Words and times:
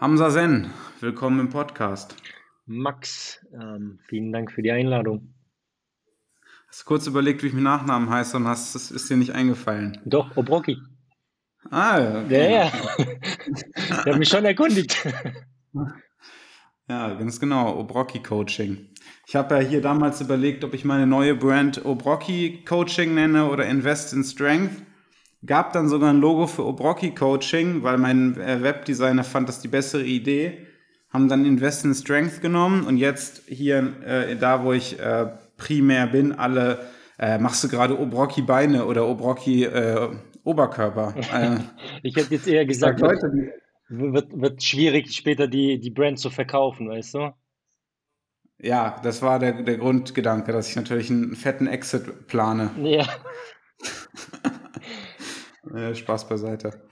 Hamza 0.00 0.30
Sen, 0.30 0.70
willkommen 1.00 1.40
im 1.40 1.48
Podcast. 1.48 2.14
Max, 2.66 3.44
ähm, 3.52 3.98
vielen 4.06 4.32
Dank 4.32 4.52
für 4.52 4.62
die 4.62 4.70
Einladung. 4.70 5.34
Hast 6.68 6.82
du 6.82 6.84
kurz 6.84 7.06
überlegt, 7.06 7.42
wie 7.42 7.48
ich 7.48 7.52
mit 7.54 7.64
Nachnamen 7.64 8.10
heiße 8.10 8.36
und 8.36 8.46
hast, 8.46 8.74
das 8.74 8.90
ist 8.90 9.08
dir 9.08 9.16
nicht 9.16 9.32
eingefallen? 9.32 9.98
Doch, 10.04 10.36
Obrocki. 10.36 10.78
Ah, 11.70 11.98
Ja, 11.98 12.22
okay. 12.24 12.52
ja. 12.54 12.72
Ich 13.76 14.06
habe 14.06 14.18
mich 14.18 14.28
schon 14.28 14.44
erkundigt. 14.44 15.04
Ja, 16.88 17.14
ganz 17.14 17.40
genau, 17.40 17.78
Obrocki 17.78 18.22
Coaching. 18.22 18.88
Ich 19.26 19.36
habe 19.36 19.56
ja 19.56 19.60
hier 19.60 19.80
damals 19.82 20.20
überlegt, 20.20 20.64
ob 20.64 20.74
ich 20.74 20.84
meine 20.84 21.06
neue 21.06 21.34
Brand 21.34 21.84
Obrocki 21.84 22.64
Coaching 22.64 23.14
nenne 23.14 23.50
oder 23.50 23.66
Invest 23.66 24.12
in 24.12 24.24
Strength. 24.24 24.82
Gab 25.46 25.72
dann 25.72 25.88
sogar 25.88 26.10
ein 26.10 26.20
Logo 26.20 26.46
für 26.46 26.64
Obrocki 26.66 27.14
Coaching, 27.14 27.82
weil 27.82 27.98
mein 27.98 28.38
äh, 28.40 28.62
Webdesigner 28.62 29.24
fand 29.24 29.48
das 29.48 29.60
die 29.60 29.68
bessere 29.68 30.02
Idee. 30.04 30.66
Haben 31.10 31.28
dann 31.28 31.44
Invest 31.44 31.84
in 31.84 31.94
Strength 31.94 32.40
genommen 32.42 32.84
und 32.86 32.96
jetzt 32.98 33.42
hier, 33.46 33.94
äh, 34.04 34.36
da 34.36 34.64
wo 34.64 34.72
ich 34.72 34.98
äh, 34.98 35.26
primär 35.56 36.06
bin, 36.08 36.32
alle, 36.32 36.86
äh, 37.18 37.38
machst 37.38 37.62
du 37.64 37.68
gerade 37.68 37.98
Obrocki 37.98 38.42
Beine 38.42 38.84
oder 38.86 39.06
Obrocki 39.06 39.64
äh, 39.64 40.08
Oberkörper. 40.44 41.14
Äh, 41.32 41.58
Ich 42.02 42.16
hätte 42.16 42.34
jetzt 42.34 42.48
eher 42.48 42.66
sag 42.72 42.96
gesagt, 42.96 43.00
Leute, 43.00 43.22
wird, 43.22 43.32
die, 43.32 43.52
wird, 43.88 44.40
wird 44.40 44.62
schwierig, 44.62 45.14
später 45.14 45.48
die, 45.48 45.78
die 45.80 45.90
Brand 45.90 46.18
zu 46.18 46.30
verkaufen, 46.30 46.88
weißt 46.88 47.14
du? 47.14 47.32
ja, 48.60 49.00
das 49.02 49.22
war 49.22 49.38
der, 49.38 49.62
der 49.62 49.78
Grundgedanke, 49.78 50.52
dass 50.52 50.68
ich 50.68 50.76
natürlich 50.76 51.10
einen 51.10 51.36
fetten 51.36 51.66
Exit 51.66 52.26
plane. 52.26 52.70
Ja. 52.76 53.06
Äh, 55.74 55.94
Spaß 55.94 56.28
beiseite. 56.28 56.82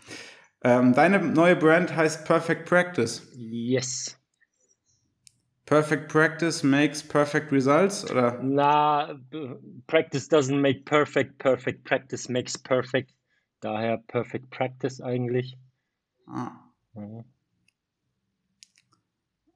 Ähm, 0.63 0.95
deine 0.95 1.19
neue 1.21 1.57
Brand 1.57 1.95
heißt 1.95 2.25
Perfect 2.25 2.69
Practice. 2.69 3.29
Yes. 3.35 4.19
Perfect 5.67 6.09
Practice 6.09 6.63
makes 6.63 7.03
perfect 7.03 7.51
results 7.51 8.09
oder? 8.09 8.41
Na, 8.41 9.19
practice 9.89 10.29
doesn't 10.29 10.61
make 10.61 10.85
perfect, 10.85 11.39
perfect 11.39 11.85
practice 11.85 12.29
makes 12.29 12.57
perfect. 12.57 13.13
Daher 13.61 13.99
perfect 14.07 14.49
practice 14.51 15.01
eigentlich. 15.01 15.57
Ah. 16.29 16.53
Mhm. 16.95 17.25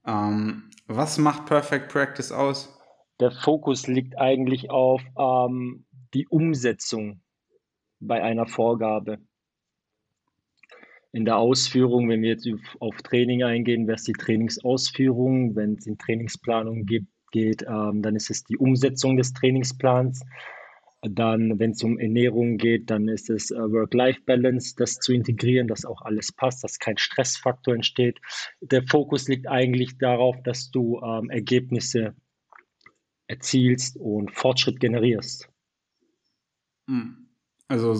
Ähm, 0.07 0.71
was 0.87 1.19
macht 1.19 1.47
Perfect 1.47 1.93
Practice 1.93 2.33
aus? 2.33 2.77
Der 3.21 3.31
Fokus 3.31 3.87
liegt 3.87 4.19
eigentlich 4.19 4.71
auf 4.71 5.03
ähm, 5.17 5.85
die 6.15 6.27
Umsetzung 6.27 7.21
bei 8.01 8.23
einer 8.23 8.47
Vorgabe. 8.47 9.19
In 11.13 11.25
der 11.25 11.39
Ausführung, 11.39 12.09
wenn 12.09 12.23
wir 12.23 12.31
jetzt 12.31 12.49
auf- 12.79 13.03
Training 13.03 13.43
eingehen, 13.43 13.87
wäre 13.87 13.97
es 13.97 14.05
die 14.05 14.13
Trainingsausführung. 14.13 15.57
Wenn 15.57 15.75
es 15.75 15.87
in 15.87 15.99
Trainingsplanung 15.99 16.87
gibt, 16.87 17.09
geht, 17.33 17.63
ähm, 17.63 18.03
dann 18.03 18.17
ist 18.17 18.31
es 18.31 18.45
die 18.45 18.57
Umsetzung 18.57 19.17
des 19.17 19.33
Trainingsplans. 19.33 20.25
Dann, 21.03 21.59
wenn 21.59 21.71
es 21.71 21.83
um 21.83 21.99
Ernährung 21.99 22.59
geht, 22.59 22.91
dann 22.91 23.09
ist 23.09 23.31
es 23.31 23.51
äh, 23.51 23.57
Work-Life-Balance, 23.57 24.75
das 24.77 24.99
zu 24.99 25.15
integrieren, 25.15 25.67
dass 25.67 25.87
auch 25.87 26.03
alles 26.03 26.31
passt, 26.31 26.63
dass 26.63 26.79
kein 26.79 26.99
Stressfaktor 26.99 27.75
entsteht. 27.75 28.21
Der 28.61 28.83
Fokus 28.83 29.27
liegt 29.27 29.49
eigentlich 29.49 29.97
darauf, 29.97 30.37
dass 30.43 30.71
du 30.71 31.01
ähm, 31.01 31.31
Ergebnisse 31.31 32.15
erzielst 33.29 33.97
und 33.97 34.31
Fortschritt 34.31 34.79
generierst. 34.79 35.49
Hm. 36.87 37.20
Also 37.71 37.95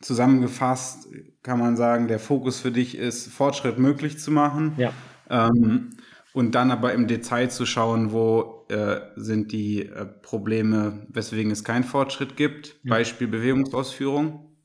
zusammengefasst 0.00 1.06
kann 1.42 1.58
man 1.58 1.76
sagen, 1.76 2.08
der 2.08 2.18
Fokus 2.18 2.60
für 2.60 2.72
dich 2.72 2.96
ist, 2.96 3.28
Fortschritt 3.28 3.78
möglich 3.78 4.18
zu 4.18 4.30
machen. 4.30 4.72
Ja, 4.78 4.94
Ähm, 5.28 5.90
und 6.32 6.54
dann 6.54 6.70
aber 6.70 6.94
im 6.94 7.08
Detail 7.08 7.50
zu 7.50 7.66
schauen, 7.66 8.12
wo 8.12 8.64
äh, 8.70 9.02
sind 9.16 9.52
die 9.52 9.84
äh, 9.84 10.06
Probleme, 10.06 11.06
weswegen 11.10 11.52
es 11.52 11.62
keinen 11.62 11.84
Fortschritt 11.84 12.38
gibt. 12.38 12.80
ja, 12.84 12.94
Beispiel 12.94 13.28
Bewegungsausführung. 13.28 14.56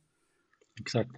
exakt. 0.79 1.11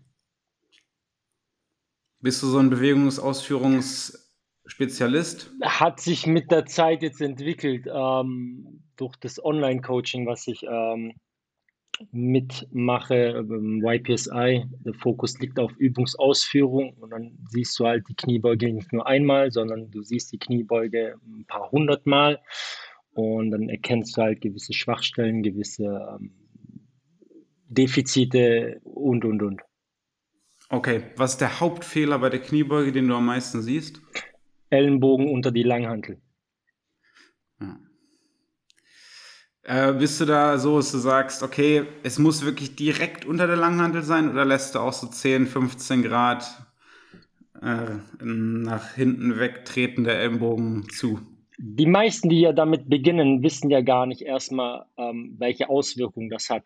Bist 2.19 2.41
du 2.41 2.47
so 2.47 2.57
ein 2.57 2.71
Bewegungsausführungsspezialist? 2.71 5.51
Hat 5.61 5.99
sich 5.99 6.25
mit 6.25 6.49
der 6.51 6.65
Zeit 6.65 7.03
jetzt 7.03 7.21
entwickelt, 7.21 7.85
ähm, 7.87 8.81
durch 8.97 9.15
das 9.17 9.43
Online-Coaching, 9.43 10.25
was 10.25 10.47
ich 10.47 10.63
ähm, 10.63 11.13
mitmache, 12.11 13.15
ähm, 13.37 13.83
YPSI. 13.83 14.65
Der 14.85 14.93
Fokus 14.93 15.39
liegt 15.39 15.59
auf 15.59 15.71
Übungsausführung 15.77 16.93
und 16.93 17.11
dann 17.11 17.37
siehst 17.49 17.79
du 17.79 17.85
halt 17.85 18.07
die 18.09 18.15
Kniebeuge 18.15 18.73
nicht 18.73 18.91
nur 18.93 19.07
einmal, 19.07 19.51
sondern 19.51 19.91
du 19.91 20.01
siehst 20.01 20.31
die 20.31 20.39
Kniebeuge 20.39 21.15
ein 21.25 21.45
paar 21.45 21.71
hundert 21.71 22.05
Mal 22.05 22.39
und 23.13 23.51
dann 23.51 23.69
erkennst 23.69 24.17
du 24.17 24.21
halt 24.21 24.41
gewisse 24.41 24.73
Schwachstellen, 24.73 25.43
gewisse 25.43 25.85
ähm, 25.85 26.31
Defizite 27.67 28.79
und, 28.83 29.25
und, 29.25 29.41
und. 29.41 29.61
Okay, 30.69 31.03
was 31.15 31.31
ist 31.33 31.41
der 31.41 31.59
Hauptfehler 31.59 32.19
bei 32.19 32.29
der 32.29 32.41
Kniebeuge, 32.41 32.91
den 32.91 33.07
du 33.07 33.15
am 33.15 33.25
meisten 33.25 33.61
siehst? 33.61 34.01
Ellenbogen 34.69 35.29
unter 35.29 35.51
die 35.51 35.63
Langhantel. 35.63 36.21
Ja. 37.59 37.79
Äh, 39.63 39.93
bist 39.93 40.19
du 40.21 40.25
da 40.25 40.57
so, 40.57 40.77
dass 40.77 40.91
du 40.91 40.97
sagst, 40.97 41.43
okay, 41.43 41.85
es 42.03 42.17
muss 42.17 42.45
wirklich 42.45 42.75
direkt 42.75 43.25
unter 43.25 43.45
der 43.45 43.57
Langhantel 43.57 44.03
sein 44.03 44.29
oder 44.29 44.45
lässt 44.45 44.75
du 44.75 44.79
auch 44.79 44.93
so 44.93 45.07
10, 45.07 45.47
15 45.47 46.03
Grad 46.03 46.45
äh, 47.61 47.97
nach 48.23 48.93
hinten 48.93 49.37
wegtreten 49.37 50.05
der 50.05 50.19
Ellenbogen 50.19 50.87
zu? 50.89 51.19
Die 51.57 51.85
meisten, 51.85 52.29
die 52.29 52.39
ja 52.39 52.53
damit 52.53 52.89
beginnen, 52.89 53.43
wissen 53.43 53.69
ja 53.69 53.81
gar 53.81 54.05
nicht 54.05 54.21
erstmal, 54.21 54.85
ähm, 54.97 55.35
welche 55.39 55.69
Auswirkungen 55.69 56.29
das 56.29 56.49
hat. 56.49 56.65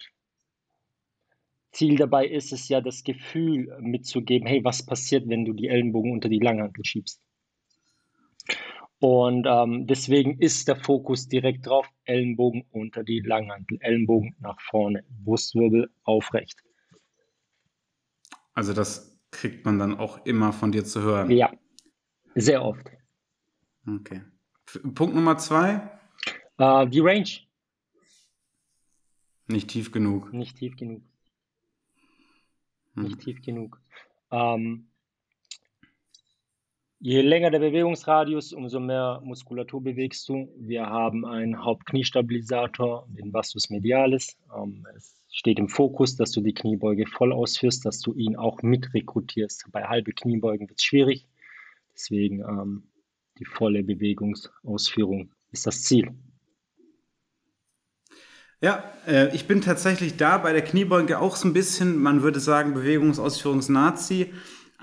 Ziel 1.72 1.96
dabei 1.96 2.28
ist 2.28 2.54
es 2.54 2.70
ja, 2.70 2.80
das 2.80 3.04
Gefühl 3.04 3.76
mitzugeben, 3.82 4.48
hey, 4.48 4.64
was 4.64 4.86
passiert, 4.86 5.28
wenn 5.28 5.46
du 5.46 5.54
die 5.54 5.68
Ellenbogen 5.68 6.12
unter 6.12 6.30
die 6.30 6.40
Langhantel 6.40 6.86
schiebst? 6.86 7.20
Und 9.04 9.46
ähm, 9.50 9.86
deswegen 9.86 10.40
ist 10.40 10.70
der 10.70 10.78
Fokus 10.78 11.28
direkt 11.28 11.66
drauf, 11.68 11.86
Ellenbogen 12.06 12.64
unter 12.72 13.04
die 13.04 13.20
Langhantel, 13.20 13.78
Ellenbogen 13.82 14.34
nach 14.40 14.58
vorne, 14.62 15.04
Brustwirbel 15.26 15.92
aufrecht. 16.04 16.58
Also 18.54 18.72
das 18.72 19.20
kriegt 19.30 19.66
man 19.66 19.78
dann 19.78 19.98
auch 20.00 20.26
immer 20.26 20.54
von 20.54 20.72
dir 20.72 20.86
zu 20.86 21.02
hören. 21.02 21.30
Ja, 21.32 21.52
sehr 22.36 22.64
oft. 22.64 22.90
Okay. 23.86 24.22
Punkt 24.96 25.14
Nummer 25.14 25.38
zwei, 25.38 25.82
Äh, 26.58 26.88
die 26.88 27.02
Range, 27.02 27.28
nicht 29.48 29.68
tief 29.70 29.92
genug. 29.92 30.32
nicht 30.32 30.56
tief 30.56 30.78
genug. 30.78 31.04
Hm. 32.94 33.04
nicht 33.04 33.20
tief 33.20 33.42
genug. 33.42 33.82
Ähm, 34.32 34.88
je 37.04 37.22
länger 37.22 37.52
der 37.52 37.60
Bewegungsradius, 37.60 38.54
umso 38.54 38.80
mehr 38.80 39.20
Muskulatur 39.26 39.84
bewegst 39.84 40.30
du. 40.30 40.48
Wir 40.58 40.86
haben 40.86 41.26
einen 41.26 41.62
Hauptkniestabilisator, 41.62 43.06
den 43.10 43.34
Vastus 43.34 43.70
medialis. 43.70 44.38
Ähm, 44.56 44.88
es 44.96 45.14
steht 45.30 45.60
im 45.60 45.68
Fokus, 45.68 46.16
dass 46.16 46.32
du 46.32 46.40
die 46.40 46.54
Kniebeuge 46.54 47.06
voll 47.06 47.34
ausführst, 47.34 47.86
dass 47.86 48.00
du 48.00 48.14
ihn 48.14 48.38
auch 48.38 48.62
mit 48.62 48.94
rekrutierst. 48.94 49.66
Bei 49.74 49.84
halbe 49.84 50.14
Kniebeugen 50.14 50.70
wird 50.70 50.80
es 50.80 50.86
schwierig. 50.86 51.28
Deswegen 51.94 52.40
ähm, 52.40 52.84
die 53.38 53.46
volle 53.46 53.84
Bewegungsausführung 53.84 55.34
ist 55.52 55.68
das 55.68 55.84
Ziel. 55.84 56.10
Ja, 58.62 58.82
äh, 59.06 59.36
ich 59.36 59.46
bin 59.46 59.60
tatsächlich 59.60 60.16
da 60.16 60.38
bei 60.38 60.54
der 60.54 60.64
Kniebeuge 60.64 61.20
auch 61.20 61.36
so 61.36 61.50
ein 61.50 61.54
bisschen, 61.54 61.98
man 61.98 62.22
würde 62.24 62.40
sagen, 62.40 62.74
Bewegungsausführungsnazi. 62.74 64.32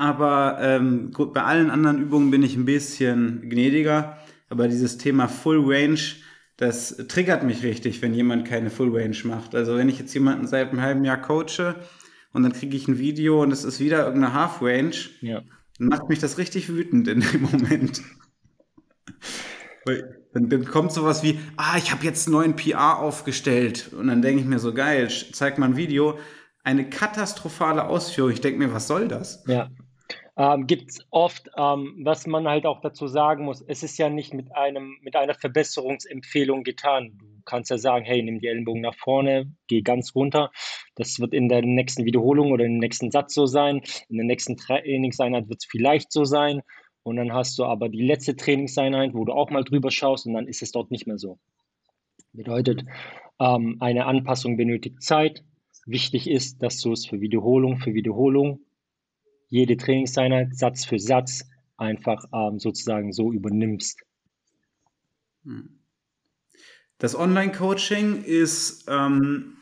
Aber 0.01 0.57
ähm, 0.63 1.11
gut, 1.13 1.35
bei 1.35 1.43
allen 1.43 1.69
anderen 1.69 2.01
Übungen 2.01 2.31
bin 2.31 2.43
ich 2.43 2.57
ein 2.57 2.65
bisschen 2.65 3.43
gnädiger. 3.51 4.17
Aber 4.49 4.67
dieses 4.67 4.97
Thema 4.97 5.29
Full 5.29 5.61
Range, 5.63 6.01
das 6.57 6.97
triggert 7.07 7.43
mich 7.43 7.63
richtig, 7.63 8.01
wenn 8.01 8.15
jemand 8.15 8.49
keine 8.49 8.71
Full 8.71 8.97
Range 8.97 9.17
macht. 9.25 9.55
Also 9.55 9.77
wenn 9.77 9.91
ich 9.91 9.99
jetzt 9.99 10.15
jemanden 10.15 10.47
seit 10.47 10.71
einem 10.71 10.81
halben 10.81 11.05
Jahr 11.05 11.21
coache 11.21 11.75
und 12.33 12.43
dann 12.43 12.53
kriege 12.55 12.75
ich 12.79 12.89
ein 12.89 12.99
Video 12.99 13.43
und 13.43 13.53
es 13.53 13.63
ist 13.63 13.79
wieder 13.79 14.07
irgendeine 14.07 14.33
Half 14.33 14.63
Range, 14.63 14.95
Ja. 15.21 15.43
dann 15.79 15.89
macht 15.89 16.09
mich 16.09 16.19
das 16.19 16.39
richtig 16.39 16.71
wütend 16.71 17.07
in 17.07 17.21
dem 17.21 17.43
Moment. 17.43 18.01
Dann, 20.33 20.49
dann 20.49 20.65
kommt 20.65 20.93
sowas 20.93 21.23
wie, 21.23 21.39
ah, 21.59 21.77
ich 21.77 21.93
habe 21.93 22.05
jetzt 22.05 22.27
einen 22.27 22.33
neuen 22.37 22.57
PR 22.57 22.99
aufgestellt. 23.01 23.91
Und 23.93 24.07
dann 24.07 24.23
denke 24.23 24.41
ich 24.41 24.49
mir 24.49 24.59
so, 24.61 24.73
geil, 24.73 25.11
zeig 25.33 25.59
mal 25.59 25.67
ein 25.67 25.77
Video. 25.77 26.19
Eine 26.65 26.89
katastrophale 26.89 27.85
Ausführung. 27.87 28.31
Ich 28.31 28.41
denke 28.41 28.59
mir, 28.59 28.73
was 28.73 28.87
soll 28.87 29.09
das? 29.09 29.45
Ja. 29.47 29.69
Ähm, 30.41 30.67
gibt 30.67 30.91
es 30.91 31.07
oft, 31.11 31.51
ähm, 31.59 32.01
was 32.03 32.27
man 32.27 32.49
halt 32.49 32.65
auch 32.65 32.81
dazu 32.81 33.07
sagen 33.09 33.45
muss, 33.45 33.63
es 33.69 33.83
ist 33.83 33.99
ja 33.99 34.09
nicht 34.09 34.33
mit 34.33 34.57
einem, 34.57 34.97
mit 35.03 35.15
einer 35.15 35.35
Verbesserungsempfehlung 35.35 36.65
getan. 36.65 37.19
Du 37.19 37.27
kannst 37.45 37.71
ja 37.71 37.77
sagen, 37.77 38.07
hey, 38.07 38.23
nimm 38.23 38.41
die 38.41 38.47
Ellenbogen 38.47 38.81
nach 38.81 38.95
vorne, 38.95 39.53
geh 39.67 39.83
ganz 39.83 40.15
runter. 40.15 40.51
Das 40.95 41.21
wird 41.21 41.35
in 41.35 41.51
der 41.51 41.61
nächsten 41.61 42.07
Wiederholung 42.07 42.53
oder 42.53 42.65
im 42.65 42.79
nächsten 42.79 43.11
Satz 43.11 43.35
so 43.35 43.45
sein. 43.45 43.83
In 44.09 44.17
der 44.17 44.25
nächsten 44.25 44.57
Trainingseinheit 44.57 45.51
wird 45.51 45.59
es 45.61 45.69
vielleicht 45.71 46.11
so 46.11 46.25
sein. 46.25 46.63
Und 47.03 47.17
dann 47.17 47.35
hast 47.35 47.59
du 47.59 47.65
aber 47.65 47.91
die 47.91 48.07
letzte 48.07 48.35
Trainingseinheit, 48.35 49.13
wo 49.13 49.27
du 49.27 49.35
auch 49.35 49.51
mal 49.51 49.63
drüber 49.63 49.91
schaust 49.91 50.25
und 50.25 50.33
dann 50.33 50.49
ist 50.49 50.63
es 50.63 50.73
dort 50.73 50.91
nicht 50.91 51.07
mehr 51.07 51.19
so. 51.19 51.39
Bedeutet, 52.33 52.87
ähm, 53.41 53.77
eine 53.81 54.07
Anpassung 54.07 54.57
benötigt 54.57 55.03
Zeit. 55.03 55.45
Wichtig 55.85 56.31
ist, 56.31 56.63
dass 56.63 56.81
du 56.81 56.93
es 56.93 57.05
für 57.05 57.21
Wiederholung 57.21 57.77
für 57.77 57.93
Wiederholung, 57.93 58.61
jede 59.51 59.77
Trainingseinheit, 59.77 60.57
Satz 60.57 60.85
für 60.85 60.99
Satz 60.99 61.45
einfach 61.77 62.25
ähm, 62.33 62.59
sozusagen 62.59 63.13
so 63.13 63.33
übernimmst. 63.33 64.01
Hm. 65.45 65.81
Das 66.99 67.17
Online-Coaching 67.17 68.25
ist, 68.25 68.85
ähm, 68.89 69.57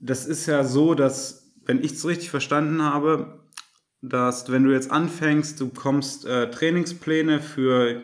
das 0.00 0.26
ist 0.26 0.46
ja 0.46 0.64
so, 0.64 0.94
dass, 0.94 1.54
wenn 1.64 1.82
ich 1.84 1.92
es 1.92 2.06
richtig 2.06 2.30
verstanden 2.30 2.82
habe, 2.82 3.48
dass 4.02 4.50
wenn 4.50 4.64
du 4.64 4.72
jetzt 4.72 4.90
anfängst, 4.90 5.60
du 5.60 5.68
kommst 5.68 6.24
äh, 6.24 6.50
Trainingspläne 6.50 7.40
für, 7.40 8.02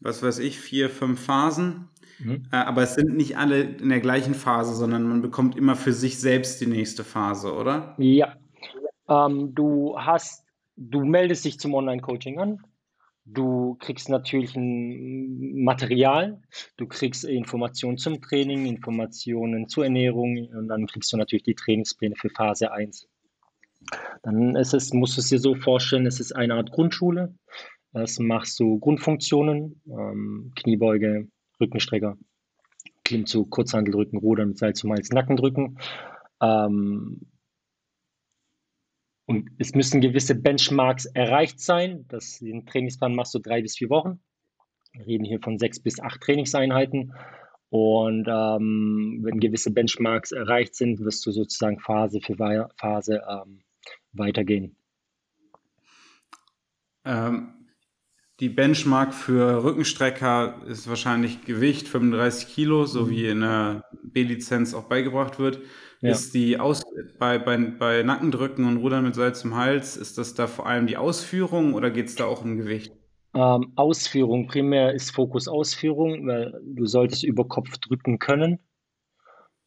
was 0.00 0.22
weiß 0.22 0.38
ich, 0.38 0.58
vier, 0.58 0.88
fünf 0.88 1.20
Phasen, 1.20 1.90
mhm. 2.18 2.46
äh, 2.50 2.56
aber 2.56 2.82
es 2.82 2.94
sind 2.94 3.14
nicht 3.14 3.36
alle 3.36 3.60
in 3.60 3.90
der 3.90 4.00
gleichen 4.00 4.34
Phase, 4.34 4.74
sondern 4.74 5.02
man 5.02 5.20
bekommt 5.20 5.54
immer 5.54 5.76
für 5.76 5.92
sich 5.92 6.18
selbst 6.18 6.62
die 6.62 6.66
nächste 6.66 7.04
Phase, 7.04 7.52
oder? 7.52 7.94
Ja. 7.98 8.34
Ähm, 9.08 9.54
du 9.54 9.96
hast, 9.98 10.44
du 10.76 11.04
meldest 11.04 11.44
dich 11.44 11.58
zum 11.58 11.74
Online-Coaching 11.74 12.38
an, 12.38 12.62
Du 13.24 13.76
kriegst 13.78 14.08
natürlich 14.08 14.56
ein 14.56 15.62
Material, 15.62 16.42
du 16.76 16.88
kriegst 16.88 17.24
Informationen 17.24 17.96
zum 17.96 18.20
Training, 18.20 18.66
Informationen 18.66 19.68
zur 19.68 19.84
Ernährung 19.84 20.48
und 20.48 20.66
dann 20.66 20.88
kriegst 20.88 21.12
du 21.12 21.16
natürlich 21.16 21.44
die 21.44 21.54
Trainingspläne 21.54 22.16
für 22.16 22.30
Phase 22.30 22.72
1. 22.72 23.08
Dann 24.24 24.56
ist 24.56 24.74
es, 24.74 24.92
musst 24.92 25.16
du 25.16 25.20
es 25.20 25.28
dir 25.28 25.38
so 25.38 25.54
vorstellen, 25.54 26.06
es 26.06 26.18
ist 26.18 26.32
eine 26.32 26.54
Art 26.54 26.72
Grundschule. 26.72 27.34
Es 27.92 28.18
machst 28.18 28.58
du 28.58 28.80
Grundfunktionen, 28.80 29.80
ähm, 29.86 30.52
Kniebeuge, 30.56 31.28
Rückenstrecker, 31.60 32.16
Klimmzug, 33.04 33.50
Kurzhandelrücken, 33.50 34.18
Rudern 34.18 34.48
mit 34.48 34.58
Salz 34.58 34.80
zum 34.80 34.90
Hals, 34.90 35.10
Nackendrücken. 35.10 35.78
Ähm, 36.40 37.20
und 39.26 39.50
es 39.58 39.74
müssen 39.74 40.00
gewisse 40.00 40.34
Benchmarks 40.34 41.06
erreicht 41.06 41.60
sein. 41.60 42.04
Das, 42.08 42.38
den 42.38 42.66
Trainingsplan 42.66 43.14
machst 43.14 43.34
du 43.34 43.38
drei 43.38 43.62
bis 43.62 43.76
vier 43.76 43.90
Wochen. 43.90 44.20
Wir 44.92 45.06
reden 45.06 45.24
hier 45.24 45.40
von 45.40 45.58
sechs 45.58 45.80
bis 45.80 46.00
acht 46.00 46.20
Trainingseinheiten. 46.20 47.14
Und 47.70 48.26
ähm, 48.28 49.20
wenn 49.22 49.40
gewisse 49.40 49.70
Benchmarks 49.70 50.32
erreicht 50.32 50.74
sind, 50.74 51.00
wirst 51.00 51.24
du 51.24 51.30
sozusagen 51.30 51.78
Phase 51.80 52.20
für 52.20 52.36
Phase 52.36 53.22
ähm, 53.26 53.62
weitergehen. 54.12 54.76
Ähm, 57.04 57.54
die 58.40 58.50
Benchmark 58.50 59.14
für 59.14 59.64
Rückenstrecker 59.64 60.62
ist 60.66 60.88
wahrscheinlich 60.88 61.44
Gewicht 61.44 61.88
35 61.88 62.48
Kilo, 62.48 62.84
so 62.84 63.06
mhm. 63.06 63.10
wie 63.10 63.26
in 63.28 63.40
der 63.40 63.84
B-Lizenz 64.02 64.74
auch 64.74 64.84
beigebracht 64.84 65.38
wird. 65.38 65.60
Ja. 66.02 66.10
Ist 66.10 66.34
die 66.34 66.58
Aus 66.58 66.82
bei, 67.20 67.38
bei, 67.38 67.56
bei 67.56 68.02
Nackendrücken 68.02 68.64
und 68.64 68.78
Rudern 68.78 69.04
mit 69.04 69.14
Salz 69.14 69.44
im 69.44 69.54
Hals, 69.54 69.96
ist 69.96 70.18
das 70.18 70.34
da 70.34 70.48
vor 70.48 70.66
allem 70.66 70.88
die 70.88 70.96
Ausführung 70.96 71.74
oder 71.74 71.92
geht 71.92 72.06
es 72.06 72.16
da 72.16 72.24
auch 72.24 72.44
um 72.44 72.56
Gewicht? 72.56 72.92
Ähm, 73.34 73.72
Ausführung, 73.76 74.48
primär 74.48 74.94
ist 74.94 75.12
Fokus 75.12 75.46
Ausführung, 75.46 76.26
weil 76.26 76.60
du 76.64 76.86
solltest 76.86 77.22
über 77.22 77.46
Kopf 77.46 77.78
drücken 77.78 78.18
können. 78.18 78.58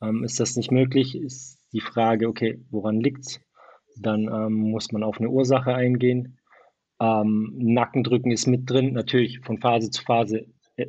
Ähm, 0.02 0.26
ist 0.26 0.42
das 0.42 0.58
nicht 0.58 0.72
möglich, 0.72 1.16
ist 1.16 1.58
die 1.72 1.80
Frage, 1.80 2.28
okay, 2.28 2.60
woran 2.70 3.00
liegt 3.00 3.26
es? 3.26 3.40
Dann 3.98 4.28
ähm, 4.28 4.56
muss 4.56 4.92
man 4.92 5.04
auf 5.04 5.20
eine 5.20 5.30
Ursache 5.30 5.74
eingehen. 5.74 6.38
Ähm, 7.00 7.54
Nackendrücken 7.58 8.32
ist 8.32 8.46
mit 8.46 8.70
drin, 8.70 8.92
natürlich 8.92 9.40
von 9.40 9.60
Phase 9.60 9.90
zu 9.90 10.04
Phase 10.04 10.48
äh, 10.76 10.88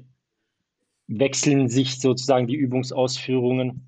wechseln 1.07 1.69
sich 1.69 2.01
sozusagen 2.01 2.49
die 2.49 2.57
Übungsausführungen 2.57 3.86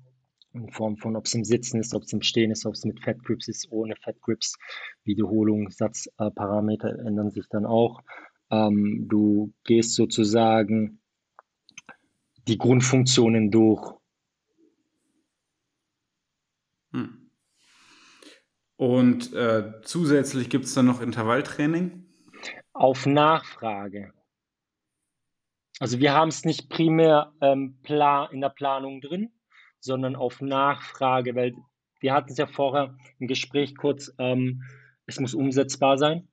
in 0.53 0.69
Form 0.71 0.97
von, 0.97 1.15
ob 1.15 1.25
es 1.25 1.33
im 1.33 1.43
Sitzen 1.43 1.79
ist, 1.79 1.93
ob 1.93 2.03
es 2.03 2.13
im 2.13 2.21
Stehen 2.21 2.51
ist, 2.51 2.65
ob 2.65 2.73
es 2.73 2.85
mit 2.85 2.99
Fat 3.03 3.23
Grips 3.23 3.47
ist, 3.47 3.67
ohne 3.71 3.95
Fat 3.95 4.19
Grips. 4.21 4.55
Wiederholung, 5.03 5.69
Satzparameter 5.69 6.97
äh, 6.97 7.07
ändern 7.07 7.31
sich 7.31 7.47
dann 7.49 7.65
auch. 7.65 8.01
Ähm, 8.49 9.05
du 9.07 9.53
gehst 9.63 9.93
sozusagen 9.95 11.01
die 12.47 12.57
Grundfunktionen 12.57 13.51
durch. 13.51 13.93
Hm. 16.93 17.29
Und 18.75 19.33
äh, 19.33 19.81
zusätzlich 19.83 20.49
gibt 20.49 20.65
es 20.65 20.73
dann 20.73 20.85
noch 20.85 21.01
Intervalltraining? 21.01 22.05
Auf 22.73 23.05
Nachfrage. 23.05 24.13
Also 25.79 25.99
wir 25.99 26.13
haben 26.13 26.29
es 26.29 26.43
nicht 26.43 26.69
primär 26.69 27.33
ähm, 27.41 27.77
in 27.87 28.41
der 28.41 28.49
Planung 28.49 29.01
drin, 29.01 29.31
sondern 29.79 30.15
auf 30.15 30.41
Nachfrage, 30.41 31.35
weil 31.35 31.55
wir 31.99 32.13
hatten 32.13 32.31
es 32.31 32.37
ja 32.37 32.47
vorher 32.47 32.95
im 33.19 33.27
Gespräch 33.27 33.75
kurz, 33.75 34.13
ähm, 34.17 34.63
es 35.05 35.19
muss 35.19 35.33
umsetzbar 35.33 35.97
sein. 35.97 36.27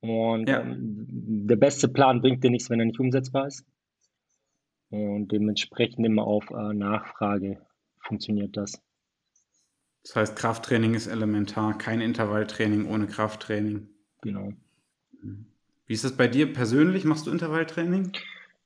Und 0.00 0.48
ja. 0.48 0.60
ähm, 0.60 1.06
der 1.46 1.56
beste 1.56 1.88
Plan 1.88 2.20
bringt 2.20 2.42
dir 2.42 2.50
nichts, 2.50 2.70
wenn 2.70 2.80
er 2.80 2.86
nicht 2.86 3.00
umsetzbar 3.00 3.46
ist. 3.46 3.66
Und 4.90 5.28
dementsprechend 5.28 6.04
immer 6.04 6.24
auf 6.24 6.50
äh, 6.50 6.74
Nachfrage 6.74 7.64
funktioniert 8.00 8.56
das. 8.56 8.82
Das 10.02 10.16
heißt, 10.16 10.36
Krafttraining 10.36 10.94
ist 10.94 11.06
elementar, 11.06 11.76
kein 11.76 12.00
Intervalltraining 12.00 12.86
ohne 12.86 13.06
Krafttraining. 13.06 13.88
Genau. 14.22 14.52
Wie 15.86 15.92
ist 15.92 16.04
das 16.04 16.16
bei 16.16 16.26
dir 16.26 16.52
persönlich? 16.52 17.04
Machst 17.04 17.26
du 17.26 17.30
Intervalltraining? 17.30 18.12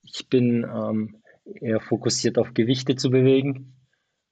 Ich 0.02 0.28
bin 0.28 0.64
ähm, 0.64 1.22
eher 1.44 1.80
fokussiert 1.80 2.38
auf 2.38 2.54
Gewichte 2.54 2.96
zu 2.96 3.10
bewegen, 3.10 3.74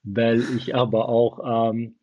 weil 0.03 0.41
ich 0.57 0.75
aber 0.75 1.09
auch 1.09 1.69
ähm, 1.71 1.95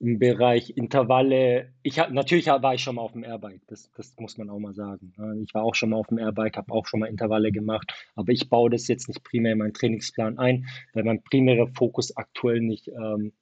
im 0.00 0.18
Bereich 0.18 0.76
Intervalle, 0.76 1.72
ich 1.82 1.98
hab, 1.98 2.10
natürlich 2.10 2.46
war 2.46 2.74
ich 2.74 2.82
schon 2.82 2.96
mal 2.96 3.02
auf 3.02 3.12
dem 3.12 3.24
Airbike, 3.24 3.62
das, 3.68 3.90
das 3.92 4.14
muss 4.18 4.36
man 4.36 4.50
auch 4.50 4.58
mal 4.58 4.74
sagen. 4.74 5.14
Ne? 5.16 5.42
Ich 5.44 5.54
war 5.54 5.62
auch 5.62 5.74
schon 5.74 5.90
mal 5.90 5.96
auf 5.96 6.08
dem 6.08 6.18
Airbike, 6.18 6.56
habe 6.56 6.72
auch 6.72 6.86
schon 6.86 7.00
mal 7.00 7.06
Intervalle 7.06 7.52
gemacht, 7.52 7.92
aber 8.14 8.32
ich 8.32 8.48
baue 8.48 8.70
das 8.70 8.88
jetzt 8.88 9.08
nicht 9.08 9.24
primär 9.24 9.52
in 9.52 9.58
meinen 9.58 9.72
Trainingsplan 9.72 10.38
ein, 10.38 10.66
weil 10.92 11.04
mein 11.04 11.22
primärer 11.22 11.68
Fokus 11.68 12.16
aktuell 12.16 12.60
nicht 12.60 12.88
ähm, 12.88 13.32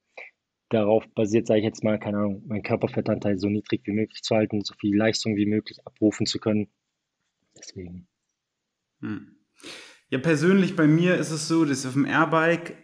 darauf 0.69 1.07
basiert, 1.15 1.47
sage 1.47 1.61
ich 1.61 1.65
jetzt 1.65 1.85
mal, 1.85 1.99
keine 1.99 2.19
Ahnung, 2.19 2.43
meinen 2.47 2.63
Körperfettanteil 2.63 3.39
so 3.39 3.49
niedrig 3.49 3.83
wie 3.85 3.93
möglich 3.93 4.23
zu 4.23 4.35
halten, 4.35 4.63
so 4.63 4.75
viel 4.75 4.97
Leistung 4.97 5.37
wie 5.37 5.47
möglich 5.47 5.79
abrufen 5.85 6.27
zu 6.27 6.39
können. 6.39 6.69
Deswegen. 7.57 8.07
Hm. 9.01 9.42
Ja, 10.13 10.19
persönlich 10.19 10.77
bei 10.77 10.87
mir 10.87 11.17
ist 11.17 11.31
es 11.31 11.49
so, 11.49 11.65
dass 11.65 11.87
auf 11.87 11.95
dem 11.95 12.05
Airbike 12.05 12.77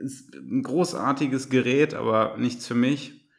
ist 0.00 0.34
ein 0.34 0.64
großartiges 0.64 1.48
Gerät, 1.48 1.94
aber 1.94 2.36
nichts 2.38 2.66
für 2.66 2.74
mich. 2.74 3.30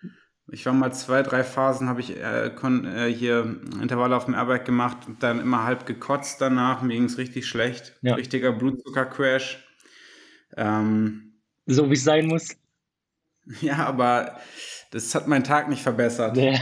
Ich 0.49 0.65
war 0.65 0.71
mal 0.71 0.93
zwei, 0.93 1.23
drei 1.23 1.43
Phasen, 1.43 1.89
habe 1.89 1.99
ich 1.99 2.15
äh, 2.15 2.47
äh, 2.47 3.13
hier 3.13 3.59
Intervalle 3.81 4.15
auf 4.15 4.25
dem 4.25 4.33
Airbike 4.33 4.63
gemacht 4.63 4.99
und 5.07 5.23
dann 5.23 5.41
immer 5.41 5.65
halb 5.65 5.85
gekotzt 5.85 6.39
danach. 6.39 6.81
Mir 6.83 6.93
ging 6.93 7.03
es 7.03 7.17
richtig 7.17 7.47
schlecht. 7.47 7.99
Ja. 8.01 8.15
Richtiger 8.15 8.53
Blutzuckercrash. 8.53 9.61
Ähm, 10.55 11.41
so 11.65 11.89
wie 11.89 11.95
es 11.95 12.05
sein 12.05 12.27
muss. 12.27 12.47
Ja, 13.59 13.85
aber 13.85 14.39
das 14.91 15.13
hat 15.13 15.27
meinen 15.27 15.43
Tag 15.43 15.67
nicht 15.67 15.83
verbessert. 15.83 16.37
Ja. 16.37 16.57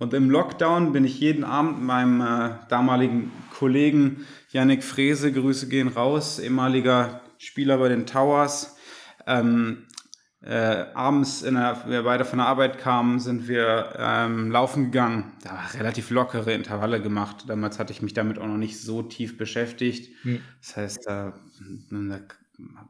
Und 0.00 0.14
im 0.14 0.30
Lockdown 0.30 0.92
bin 0.92 1.04
ich 1.04 1.20
jeden 1.20 1.44
Abend 1.44 1.82
meinem 1.82 2.22
äh, 2.22 2.54
damaligen 2.70 3.30
Kollegen 3.52 4.26
Yannick 4.48 4.82
Frese, 4.82 5.30
Grüße 5.30 5.68
gehen 5.68 5.88
raus, 5.88 6.38
ehemaliger 6.38 7.20
Spieler 7.36 7.76
bei 7.76 7.90
den 7.90 8.06
Towers. 8.06 8.78
Ähm, 9.26 9.86
äh, 10.40 10.86
abends, 10.94 11.42
in 11.42 11.52
der, 11.52 11.84
wir 11.86 12.02
beide 12.02 12.24
von 12.24 12.38
der 12.38 12.48
Arbeit 12.48 12.78
kamen, 12.78 13.20
sind 13.20 13.46
wir 13.46 13.92
ähm, 13.98 14.50
laufen 14.50 14.86
gegangen. 14.86 15.32
Da 15.44 15.50
war 15.50 15.74
relativ 15.74 16.08
lockere 16.08 16.54
Intervalle 16.54 17.02
gemacht. 17.02 17.44
Damals 17.46 17.78
hatte 17.78 17.92
ich 17.92 18.00
mich 18.00 18.14
damit 18.14 18.38
auch 18.38 18.46
noch 18.46 18.56
nicht 18.56 18.80
so 18.80 19.02
tief 19.02 19.36
beschäftigt. 19.36 20.14
Hm. 20.22 20.40
Das 20.62 20.76
heißt, 20.78 21.06
äh, 21.08 21.32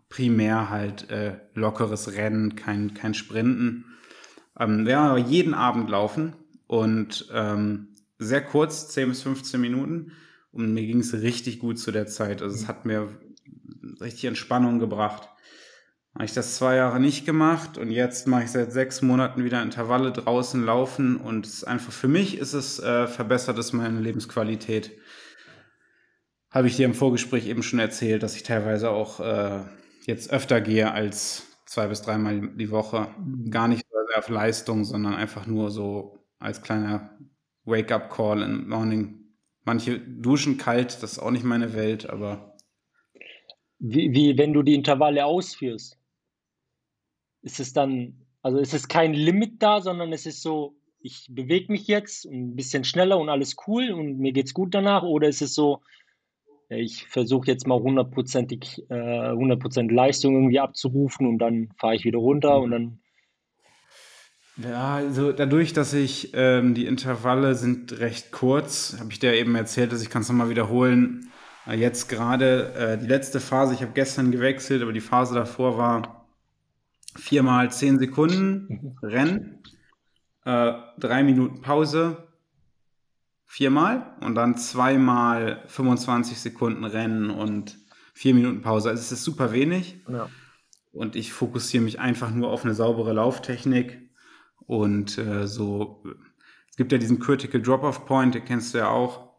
primär 0.09 0.71
halt 0.71 1.11
äh, 1.11 1.39
lockeres 1.55 2.13
Rennen, 2.13 2.55
kein, 2.55 2.95
kein 2.95 3.15
Sprinten. 3.15 3.85
Ähm, 4.57 4.87
wir 4.87 4.97
haben 4.97 5.09
aber 5.09 5.19
jeden 5.19 5.55
Abend 5.55 5.91
laufen 5.91 6.37
und 6.71 7.27
ähm, 7.33 7.89
sehr 8.21 8.43
kurz, 8.43 8.91
10 8.91 9.09
bis 9.09 9.23
15 9.23 9.61
Minuten. 9.61 10.13
Und 10.53 10.73
mir 10.73 10.87
ging 10.87 11.01
es 11.01 11.13
richtig 11.13 11.59
gut 11.59 11.81
zu 11.81 11.91
der 11.91 12.07
Zeit. 12.07 12.43
Also 12.43 12.55
es 12.55 12.69
hat 12.69 12.87
mir 12.87 13.09
richtig 14.01 14.27
Entspannung 14.27 14.79
gebracht. 14.79 15.29
Habe 16.15 16.27
ich 16.27 16.33
das 16.33 16.55
zwei 16.55 16.77
Jahre 16.77 17.01
nicht 17.01 17.27
gemacht 17.27 17.77
und 17.77 17.91
jetzt 17.91 18.29
mache 18.29 18.45
ich 18.45 18.53
seit 18.53 18.71
sechs 18.71 19.03
Monaten 19.03 19.43
wieder 19.43 19.61
Intervalle 19.65 20.13
draußen 20.13 20.65
laufen 20.65 21.17
und 21.17 21.45
es 21.45 21.55
ist 21.55 21.65
einfach 21.65 21.93
für 21.93 22.07
mich 22.07 22.39
ist 22.39 22.53
es 22.53 22.79
äh, 22.79 23.09
verbessert 23.09 23.59
es 23.59 23.73
meine 23.73 23.99
Lebensqualität. 24.01 24.93
habe 26.51 26.69
ich 26.69 26.77
dir 26.77 26.85
im 26.85 26.95
Vorgespräch 26.95 27.49
eben 27.49 27.65
schon 27.65 27.81
erzählt, 27.81 28.23
dass 28.23 28.37
ich 28.37 28.45
teilweise 28.45 28.91
auch 28.91 29.19
äh, 29.19 29.65
jetzt 30.07 30.33
öfter 30.33 30.61
gehe 30.61 30.93
als 30.93 31.47
zwei 31.67 31.89
bis 31.89 32.03
dreimal 32.03 32.49
die 32.55 32.71
Woche. 32.71 33.09
Gar 33.51 33.67
nicht 33.67 33.85
auf 34.15 34.29
Leistung, 34.29 34.85
sondern 34.85 35.15
einfach 35.15 35.47
nur 35.47 35.71
so 35.71 36.20
als 36.41 36.63
kleiner 36.63 37.17
Wake-up-Call 37.65 38.43
in 38.43 38.69
Morning. 38.69 39.17
Manche 39.65 40.01
duschen 40.01 40.57
kalt, 40.57 41.03
das 41.03 41.13
ist 41.13 41.19
auch 41.19 41.31
nicht 41.31 41.45
meine 41.45 41.75
Welt, 41.75 42.09
aber. 42.09 42.57
Wie, 43.79 44.13
wie 44.13 44.37
wenn 44.37 44.53
du 44.53 44.63
die 44.63 44.75
Intervalle 44.75 45.25
ausführst, 45.25 45.99
ist 47.43 47.61
es 47.61 47.73
dann, 47.73 48.27
also 48.43 48.59
ist 48.59 48.75
es 48.75 48.89
kein 48.89 49.15
Limit 49.15 49.63
da, 49.63 49.81
sondern 49.81 50.13
es 50.13 50.27
ist 50.27 50.43
so, 50.43 50.75
ich 51.01 51.29
bewege 51.31 51.73
mich 51.73 51.87
jetzt 51.87 52.27
ein 52.27 52.57
bisschen 52.57 52.85
schneller 52.85 53.19
und 53.19 53.29
alles 53.29 53.57
cool 53.67 53.91
und 53.91 54.19
mir 54.19 54.33
geht's 54.33 54.53
gut 54.53 54.75
danach, 54.75 55.03
oder 55.03 55.29
ist 55.29 55.41
es 55.41 55.55
so, 55.55 55.83
ich 56.69 57.07
versuche 57.09 57.49
jetzt 57.49 57.67
mal 57.67 57.81
hundertprozentig, 57.81 58.85
äh, 58.91 58.95
100% 58.95 59.93
Leistung 59.93 60.35
irgendwie 60.35 60.61
abzurufen 60.61 61.27
und 61.27 61.39
dann 61.39 61.71
fahre 61.77 61.97
ich 61.97 62.05
wieder 62.05 62.19
runter 62.19 62.61
und 62.61 62.71
dann. 62.71 63.01
Ja, 64.63 64.95
also 64.95 65.33
dadurch, 65.33 65.73
dass 65.73 65.93
ich 65.93 66.33
ähm, 66.35 66.75
die 66.75 66.87
Intervalle 66.87 67.55
sind 67.55 67.99
recht 67.99 68.31
kurz, 68.31 68.97
habe 68.99 69.13
ich 69.13 69.19
dir 69.19 69.35
eben 69.35 69.55
erzählt, 69.55 69.93
dass 69.93 70.03
ich 70.03 70.11
kann 70.11 70.23
es 70.23 70.29
nochmal 70.29 70.51
wiederholen. 70.51 71.31
Äh, 71.67 71.77
jetzt 71.77 72.09
gerade 72.09 72.73
äh, 72.75 72.99
die 72.99 73.07
letzte 73.07 73.41
Phase, 73.41 73.75
ich 73.75 73.83
habe 73.83 73.93
gestern 73.93 74.31
gewechselt, 74.31 74.83
aber 74.83 74.93
die 74.93 75.01
Phase 75.01 75.35
davor 75.35 75.79
war 75.79 76.27
viermal 77.17 77.71
zehn 77.71 77.99
Sekunden 77.99 78.67
mhm. 78.69 79.09
Rennen, 79.09 79.63
äh, 80.45 80.73
drei 80.99 81.23
Minuten 81.23 81.63
Pause, 81.63 82.29
viermal 83.47 84.17
und 84.21 84.35
dann 84.35 84.57
zweimal 84.57 85.63
25 85.67 86.39
Sekunden 86.39 86.85
Rennen 86.85 87.31
und 87.31 87.79
vier 88.15 88.35
Minuten 88.35 88.63
Pause. 88.63 88.91
Also 88.91 89.01
es 89.01 89.13
ist 89.13 89.25
super 89.25 89.53
wenig. 89.53 90.01
Ja. 90.09 90.29
Und 90.93 91.17
ich 91.17 91.33
fokussiere 91.33 91.83
mich 91.83 92.01
einfach 92.01 92.31
nur 92.31 92.51
auf 92.51 92.65
eine 92.65 92.75
saubere 92.75 93.13
Lauftechnik. 93.13 94.10
Und 94.71 95.19
äh, 95.19 95.49
so, 95.49 96.01
es 96.71 96.77
gibt 96.77 96.93
ja 96.93 96.99
diesen 96.99 97.19
Critical 97.19 97.61
Drop-Off 97.61 98.07
Point, 98.07 98.37
den 98.37 98.45
kennst 98.45 98.73
du 98.73 98.79
ja 98.79 98.89
auch. 98.89 99.33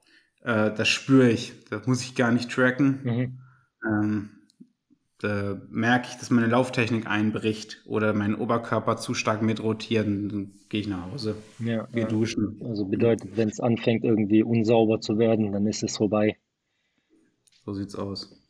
Äh, 0.43 0.73
das 0.73 0.89
spüre 0.89 1.29
ich. 1.29 1.53
Das 1.69 1.87
muss 1.87 2.01
ich 2.01 2.15
gar 2.15 2.33
nicht 2.33 2.51
tracken. 2.51 2.99
Mhm. 3.01 3.39
Ähm, 3.87 4.29
da 5.19 5.61
merke 5.69 6.09
ich, 6.09 6.17
dass 6.17 6.31
meine 6.31 6.47
Lauftechnik 6.47 7.07
einbricht 7.07 7.81
oder 7.85 8.11
mein 8.11 8.35
Oberkörper 8.35 8.97
zu 8.97 9.13
stark 9.13 9.41
mitrotiert, 9.41 10.05
dann 10.05 10.51
gehe 10.67 10.81
ich 10.81 10.87
nach 10.89 11.09
Hause, 11.09 11.37
ja, 11.59 11.87
gehe 11.93 12.07
duschen. 12.07 12.59
Also 12.65 12.83
bedeutet, 12.83 13.37
wenn 13.37 13.47
es 13.47 13.61
anfängt 13.61 14.03
irgendwie 14.03 14.43
unsauber 14.43 14.99
zu 14.99 15.17
werden, 15.17 15.53
dann 15.53 15.65
ist 15.65 15.81
es 15.81 15.95
vorbei. 15.95 16.35
So 17.63 17.73
sieht's 17.73 17.95
aus. 17.95 18.40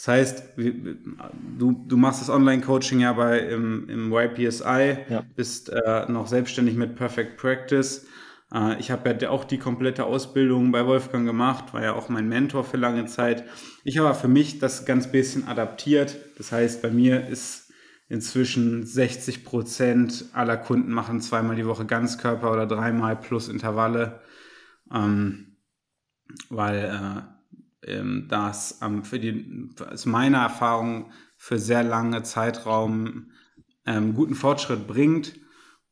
Das 0.00 0.08
heißt, 0.08 0.44
du, 0.56 1.72
du 1.86 1.96
machst 1.98 2.22
das 2.22 2.30
Online-Coaching 2.30 3.00
ja 3.00 3.12
bei 3.12 3.38
im, 3.38 3.86
im 3.90 4.10
YPSI, 4.10 4.96
ja. 5.10 5.26
bist 5.36 5.68
äh, 5.68 6.10
noch 6.10 6.26
selbstständig 6.26 6.74
mit 6.74 6.96
Perfect 6.96 7.36
Practice. 7.36 8.06
Äh, 8.50 8.80
ich 8.80 8.90
habe 8.90 9.14
ja 9.20 9.28
auch 9.28 9.44
die 9.44 9.58
komplette 9.58 10.06
Ausbildung 10.06 10.72
bei 10.72 10.86
Wolfgang 10.86 11.26
gemacht, 11.26 11.74
war 11.74 11.82
ja 11.82 11.92
auch 11.92 12.08
mein 12.08 12.30
Mentor 12.30 12.64
für 12.64 12.78
lange 12.78 13.04
Zeit. 13.04 13.44
Ich 13.84 13.98
habe 13.98 14.14
für 14.14 14.28
mich 14.28 14.58
das 14.58 14.86
ganz 14.86 15.12
bisschen 15.12 15.46
adaptiert. 15.46 16.16
Das 16.38 16.50
heißt, 16.50 16.80
bei 16.80 16.88
mir 16.88 17.28
ist 17.28 17.70
inzwischen 18.08 18.86
60 18.86 19.44
Prozent 19.44 20.24
aller 20.32 20.56
Kunden 20.56 20.92
machen 20.92 21.20
zweimal 21.20 21.56
die 21.56 21.66
Woche 21.66 21.84
Ganzkörper 21.84 22.50
oder 22.50 22.66
dreimal 22.66 23.16
plus 23.16 23.50
Intervalle, 23.50 24.20
ähm, 24.90 25.58
weil 26.48 26.84
äh, 26.86 27.39
ähm, 27.86 28.26
das 28.28 28.80
ähm, 28.82 29.04
für 29.04 29.18
die, 29.18 29.70
ist 29.92 30.06
meine 30.06 30.38
Erfahrung 30.38 31.12
für 31.36 31.58
sehr 31.58 31.82
lange 31.82 32.22
Zeitraum 32.22 33.30
ähm, 33.86 34.14
guten 34.14 34.34
Fortschritt 34.34 34.86
bringt 34.86 35.34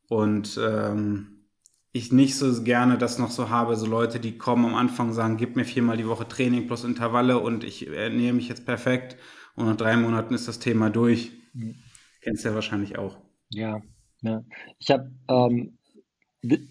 und 0.07 0.59
ähm, 0.63 1.47
ich 1.91 2.11
nicht 2.11 2.35
so 2.35 2.63
gerne 2.63 2.97
das 2.97 3.17
noch 3.17 3.31
so 3.31 3.49
habe, 3.49 3.75
so 3.75 3.87
Leute, 3.87 4.19
die 4.19 4.37
kommen 4.37 4.65
am 4.65 4.75
Anfang 4.75 5.11
sagen, 5.11 5.37
gib 5.37 5.55
mir 5.55 5.65
viermal 5.65 5.97
die 5.97 6.07
Woche 6.07 6.27
Training 6.27 6.67
plus 6.67 6.83
Intervalle 6.83 7.39
und 7.39 7.63
ich 7.63 7.87
ernähre 7.87 8.33
mich 8.33 8.47
jetzt 8.47 8.65
perfekt 8.65 9.17
und 9.55 9.65
nach 9.65 9.75
drei 9.75 9.97
Monaten 9.97 10.33
ist 10.33 10.47
das 10.47 10.59
Thema 10.59 10.89
durch. 10.89 11.31
Mhm. 11.53 11.75
Kennst 12.21 12.43
du 12.43 12.49
ja 12.49 12.55
wahrscheinlich 12.55 12.97
auch. 12.97 13.17
Ja, 13.49 13.81
ja. 14.21 14.43
Ich 14.77 14.91
habe 14.91 15.11
ähm, 15.27 15.79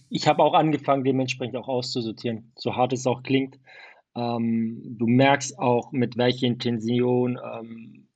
ich 0.08 0.26
habe 0.26 0.42
auch 0.42 0.54
angefangen, 0.54 1.04
dementsprechend 1.04 1.56
auch 1.56 1.68
auszusortieren, 1.68 2.52
so 2.56 2.74
hart 2.74 2.92
es 2.92 3.06
auch 3.06 3.22
klingt. 3.22 3.58
Ähm, 4.18 4.96
du 4.98 5.06
merkst 5.06 5.58
auch, 5.58 5.92
mit 5.92 6.16
welcher 6.16 6.46
Intention 6.46 7.38
ähm, 7.38 8.08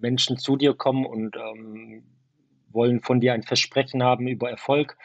Menschen 0.00 0.36
zu 0.36 0.56
dir 0.56 0.74
kommen 0.74 1.04
und 1.04 1.36
ähm, 1.36 2.04
wollen 2.70 3.00
von 3.00 3.20
dir 3.20 3.34
ein 3.34 3.42
Versprechen 3.42 4.02
haben 4.02 4.28
über 4.28 4.50
Erfolg 4.50 4.96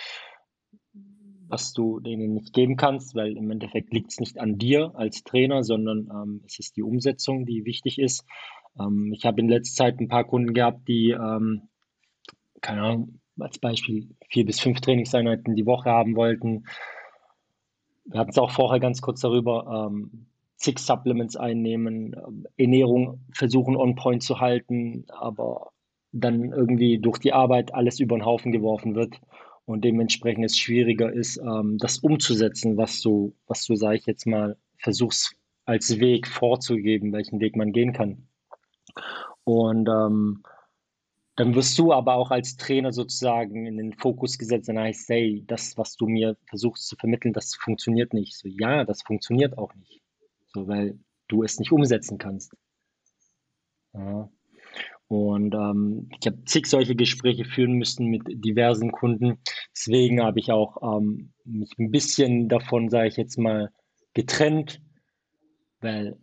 was 1.49 1.73
du 1.73 1.99
denen 1.99 2.33
nicht 2.33 2.53
geben 2.53 2.75
kannst, 2.75 3.15
weil 3.15 3.37
im 3.37 3.49
Endeffekt 3.49 3.93
liegt 3.93 4.11
es 4.11 4.19
nicht 4.19 4.39
an 4.39 4.57
dir 4.57 4.93
als 4.95 5.23
Trainer, 5.23 5.63
sondern 5.63 6.09
ähm, 6.11 6.41
es 6.45 6.59
ist 6.59 6.75
die 6.75 6.83
Umsetzung, 6.83 7.45
die 7.45 7.65
wichtig 7.65 7.99
ist. 7.99 8.25
Ähm, 8.79 9.11
ich 9.13 9.25
habe 9.25 9.41
in 9.41 9.49
letzter 9.49 9.85
Zeit 9.85 9.99
ein 9.99 10.07
paar 10.07 10.25
Kunden 10.25 10.53
gehabt, 10.53 10.87
die, 10.87 11.11
ähm, 11.11 11.69
keine 12.61 12.81
Ahnung, 12.81 13.21
als 13.39 13.59
Beispiel 13.59 14.09
vier 14.29 14.45
bis 14.45 14.59
fünf 14.59 14.81
Trainingseinheiten 14.81 15.55
die 15.55 15.65
Woche 15.65 15.89
haben 15.89 16.15
wollten. 16.15 16.65
Wir 18.07 18.19
hatten 18.19 18.31
es 18.31 18.37
auch 18.37 18.51
vorher 18.51 18.79
ganz 18.79 19.01
kurz 19.01 19.21
darüber, 19.21 19.89
ähm, 19.89 20.27
zig 20.55 20.79
Supplements 20.79 21.35
einnehmen, 21.35 22.13
äh, 22.13 22.63
Ernährung 22.63 23.19
versuchen 23.31 23.75
on 23.75 23.95
point 23.95 24.23
zu 24.23 24.39
halten, 24.39 25.05
aber 25.09 25.71
dann 26.11 26.51
irgendwie 26.51 26.99
durch 26.99 27.19
die 27.19 27.33
Arbeit 27.33 27.73
alles 27.73 27.99
über 27.99 28.17
den 28.17 28.25
Haufen 28.25 28.51
geworfen 28.51 28.95
wird 28.95 29.19
und 29.65 29.83
dementsprechend 29.83 30.45
es 30.45 30.57
schwieriger 30.57 31.11
ist, 31.11 31.37
ähm, 31.37 31.77
das 31.77 31.99
umzusetzen, 31.99 32.77
was 32.77 33.01
du, 33.01 33.35
was 33.47 33.65
du, 33.65 33.75
sage 33.75 33.97
ich 33.97 34.05
jetzt 34.05 34.25
mal, 34.25 34.57
versuchst 34.77 35.35
als 35.65 35.99
Weg 35.99 36.27
vorzugeben, 36.27 37.11
welchen 37.11 37.39
Weg 37.41 37.55
man 37.55 37.73
gehen 37.73 37.91
kann. 37.91 38.27
Und 39.43 39.89
ähm, 39.89 40.43
dann 41.37 41.53
wirst 41.53 41.77
du 41.77 41.93
aber 41.93 42.15
auch 42.15 42.31
als 42.31 42.57
Trainer 42.57 42.91
sozusagen 42.91 43.67
in 43.67 43.77
den 43.77 43.93
Fokus 43.93 44.39
gesetzt 44.39 44.69
und 44.69 44.79
heißt, 44.79 45.07
hey, 45.09 45.43
das, 45.45 45.77
was 45.77 45.95
du 45.95 46.07
mir 46.07 46.35
versuchst 46.47 46.87
zu 46.87 46.95
vermitteln, 46.95 47.31
das 47.31 47.53
funktioniert 47.55 48.11
nicht. 48.13 48.35
So, 48.35 48.49
ja, 48.49 48.83
das 48.83 49.03
funktioniert 49.03 49.55
auch 49.55 49.73
nicht. 49.75 50.01
So, 50.47 50.67
weil 50.67 50.99
du 51.27 51.43
es 51.43 51.59
nicht 51.59 51.71
umsetzen 51.71 52.17
kannst. 52.17 52.53
Ja. 53.93 54.29
Und 55.07 55.53
ähm, 55.53 56.09
ich 56.19 56.25
habe 56.25 56.43
zig 56.45 56.65
solche 56.65 56.95
Gespräche 56.95 57.45
führen 57.45 57.73
müssen 57.73 58.07
mit 58.07 58.23
diversen 58.27 58.91
Kunden. 58.91 59.37
Deswegen 59.75 60.23
habe 60.23 60.39
ich 60.39 60.51
auch 60.51 60.97
ähm, 60.97 61.33
mich 61.45 61.69
ein 61.77 61.91
bisschen 61.91 62.49
davon, 62.49 62.89
sage 62.89 63.09
ich 63.09 63.15
jetzt 63.15 63.37
mal, 63.37 63.71
getrennt, 64.15 64.81
weil 65.81 66.17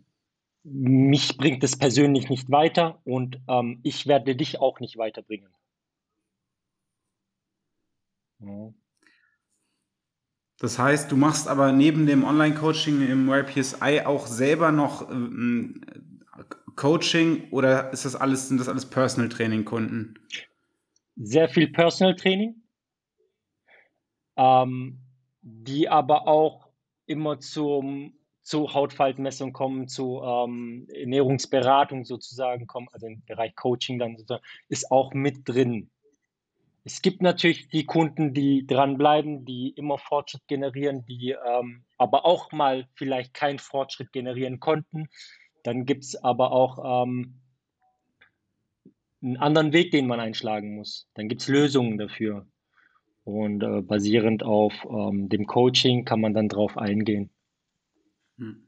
mich 0.65 1.37
bringt 1.37 1.63
es 1.63 1.77
persönlich 1.77 2.29
nicht 2.29 2.49
weiter 2.49 2.99
und 3.05 3.39
ähm, 3.47 3.79
ich 3.83 4.07
werde 4.07 4.35
dich 4.35 4.59
auch 4.59 4.79
nicht 4.79 4.97
weiterbringen. 4.97 5.53
Ja. 8.39 8.73
Das 10.59 10.79
heißt, 10.79 11.11
du 11.11 11.17
machst 11.17 11.47
aber 11.47 11.71
neben 11.71 12.07
dem 12.07 12.23
Online-Coaching 12.23 13.07
im 13.07 13.29
YPSI 13.29 14.01
auch 14.05 14.25
selber 14.25 14.71
noch 14.71 15.09
ähm, 15.11 15.81
Coaching 16.75 17.49
oder 17.51 17.91
ist 17.93 18.05
das 18.05 18.15
alles, 18.15 18.47
sind 18.47 18.59
das 18.59 18.67
alles 18.67 18.89
Personal 18.89 19.29
Training 19.29 19.65
Kunden? 19.65 20.19
Sehr 21.15 21.47
viel 21.47 21.71
Personal 21.71 22.15
Training, 22.15 22.63
ähm, 24.35 24.99
die 25.41 25.87
aber 25.87 26.27
auch 26.27 26.69
immer 27.05 27.39
zum, 27.39 28.14
zu 28.45 28.75
Hautfaltmessung 28.75 29.53
kommen, 29.53 29.87
zu 29.87 30.21
ähm, 30.23 30.87
Ernährungsberatung 30.93 32.05
sozusagen 32.05 32.67
kommen, 32.67 32.87
also 32.91 33.07
im 33.07 33.23
Bereich 33.25 33.55
Coaching 33.55 33.97
dann 33.97 34.17
sozusagen, 34.17 34.43
ist 34.69 34.91
auch 34.91 35.13
mit 35.13 35.49
drin. 35.49 35.89
Es 36.83 37.01
gibt 37.01 37.23
natürlich 37.23 37.69
die 37.69 37.87
Kunden, 37.87 38.35
die 38.35 38.67
dranbleiben, 38.67 39.45
die 39.45 39.69
immer 39.69 39.97
Fortschritt 39.97 40.47
generieren, 40.47 41.03
die 41.07 41.31
ähm, 41.31 41.85
aber 41.97 42.25
auch 42.25 42.51
mal 42.51 42.87
vielleicht 42.93 43.33
keinen 43.33 43.57
Fortschritt 43.57 44.13
generieren 44.13 44.59
konnten, 44.59 45.09
dann 45.63 45.85
gibt 45.85 46.03
es 46.03 46.15
aber 46.15 46.51
auch 46.51 47.07
ähm, 47.09 47.41
einen 49.23 49.37
anderen 49.37 49.73
Weg, 49.73 49.89
den 49.89 50.05
man 50.05 50.19
einschlagen 50.19 50.75
muss. 50.75 51.09
Dann 51.15 51.27
gibt 51.27 51.41
es 51.41 51.47
Lösungen 51.47 51.97
dafür. 51.97 52.45
Und 53.23 53.63
äh, 53.63 53.81
basierend 53.81 54.43
auf 54.43 54.85
ähm, 54.87 55.29
dem 55.29 55.47
Coaching 55.47 56.05
kann 56.05 56.21
man 56.21 56.35
dann 56.35 56.47
drauf 56.47 56.77
eingehen. 56.77 57.31
Hm. 58.37 58.67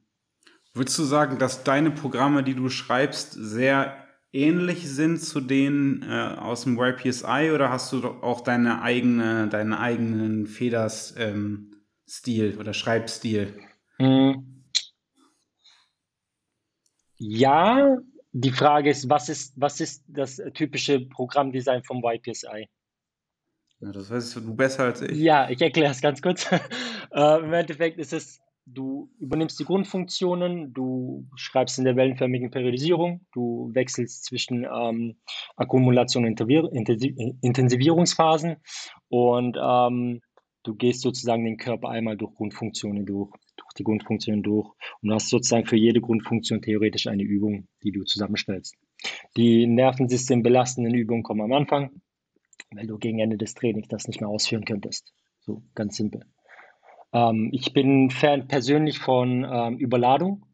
Würdest 0.74 0.98
du 1.00 1.04
sagen, 1.04 1.40
dass 1.40 1.64
deine 1.64 1.92
Programme, 1.92 2.44
die 2.44 2.54
du 2.54 2.70
schreibst, 2.70 3.34
sehr 3.34 4.06
ähnlich 4.32 4.88
sind 4.88 5.20
zu 5.20 5.42
denen 5.42 6.04
äh, 6.04 6.36
aus 6.38 6.64
dem 6.64 6.80
YPSI 6.80 7.52
oder 7.54 7.72
hast 7.72 7.92
du 7.94 8.06
auch 8.06 8.42
deine 8.42 8.82
eigene, 8.82 9.48
deinen 9.48 9.74
eigenen 9.74 10.46
Feders-Stil 10.46 12.54
ähm, 12.54 12.60
oder 12.60 12.74
Schreibstil? 12.74 13.60
Hm. 13.98 14.64
Ja, 17.18 17.98
die 18.32 18.52
Frage 18.52 18.92
ist, 18.92 19.10
was 19.10 19.30
ist, 19.30 19.54
was 19.56 19.80
ist 19.80 20.04
das 20.08 20.40
typische 20.54 21.00
Programmdesign 21.00 21.84
vom 21.84 22.04
YPSI? 22.04 22.70
Ja, 23.80 23.92
das 23.92 24.10
weißt 24.10 24.36
du 24.36 24.56
besser 24.56 24.86
als 24.86 25.02
ich. 25.02 25.18
Ja, 25.18 25.50
ich 25.50 25.62
erkläre 25.62 25.92
es 25.92 26.02
ganz 26.02 26.22
kurz. 26.22 26.48
äh, 27.12 27.40
Im 27.40 27.54
Endeffekt 27.54 27.98
ist 27.98 28.14
es, 28.14 28.40
du 28.68 29.10
übernimmst 29.20 29.60
die 29.60 29.66
Grundfunktionen, 29.66 30.74
du 30.74 31.26
schreibst 31.36 31.78
in 31.80 31.86
der 31.86 31.96
wellenförmigen 31.96 32.52
Periodisierung, 32.52 33.26
du 33.34 33.70
wechselst 33.74 34.26
zwischen 34.26 34.66
ähm, 34.66 35.16
Akkumulation 35.56 36.26
und 36.26 36.40
Intensivierungsphasen 37.42 38.58
und 39.08 39.58
ähm, 39.62 40.22
du 40.64 40.76
gehst 40.76 41.02
sozusagen 41.02 41.46
den 41.46 41.58
Körper 41.58 41.90
einmal 41.90 42.18
durch 42.18 42.36
Grundfunktionen 42.36 43.06
durch, 43.06 43.32
durch 43.56 43.74
die 43.78 43.84
Grundfunktionen 43.84 44.44
durch 44.44 44.70
und 45.02 45.14
hast 45.14 45.30
sozusagen 45.30 45.66
für 45.66 45.78
jede 45.78 46.02
Grundfunktion 46.02 46.62
theoretisch 46.62 47.08
eine 47.08 47.24
Übung, 47.24 47.68
die 47.84 47.92
du 47.92 48.04
zusammenstellst. 48.04 48.76
Die 49.38 49.66
Nervensystem 49.66 50.44
belastenden 50.44 50.94
Übungen 50.94 51.24
kommen 51.24 51.42
am 51.42 51.54
Anfang, 51.54 52.02
weil 52.72 52.88
du 52.88 52.98
gegen 52.98 53.20
Ende 53.20 53.38
des 53.38 53.54
Trainings 53.54 53.88
das 53.88 54.08
nicht 54.08 54.20
mehr 54.20 54.30
ausführen 54.30 54.66
könntest. 54.66 55.14
So 55.40 55.64
ganz 55.74 55.96
simpel. 55.96 56.26
Ähm, 57.14 57.50
ich 57.54 57.74
bin 57.74 58.10
Fan 58.10 58.48
persönlich 58.48 59.00
von 59.00 59.46
ähm, 59.50 59.78
Überladung. 59.78 60.46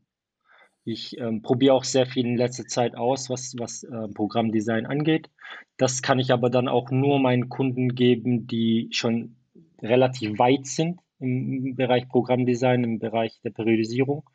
Ich 0.86 1.18
ähm, 1.18 1.42
probiere 1.42 1.76
auch 1.76 1.86
sehr 1.86 2.06
viel 2.06 2.26
in 2.26 2.36
letzter 2.36 2.66
Zeit 2.66 2.96
aus, 2.96 3.30
was, 3.30 3.56
was 3.58 3.84
äh, 3.84 4.08
Programmdesign 4.14 4.86
angeht. 4.86 5.30
Das 5.78 6.02
kann 6.02 6.20
ich 6.20 6.32
aber 6.32 6.50
dann 6.50 6.68
auch 6.68 6.92
nur 6.92 7.20
meinen 7.20 7.50
Kunden 7.50 7.96
geben, 7.96 8.48
die 8.48 8.90
schon 8.92 9.38
relativ 9.82 10.38
weit 10.40 10.66
sind 10.66 11.00
im 11.20 11.76
Bereich 11.76 12.10
Programmdesign, 12.10 12.84
im 12.84 13.00
Bereich 13.00 13.40
der 13.44 13.52
Periodisierung, 13.52 14.30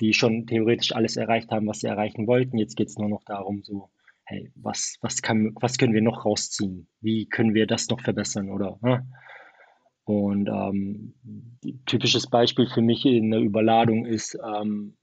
die 0.00 0.12
schon 0.12 0.46
theoretisch 0.46 0.94
alles 0.94 1.16
erreicht 1.16 1.50
haben, 1.50 1.66
was 1.66 1.80
sie 1.80 1.88
erreichen 1.88 2.28
wollten. 2.28 2.58
Jetzt 2.58 2.76
geht 2.76 2.88
es 2.88 2.96
nur 2.96 3.08
noch 3.08 3.24
darum, 3.24 3.64
so, 3.64 3.90
hey, 4.24 4.52
was, 4.54 4.96
was, 5.00 5.20
kann, 5.20 5.52
was 5.60 5.78
können 5.78 5.94
wir 5.94 6.02
noch 6.02 6.24
rausziehen? 6.24 6.86
Wie 7.00 7.28
können 7.28 7.54
wir 7.54 7.66
das 7.66 7.88
noch 7.88 8.00
verbessern? 8.00 8.50
Oder 8.50 8.78
ne? 8.82 9.04
Und 10.04 10.48
ähm, 10.48 11.14
typisches 11.86 12.26
Beispiel 12.28 12.66
für 12.68 12.82
mich 12.82 13.04
in 13.04 13.30
der 13.30 13.40
Überladung 13.40 14.04
ist, 14.04 14.36
ähm, 14.44 14.96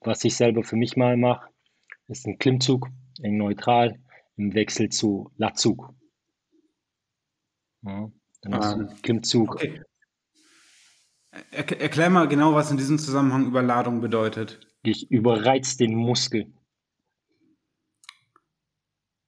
was 0.00 0.24
ich 0.24 0.36
selber 0.36 0.62
für 0.62 0.76
mich 0.76 0.96
mal 0.96 1.16
mache, 1.16 1.48
ist 2.08 2.26
ein 2.26 2.38
Klimmzug, 2.38 2.88
eng 3.22 3.38
neutral, 3.38 3.98
im 4.36 4.54
Wechsel 4.54 4.90
zu 4.90 5.30
Latzug. 5.36 5.94
Ja. 7.82 8.10
Dann 8.42 8.54
hast 8.54 8.76
du 8.76 8.82
Ah, 8.82 8.94
Klimmzug. 9.02 9.54
okay. 9.54 9.82
Er, 11.50 11.80
erklär 11.80 12.10
mal 12.10 12.28
genau, 12.28 12.54
was 12.54 12.70
in 12.70 12.76
diesem 12.76 12.98
Zusammenhang 12.98 13.46
Überladung 13.46 14.00
bedeutet. 14.00 14.60
Ich 14.82 15.10
überreiz 15.10 15.76
den 15.76 15.94
Muskel. 15.94 16.52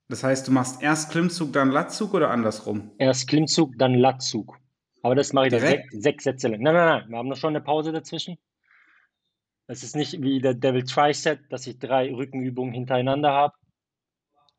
Das 0.09 0.23
heißt, 0.25 0.49
du 0.49 0.53
machst 0.53 0.83
erst 0.83 1.11
Klimmzug, 1.11 1.53
dann 1.53 1.71
Latzug 1.71 2.15
oder 2.15 2.31
andersrum? 2.31 2.93
Erst 2.99 3.29
Klimmzug, 3.29 3.77
dann 3.79 3.95
Latzug. 3.95 4.59
Aber 5.03 5.15
das 5.15 5.33
mache 5.33 5.47
ich 5.47 5.53
dann 5.53 5.61
sech, 5.61 5.87
sechs 5.93 6.25
Sätze 6.25 6.49
lang. 6.49 6.61
Nein, 6.61 6.75
nein, 6.75 6.87
nein, 6.87 7.11
wir 7.11 7.19
haben 7.19 7.29
noch 7.29 7.37
schon 7.37 7.55
eine 7.55 7.65
Pause 7.65 7.93
dazwischen. 7.93 8.39
Es 9.67 9.83
ist 9.83 9.95
nicht 9.95 10.23
wie 10.23 10.41
der 10.41 10.55
Devil 10.55 10.85
Tricep, 10.85 11.49
dass 11.51 11.67
ich 11.67 11.79
drei 11.79 12.13
Rückenübungen 12.13 12.73
hintereinander 12.73 13.31
habe 13.31 13.55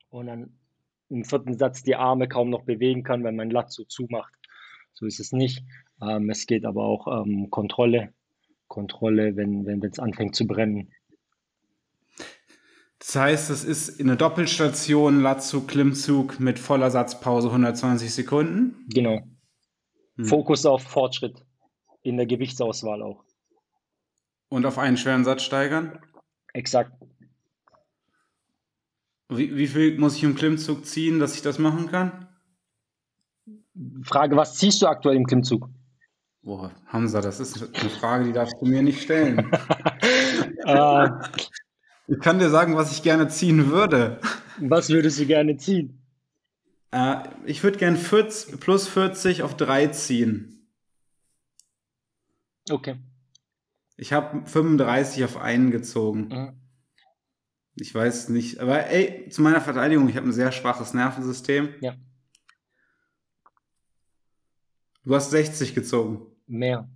und 0.10 0.28
dann 0.28 0.60
im 1.10 1.26
vierten 1.26 1.58
Satz 1.58 1.82
die 1.84 1.96
Arme 1.96 2.28
kaum 2.28 2.50
noch 2.50 2.64
bewegen 2.64 3.04
kann, 3.04 3.24
weil 3.24 3.32
mein 3.32 3.50
Lat 3.50 3.72
so 3.72 3.84
zumacht. 3.86 4.34
So 4.94 5.06
ist 5.06 5.20
es 5.20 5.32
nicht. 5.32 5.64
Ähm, 6.02 6.30
es 6.30 6.46
geht 6.46 6.66
aber 6.66 6.84
auch 6.84 7.08
um 7.08 7.50
Kontrolle. 7.50 8.14
Kontrolle, 8.68 9.36
wenn 9.36 9.66
wenn 9.66 9.84
es 9.84 9.98
anfängt 9.98 10.36
zu 10.36 10.46
brennen. 10.46 10.92
Das 13.00 13.16
heißt, 13.16 13.50
es 13.50 13.64
ist 13.64 14.00
eine 14.00 14.18
Doppelstation, 14.18 15.22
Latzug, 15.22 15.70
Klimmzug 15.70 16.40
mit 16.40 16.60
voller 16.60 16.92
Satzpause 16.92 17.48
120 17.48 18.14
Sekunden. 18.14 18.86
Genau. 18.94 19.24
Hm. 20.20 20.26
Fokus 20.26 20.66
auf 20.66 20.84
Fortschritt 20.84 21.46
in 22.02 22.18
der 22.18 22.26
Gewichtsauswahl 22.26 23.02
auch. 23.02 23.24
Und 24.50 24.66
auf 24.66 24.78
einen 24.78 24.98
schweren 24.98 25.24
Satz 25.24 25.44
steigern. 25.44 25.98
Exakt. 26.54 26.92
Wie, 29.30 29.56
wie 29.56 29.68
viel 29.68 29.98
muss 29.98 30.18
ich 30.18 30.24
im 30.24 30.36
Klimmzug 30.36 30.86
ziehen, 30.86 31.20
dass 31.20 31.36
ich 31.36 31.42
das 31.42 31.58
machen 31.58 31.88
kann? 31.88 32.28
Frage, 34.04 34.36
was 34.36 34.56
ziehst 34.56 34.82
du 34.82 34.88
aktuell 34.88 35.16
im 35.16 35.26
Klimmzug? 35.26 35.70
Boah, 36.42 36.72
Hamza, 36.88 37.22
das 37.22 37.40
ist 37.40 37.62
eine 37.80 37.90
Frage, 37.90 38.26
die 38.26 38.34
darfst 38.34 38.56
du 38.60 38.66
mir 38.66 38.82
nicht 38.82 39.02
stellen. 39.02 39.38
äh, 40.66 41.10
Ich 42.08 42.20
kann 42.20 42.40
dir 42.40 42.50
sagen, 42.50 42.76
was 42.76 42.92
ich 42.92 43.04
gerne 43.04 43.30
ziehen 43.30 43.70
würde. 43.70 44.20
was 44.58 44.90
würdest 44.90 45.20
du 45.20 45.26
gerne 45.26 45.56
ziehen? 45.56 45.99
Äh, 46.92 47.18
ich 47.46 47.64
würde 47.64 47.78
gerne 47.78 47.98
40, 47.98 48.60
plus 48.60 48.88
40 48.88 49.44
auf 49.44 49.56
3 49.56 49.88
ziehen. 49.88 50.68
Okay. 52.70 52.98
Ich 53.98 54.14
habe 54.14 54.46
35 54.46 55.24
auf 55.26 55.38
einen 55.38 55.72
gezogen. 55.72 56.28
Mhm. 56.28 56.62
Ich 57.76 57.94
weiß 57.94 58.30
nicht, 58.30 58.60
aber 58.60 58.88
ey, 58.88 59.30
zu 59.30 59.42
meiner 59.42 59.62
Verteidigung, 59.62 60.10
ich 60.10 60.18
habe 60.18 60.28
ein 60.28 60.34
sehr 60.34 60.52
schwaches 60.52 60.94
Nervensystem. 60.94 61.74
Ja. 61.82 61.96
Du 65.04 65.16
hast 65.16 65.32
60 65.32 65.76
gezogen. 65.76 66.28
Mehr. 66.46 66.90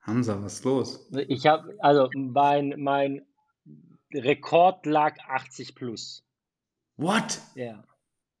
Hamza, 0.00 0.42
was 0.42 0.54
ist 0.54 0.64
los? 0.64 1.08
Ich 1.28 1.46
habe, 1.46 1.74
also 1.78 2.10
mein, 2.14 2.74
mein 2.78 3.26
Rekord 4.12 4.84
lag 4.86 5.18
80 5.28 5.74
plus. 5.74 6.26
What? 6.96 7.40
Ja. 7.54 7.84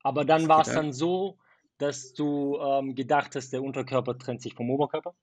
Aber 0.04 0.24
dann 0.24 0.48
war 0.48 0.60
es 0.60 0.72
dann 0.72 0.92
so, 0.92 1.38
dass 1.78 2.12
du 2.12 2.58
ähm, 2.58 2.94
gedacht 2.94 3.34
hast, 3.34 3.52
der 3.52 3.62
Unterkörper 3.62 4.16
trennt 4.18 4.42
sich 4.42 4.54
vom 4.54 4.70
Oberkörper. 4.70 5.14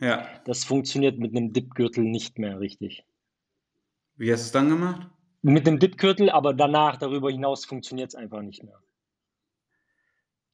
Ja. 0.00 0.28
Das 0.44 0.64
funktioniert 0.64 1.18
mit 1.18 1.34
einem 1.34 1.52
Dipgürtel 1.52 2.02
nicht 2.04 2.38
mehr 2.38 2.58
richtig. 2.58 3.06
Wie 4.16 4.32
hast 4.32 4.42
du 4.42 4.46
es 4.46 4.52
dann 4.52 4.68
gemacht? 4.68 5.08
Mit 5.42 5.66
dem 5.66 5.78
Dipgürtel, 5.78 6.28
aber 6.28 6.54
danach, 6.54 6.96
darüber 6.96 7.30
hinaus, 7.30 7.64
funktioniert 7.64 8.08
es 8.08 8.14
einfach 8.16 8.42
nicht 8.42 8.64
mehr. 8.64 8.80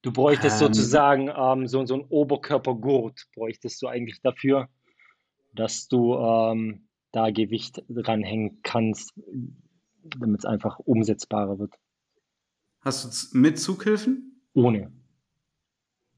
Du 0.03 0.13
bräuchtest 0.13 0.61
Ähm. 0.61 0.67
sozusagen 0.69 1.33
ähm, 1.35 1.67
so, 1.67 1.85
so 1.87 1.95
einen 1.95 2.05
Oberkörpergurt, 2.05 3.27
bräuchtest 3.35 3.81
du 3.81 3.89
eigentlich 3.89 4.21
dafür, 4.21 4.69
dass 5.55 5.89
du 5.89 6.15
ähm, 6.15 6.89
da 7.13 7.31
Gewicht 7.31 7.83
dranhängen 7.89 8.61
kannst, 8.63 9.15
damit 10.19 10.41
es 10.41 10.45
einfach 10.45 10.79
umsetzbarer 10.79 11.59
wird. 11.59 11.75
Hast 12.81 13.33
du 13.35 13.39
mit 13.39 13.59
Zughilfen? 13.59 14.43
Ohne. 14.55 14.93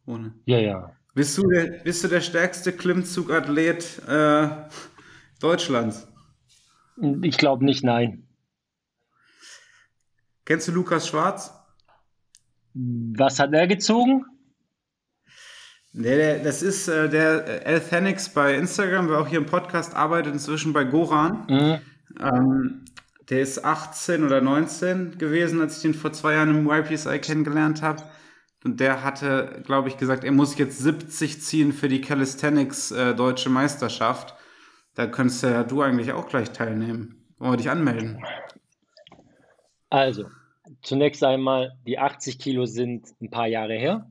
Ohne. 0.06 0.34
Ja, 0.44 0.58
ja. 0.58 0.96
Bist 1.14 1.36
du 1.36 1.46
der, 1.48 1.82
bist 1.82 2.02
du 2.04 2.08
der 2.08 2.20
stärkste 2.20 2.72
Klimmzugathlet 2.72 4.02
äh, 4.08 4.48
Deutschlands? 5.40 6.08
Ich 7.22 7.36
glaube 7.36 7.64
nicht, 7.64 7.84
nein. 7.84 8.26
Kennst 10.44 10.68
du 10.68 10.72
Lukas 10.72 11.08
Schwarz? 11.08 11.52
Was 12.74 13.38
hat 13.38 13.52
er 13.52 13.66
gezogen? 13.66 14.24
Der, 15.92 16.16
der, 16.16 16.38
das 16.42 16.62
ist 16.62 16.88
äh, 16.88 17.10
der 17.10 17.66
äh, 17.66 17.74
Althenix 17.74 18.30
bei 18.30 18.54
Instagram, 18.54 19.10
wer 19.10 19.20
auch 19.20 19.28
hier 19.28 19.38
im 19.38 19.46
Podcast 19.46 19.94
arbeitet, 19.94 20.32
inzwischen 20.32 20.72
bei 20.72 20.84
Goran. 20.84 21.46
Mhm. 21.48 21.78
Ähm, 22.18 22.84
der 23.30 23.40
ist 23.40 23.64
18 23.64 24.24
oder 24.24 24.40
19 24.40 25.18
gewesen, 25.18 25.60
als 25.60 25.76
ich 25.76 25.82
den 25.82 25.94
vor 25.94 26.12
zwei 26.12 26.34
Jahren 26.34 26.50
im 26.50 26.70
YPSI 26.70 27.18
kennengelernt 27.18 27.82
habe. 27.82 28.02
Und 28.64 28.80
der 28.80 29.02
hatte, 29.02 29.62
glaube 29.64 29.88
ich, 29.88 29.96
gesagt, 29.96 30.24
er 30.24 30.32
muss 30.32 30.56
jetzt 30.56 30.78
70 30.78 31.42
ziehen 31.42 31.72
für 31.72 31.88
die 31.88 32.00
Calisthenics 32.00 32.92
äh, 32.92 33.14
Deutsche 33.14 33.50
Meisterschaft. 33.50 34.34
Da 34.94 35.06
könntest 35.06 35.42
ja 35.42 35.64
du 35.64 35.82
eigentlich 35.82 36.12
auch 36.12 36.28
gleich 36.28 36.50
teilnehmen. 36.52 37.26
Wollen 37.38 37.52
wir 37.52 37.56
dich 37.56 37.70
anmelden? 37.70 38.24
Also, 39.90 40.26
zunächst 40.82 41.24
einmal, 41.24 41.76
die 41.86 41.98
80 41.98 42.38
Kilo 42.38 42.66
sind 42.66 43.08
ein 43.20 43.30
paar 43.30 43.48
Jahre 43.48 43.74
her. 43.74 44.10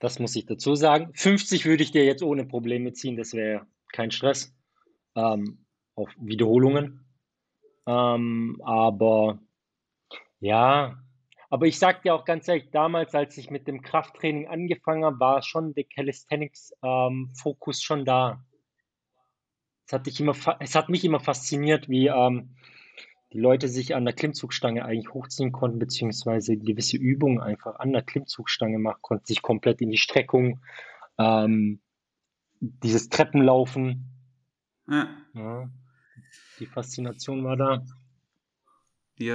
Das 0.00 0.18
muss 0.18 0.34
ich 0.34 0.46
dazu 0.46 0.74
sagen. 0.74 1.12
50 1.14 1.64
würde 1.64 1.84
ich 1.84 1.92
dir 1.92 2.04
jetzt 2.04 2.22
ohne 2.22 2.44
Probleme 2.44 2.92
ziehen, 2.92 3.16
das 3.16 3.32
wäre 3.32 3.66
kein 3.92 4.10
Stress. 4.10 4.52
Ähm, 5.14 5.64
auf 5.94 6.10
Wiederholungen. 6.18 7.01
Ähm, 7.86 8.60
aber 8.64 9.38
ja, 10.40 11.02
aber 11.52 11.66
ich 11.66 11.78
sag 11.78 12.02
dir 12.02 12.14
auch 12.14 12.24
ganz 12.24 12.48
ehrlich, 12.48 12.70
damals, 12.70 13.14
als 13.14 13.36
ich 13.36 13.50
mit 13.50 13.68
dem 13.68 13.82
Krafttraining 13.82 14.48
angefangen 14.48 15.04
habe, 15.04 15.20
war 15.20 15.42
schon 15.42 15.74
der 15.74 15.84
Calisthenics-Fokus 15.84 17.82
schon 17.82 18.06
da. 18.06 18.42
Es 19.86 19.92
hat, 19.92 20.06
dich 20.06 20.18
immer, 20.18 20.34
es 20.60 20.74
hat 20.74 20.88
mich 20.88 21.04
immer 21.04 21.20
fasziniert, 21.20 21.90
wie 21.90 22.06
ähm, 22.06 22.56
die 23.32 23.38
Leute 23.38 23.68
sich 23.68 23.94
an 23.94 24.06
der 24.06 24.14
Klimmzugstange 24.14 24.84
eigentlich 24.84 25.12
hochziehen 25.12 25.52
konnten, 25.52 25.78
beziehungsweise 25.78 26.56
gewisse 26.56 26.96
Übungen 26.96 27.40
einfach 27.40 27.76
an 27.76 27.92
der 27.92 28.02
Klimmzugstange 28.02 28.78
machen 28.78 29.02
konnten, 29.02 29.26
sich 29.26 29.42
komplett 29.42 29.82
in 29.82 29.90
die 29.90 29.98
Streckung, 29.98 30.64
ähm, 31.18 31.82
dieses 32.60 33.08
Treppenlaufen. 33.10 34.08
Ja. 34.88 35.08
Ja. 35.34 35.70
Die 36.58 36.66
Faszination 36.66 37.44
war 37.44 37.56
da. 37.56 37.84
Die, 39.18 39.34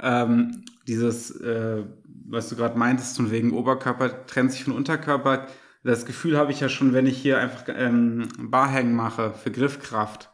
ähm, 0.00 0.64
dieses, 0.86 1.30
äh, 1.40 1.84
was 2.26 2.48
du 2.48 2.56
gerade 2.56 2.78
meintest, 2.78 3.16
von 3.16 3.30
wegen 3.30 3.52
Oberkörper 3.52 4.26
trennt 4.26 4.52
sich 4.52 4.64
von 4.64 4.74
Unterkörper. 4.74 5.46
Das 5.84 6.06
Gefühl 6.06 6.36
habe 6.36 6.52
ich 6.52 6.60
ja 6.60 6.68
schon, 6.68 6.92
wenn 6.92 7.06
ich 7.06 7.18
hier 7.18 7.38
einfach 7.38 7.64
ähm, 7.68 8.28
Barhängen 8.38 8.94
mache 8.94 9.32
für 9.32 9.50
Griffkraft. 9.50 10.30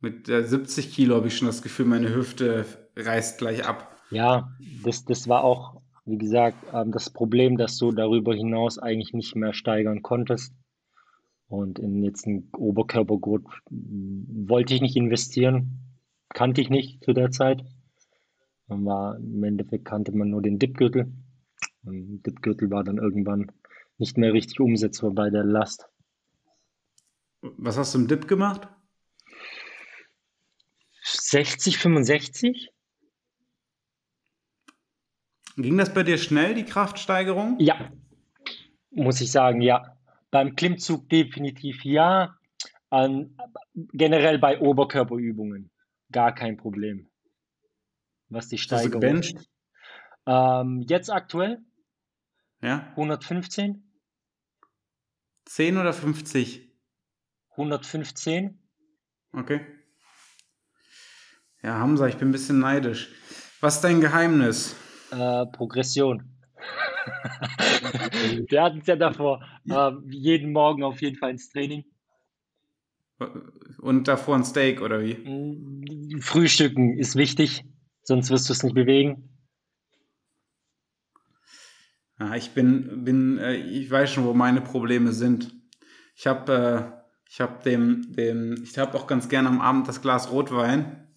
Mit 0.00 0.28
äh, 0.28 0.44
70 0.44 0.92
Kilo 0.92 1.14
habe 1.14 1.28
ich 1.28 1.36
schon 1.36 1.46
das 1.46 1.62
Gefühl, 1.62 1.86
meine 1.86 2.12
Hüfte 2.14 2.64
reißt 2.96 3.38
gleich 3.38 3.66
ab. 3.66 3.96
Ja, 4.10 4.50
das, 4.82 5.04
das 5.04 5.28
war 5.28 5.44
auch, 5.44 5.80
wie 6.04 6.18
gesagt, 6.18 6.58
ähm, 6.72 6.90
das 6.90 7.10
Problem, 7.10 7.56
dass 7.56 7.78
du 7.78 7.92
darüber 7.92 8.34
hinaus 8.34 8.78
eigentlich 8.78 9.12
nicht 9.12 9.36
mehr 9.36 9.54
steigern 9.54 10.02
konntest. 10.02 10.54
Und 11.52 11.78
in 11.78 12.02
jetzt 12.02 12.26
einen 12.26 12.48
Oberkörpergurt 12.56 13.44
wollte 13.68 14.72
ich 14.72 14.80
nicht 14.80 14.96
investieren, 14.96 15.98
kannte 16.30 16.62
ich 16.62 16.70
nicht 16.70 17.04
zu 17.04 17.12
der 17.12 17.30
Zeit. 17.30 17.62
Man 18.68 18.86
war, 18.86 19.18
Im 19.18 19.44
Endeffekt 19.44 19.84
kannte 19.84 20.12
man 20.12 20.30
nur 20.30 20.40
den 20.40 20.58
Dipgürtel. 20.58 21.12
Und 21.84 22.22
Dipgürtel 22.22 22.70
war 22.70 22.84
dann 22.84 22.96
irgendwann 22.96 23.52
nicht 23.98 24.16
mehr 24.16 24.32
richtig 24.32 24.60
umsetzbar 24.60 25.10
bei 25.10 25.28
der 25.28 25.44
Last. 25.44 25.90
Was 27.42 27.76
hast 27.76 27.94
du 27.94 27.98
im 27.98 28.08
Dip 28.08 28.26
gemacht? 28.26 28.66
60, 31.02 31.76
65? 31.76 32.70
Ging 35.58 35.76
das 35.76 35.92
bei 35.92 36.02
dir 36.02 36.16
schnell, 36.16 36.54
die 36.54 36.64
Kraftsteigerung? 36.64 37.56
Ja, 37.60 37.92
muss 38.90 39.20
ich 39.20 39.30
sagen, 39.30 39.60
ja. 39.60 39.98
Beim 40.32 40.56
Klimmzug 40.56 41.08
definitiv 41.08 41.84
ja. 41.84 42.36
An, 42.90 43.38
generell 43.74 44.38
bei 44.38 44.60
Oberkörperübungen 44.60 45.70
gar 46.10 46.34
kein 46.34 46.56
Problem. 46.56 47.08
Was 48.28 48.48
die 48.48 48.58
Steigerung. 48.58 49.20
Du 49.22 49.40
ähm, 50.26 50.84
jetzt 50.88 51.10
aktuell? 51.10 51.58
Ja. 52.60 52.88
115? 52.90 53.82
10 55.46 55.76
oder 55.78 55.92
50? 55.92 56.70
115. 57.52 58.58
Okay. 59.32 59.60
Ja, 61.62 61.78
Hamza, 61.78 62.06
ich 62.06 62.16
bin 62.16 62.28
ein 62.28 62.32
bisschen 62.32 62.58
neidisch. 62.58 63.10
Was 63.60 63.76
ist 63.76 63.84
dein 63.84 64.00
Geheimnis? 64.00 64.76
Äh, 65.10 65.46
Progression. 65.46 66.41
Wir 68.48 68.62
hatten 68.62 68.78
es 68.78 68.86
ja 68.86 68.96
davor. 68.96 69.44
Äh, 69.68 69.92
jeden 70.08 70.52
Morgen 70.52 70.82
auf 70.82 71.00
jeden 71.00 71.16
Fall 71.16 71.30
ins 71.30 71.48
Training. 71.50 71.84
Und 73.78 74.08
davor 74.08 74.36
ein 74.36 74.44
Steak 74.44 74.80
oder 74.80 75.00
wie? 75.00 75.14
Mm, 75.14 76.20
Frühstücken 76.20 76.98
ist 76.98 77.16
wichtig, 77.16 77.64
sonst 78.02 78.30
wirst 78.30 78.48
du 78.48 78.52
es 78.52 78.62
nicht 78.62 78.74
bewegen. 78.74 79.28
Ja, 82.18 82.34
ich 82.34 82.50
bin, 82.50 83.04
bin, 83.04 83.38
äh, 83.38 83.54
ich 83.54 83.90
weiß 83.90 84.12
schon, 84.12 84.24
wo 84.24 84.34
meine 84.34 84.60
Probleme 84.60 85.12
sind. 85.12 85.54
Ich 86.14 86.26
habe, 86.26 86.52
äh, 86.52 87.02
ich 87.28 87.40
habe 87.40 87.62
dem, 87.64 88.12
dem, 88.12 88.62
ich 88.62 88.76
habe 88.78 88.96
auch 88.96 89.06
ganz 89.06 89.28
gerne 89.28 89.48
am 89.48 89.60
Abend 89.60 89.88
das 89.88 90.02
Glas 90.02 90.30
Rotwein. 90.30 91.08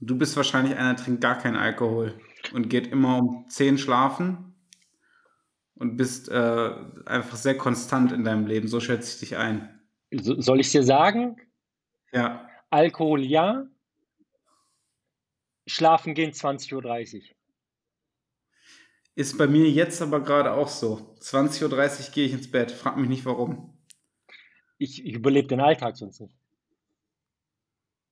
Du 0.00 0.18
bist 0.18 0.36
wahrscheinlich 0.36 0.76
einer, 0.76 0.94
der 0.94 1.04
trinkt 1.04 1.20
gar 1.20 1.38
keinen 1.38 1.56
Alkohol 1.56 2.18
und 2.52 2.68
geht 2.68 2.88
immer 2.88 3.18
um 3.18 3.46
10 3.48 3.78
schlafen 3.78 4.51
und 5.82 5.96
bist 5.96 6.28
äh, 6.28 6.74
einfach 7.06 7.36
sehr 7.36 7.58
konstant 7.58 8.12
in 8.12 8.22
deinem 8.22 8.46
Leben. 8.46 8.68
So 8.68 8.78
schätze 8.78 9.12
ich 9.12 9.18
dich 9.18 9.36
ein. 9.36 9.80
So, 10.12 10.40
soll 10.40 10.60
ich 10.60 10.70
dir 10.70 10.84
sagen? 10.84 11.36
Ja. 12.12 12.48
Alkohol 12.70 13.24
ja. 13.24 13.66
Schlafen 15.66 16.14
gehen 16.14 16.30
20.30 16.30 17.16
Uhr. 17.16 17.22
Ist 19.16 19.36
bei 19.36 19.48
mir 19.48 19.68
jetzt 19.68 20.00
aber 20.00 20.20
gerade 20.20 20.52
auch 20.52 20.68
so. 20.68 21.16
20.30 21.20 21.64
Uhr 22.08 22.14
gehe 22.14 22.26
ich 22.26 22.32
ins 22.32 22.50
Bett. 22.50 22.70
Frag 22.70 22.96
mich 22.96 23.08
nicht 23.08 23.24
warum. 23.24 23.76
Ich, 24.78 25.04
ich 25.04 25.14
überlebe 25.14 25.48
den 25.48 25.60
Alltag 25.60 25.96
sonst 25.96 26.20
nicht. 26.20 26.36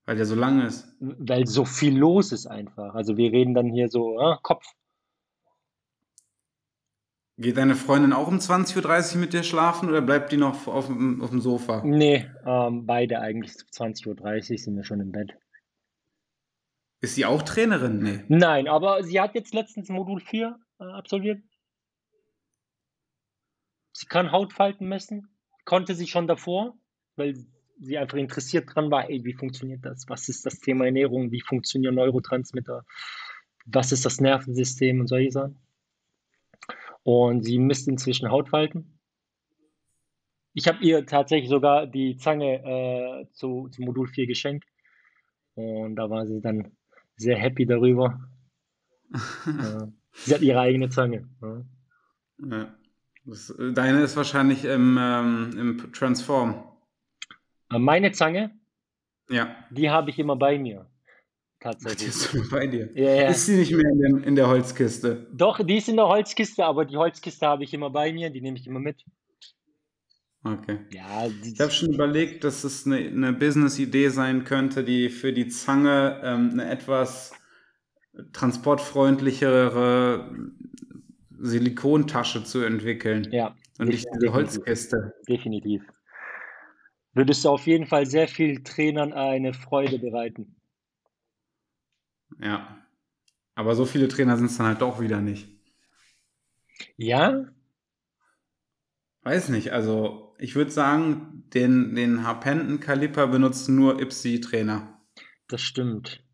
Weil 0.06 0.16
der 0.16 0.26
so 0.26 0.34
lang 0.34 0.60
ist. 0.66 0.92
Weil 0.98 1.46
so 1.46 1.64
viel 1.64 1.96
los 1.96 2.32
ist 2.32 2.48
einfach. 2.48 2.96
Also 2.96 3.16
wir 3.16 3.30
reden 3.30 3.54
dann 3.54 3.68
hier 3.68 3.88
so 3.88 4.18
äh, 4.18 4.36
Kopf. 4.42 4.66
Geht 7.40 7.56
deine 7.56 7.74
Freundin 7.74 8.12
auch 8.12 8.28
um 8.28 8.36
20.30 8.36 9.14
Uhr 9.14 9.20
mit 9.22 9.32
dir 9.32 9.42
schlafen 9.42 9.88
oder 9.88 10.02
bleibt 10.02 10.30
die 10.30 10.36
noch 10.36 10.66
auf 10.66 10.88
dem, 10.88 11.22
auf 11.22 11.30
dem 11.30 11.40
Sofa? 11.40 11.82
Nee, 11.82 12.30
ähm, 12.44 12.84
beide 12.84 13.20
eigentlich 13.20 13.52
20.30 13.52 14.50
Uhr 14.50 14.58
sind 14.58 14.76
wir 14.76 14.84
schon 14.84 15.00
im 15.00 15.10
Bett. 15.10 15.32
Ist 17.00 17.14
sie 17.14 17.24
auch 17.24 17.40
Trainerin? 17.40 17.98
Nee. 18.00 18.24
Nein, 18.28 18.68
aber 18.68 19.02
sie 19.04 19.18
hat 19.18 19.34
jetzt 19.34 19.54
letztens 19.54 19.88
Modul 19.88 20.20
4 20.20 20.54
äh, 20.80 20.84
absolviert. 20.84 21.42
Sie 23.94 24.04
kann 24.04 24.32
Hautfalten 24.32 24.86
messen, 24.86 25.34
konnte 25.64 25.94
sie 25.94 26.08
schon 26.08 26.26
davor, 26.26 26.74
weil 27.16 27.36
sie 27.78 27.96
einfach 27.96 28.18
interessiert 28.18 28.68
dran 28.74 28.90
war, 28.90 29.08
ey, 29.08 29.24
wie 29.24 29.32
funktioniert 29.32 29.82
das? 29.82 30.04
Was 30.08 30.28
ist 30.28 30.44
das 30.44 30.60
Thema 30.60 30.84
Ernährung? 30.84 31.30
Wie 31.30 31.40
funktionieren 31.40 31.94
Neurotransmitter? 31.94 32.84
Was 33.64 33.92
ist 33.92 34.04
das 34.04 34.20
Nervensystem 34.20 35.00
und 35.00 35.06
solche 35.06 35.30
Sachen? 35.30 35.58
Und 37.02 37.42
sie 37.44 37.58
misst 37.58 37.88
inzwischen 37.88 38.30
Hautfalten. 38.30 38.98
Ich 40.52 40.66
habe 40.66 40.82
ihr 40.82 41.06
tatsächlich 41.06 41.48
sogar 41.48 41.86
die 41.86 42.16
Zange 42.16 42.62
äh, 42.62 43.32
zu, 43.32 43.68
zu 43.68 43.82
Modul 43.82 44.08
4 44.08 44.26
geschenkt. 44.26 44.68
Und 45.54 45.96
da 45.96 46.10
war 46.10 46.26
sie 46.26 46.40
dann 46.40 46.76
sehr 47.16 47.36
happy 47.36 47.66
darüber. 47.66 48.20
äh, 49.12 49.86
sie 50.12 50.34
hat 50.34 50.42
ihre 50.42 50.60
eigene 50.60 50.88
Zange. 50.88 51.28
Ja. 51.40 51.64
Ja. 52.50 52.74
Das, 53.24 53.54
deine 53.74 54.00
ist 54.02 54.16
wahrscheinlich 54.16 54.64
im, 54.64 54.96
ähm, 54.98 55.50
im 55.58 55.92
Transform. 55.92 56.64
Äh, 57.70 57.78
Meine 57.78 58.12
Zange, 58.12 58.58
Ja. 59.28 59.54
die 59.70 59.90
habe 59.90 60.10
ich 60.10 60.18
immer 60.18 60.36
bei 60.36 60.58
mir. 60.58 60.90
Die 61.60 61.64
Tatsächlich. 61.64 62.08
ist 62.08 62.22
so 62.32 62.38
bei 62.50 62.66
dir. 62.66 62.88
Ja, 62.94 63.14
ja. 63.14 63.28
Ist 63.28 63.44
sie 63.46 63.56
nicht 63.56 63.70
mehr 63.72 63.84
in, 63.92 63.98
dem, 64.00 64.24
in 64.24 64.34
der 64.34 64.48
Holzkiste? 64.48 65.26
Doch, 65.32 65.60
die 65.62 65.76
ist 65.76 65.88
in 65.90 65.96
der 65.96 66.08
Holzkiste, 66.08 66.64
aber 66.64 66.86
die 66.86 66.96
Holzkiste 66.96 67.46
habe 67.46 67.64
ich 67.64 67.74
immer 67.74 67.90
bei 67.90 68.12
mir, 68.14 68.30
die 68.30 68.40
nehme 68.40 68.56
ich 68.56 68.66
immer 68.66 68.80
mit. 68.80 69.04
Okay. 70.42 70.78
Ja, 70.90 71.28
die, 71.28 71.52
Ich 71.52 71.60
habe 71.60 71.70
schon 71.70 71.92
überlegt, 71.92 72.44
dass 72.44 72.64
es 72.64 72.86
eine, 72.86 72.96
eine 72.96 73.34
Business-Idee 73.34 74.08
sein 74.08 74.44
könnte, 74.44 74.82
die 74.84 75.10
für 75.10 75.34
die 75.34 75.48
Zange 75.48 76.18
ähm, 76.24 76.48
eine 76.54 76.70
etwas 76.70 77.32
transportfreundlichere 78.32 80.34
Silikontasche 81.38 82.42
zu 82.44 82.60
entwickeln. 82.62 83.28
ja, 83.32 83.54
Und 83.78 83.88
nicht 83.88 84.06
diese 84.06 84.18
definitiv. 84.18 84.32
Holzkiste. 84.34 85.12
definitiv. 85.28 85.82
Würdest 87.12 87.44
du 87.44 87.50
auf 87.50 87.66
jeden 87.66 87.86
Fall 87.86 88.06
sehr 88.06 88.28
viel 88.28 88.62
Trainern 88.62 89.12
eine 89.12 89.52
Freude 89.52 89.98
bereiten. 89.98 90.56
Ja. 92.38 92.78
Aber 93.54 93.74
so 93.74 93.84
viele 93.84 94.08
Trainer 94.08 94.36
sind 94.36 94.46
es 94.46 94.56
dann 94.56 94.66
halt 94.66 94.82
doch 94.82 95.00
wieder 95.00 95.20
nicht. 95.20 95.48
Ja, 96.96 97.46
Weiß 99.22 99.50
nicht, 99.50 99.72
also 99.72 100.34
ich 100.38 100.54
würde 100.54 100.70
sagen, 100.70 101.44
den, 101.52 101.94
den 101.94 102.26
Harpenden 102.26 102.80
Kaliper 102.80 103.26
benutzen 103.26 103.76
nur 103.76 104.00
Ipsi-Trainer. 104.00 104.98
das 105.48 105.60
stimmt. 105.60 106.24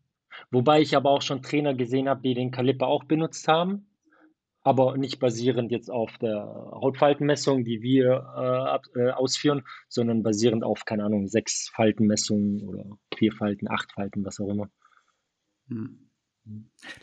Wobei 0.51 0.79
ich 0.81 0.95
aber 0.95 1.09
auch 1.09 1.21
schon 1.21 1.41
Trainer 1.41 1.73
gesehen 1.73 2.07
habe, 2.07 2.21
die 2.21 2.33
den 2.33 2.51
Kaliper 2.51 2.87
auch 2.87 3.03
benutzt 3.03 3.49
haben, 3.49 3.87
aber 4.63 4.95
nicht 4.95 5.19
basierend 5.19 5.71
jetzt 5.71 5.91
auf 5.91 6.17
der 6.19 6.45
Hautfaltenmessung, 6.45 7.65
die 7.65 7.81
wir 7.81 8.81
äh, 8.95 8.99
äh, 9.01 9.11
ausführen, 9.11 9.63
sondern 9.89 10.23
basierend 10.23 10.63
auf, 10.63 10.85
keine 10.85 11.03
Ahnung, 11.03 11.27
sechs 11.27 11.69
Faltenmessungen 11.75 12.63
oder 12.63 12.85
vier 13.17 13.33
Falten, 13.33 13.69
acht 13.69 13.91
Falten, 13.91 14.23
was 14.23 14.39
auch 14.39 14.47
immer. 14.49 14.69
Hm. 15.69 15.99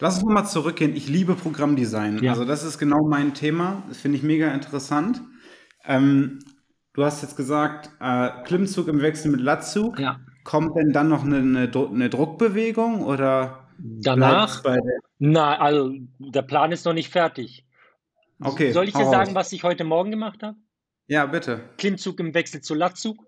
Lass 0.00 0.22
uns 0.22 0.32
mal 0.32 0.44
zurückgehen. 0.44 0.96
Ich 0.96 1.08
liebe 1.08 1.34
Programmdesign. 1.34 2.22
Ja. 2.22 2.32
Also 2.32 2.44
das 2.44 2.64
ist 2.64 2.78
genau 2.78 3.06
mein 3.06 3.34
Thema. 3.34 3.82
Das 3.88 3.98
finde 3.98 4.16
ich 4.16 4.22
mega 4.22 4.52
interessant. 4.52 5.20
Ähm, 5.84 6.38
du 6.94 7.04
hast 7.04 7.22
jetzt 7.22 7.36
gesagt, 7.36 7.90
äh, 8.00 8.30
Klimmzug 8.44 8.88
im 8.88 9.02
Wechsel 9.02 9.30
mit 9.30 9.40
Latzug. 9.40 9.98
Ja. 9.98 10.18
Kommt 10.44 10.76
denn 10.76 10.92
dann 10.92 11.08
noch 11.08 11.24
eine, 11.24 11.38
eine, 11.38 11.70
eine 11.70 12.10
Druckbewegung 12.10 13.02
oder 13.02 13.64
Danach, 13.78 14.62
na, 15.18 15.58
also 15.58 15.92
der 16.18 16.42
Plan 16.42 16.70
ist 16.70 16.84
noch 16.84 16.92
nicht 16.92 17.10
fertig. 17.10 17.66
Okay, 18.40 18.72
Soll 18.72 18.88
ich 18.88 18.94
dir 18.94 19.06
sagen, 19.06 19.34
was 19.34 19.52
ich 19.52 19.64
heute 19.64 19.84
Morgen 19.84 20.10
gemacht 20.10 20.42
habe? 20.42 20.56
Ja, 21.06 21.26
bitte. 21.26 21.70
Klimmzug 21.76 22.20
im 22.20 22.34
Wechsel 22.34 22.60
zu 22.60 22.74
Latzug, 22.74 23.24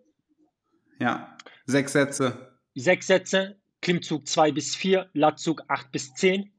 Ja, 1.01 1.37
sechs 1.67 1.93
Sätze. 1.93 2.57
sechs 2.75 3.07
Sätze, 3.07 3.57
Klimmzug 3.87 4.27
2 4.27 4.51
bis 4.51 4.75
4, 4.75 5.09
Latzug 5.13 5.63
8 5.69 5.93
bis 5.93 6.13
10, 6.15 6.51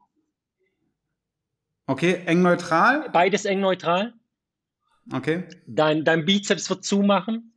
Okay, 1.86 2.24
eng 2.26 2.42
neutral. 2.42 3.10
beides 3.12 3.44
eng 3.44 3.60
neutral. 3.60 4.13
Okay. 5.12 5.44
Dein, 5.68 6.06
dein 6.06 6.24
Bizeps 6.24 6.70
wird 6.70 6.86
zumachen, 6.86 7.52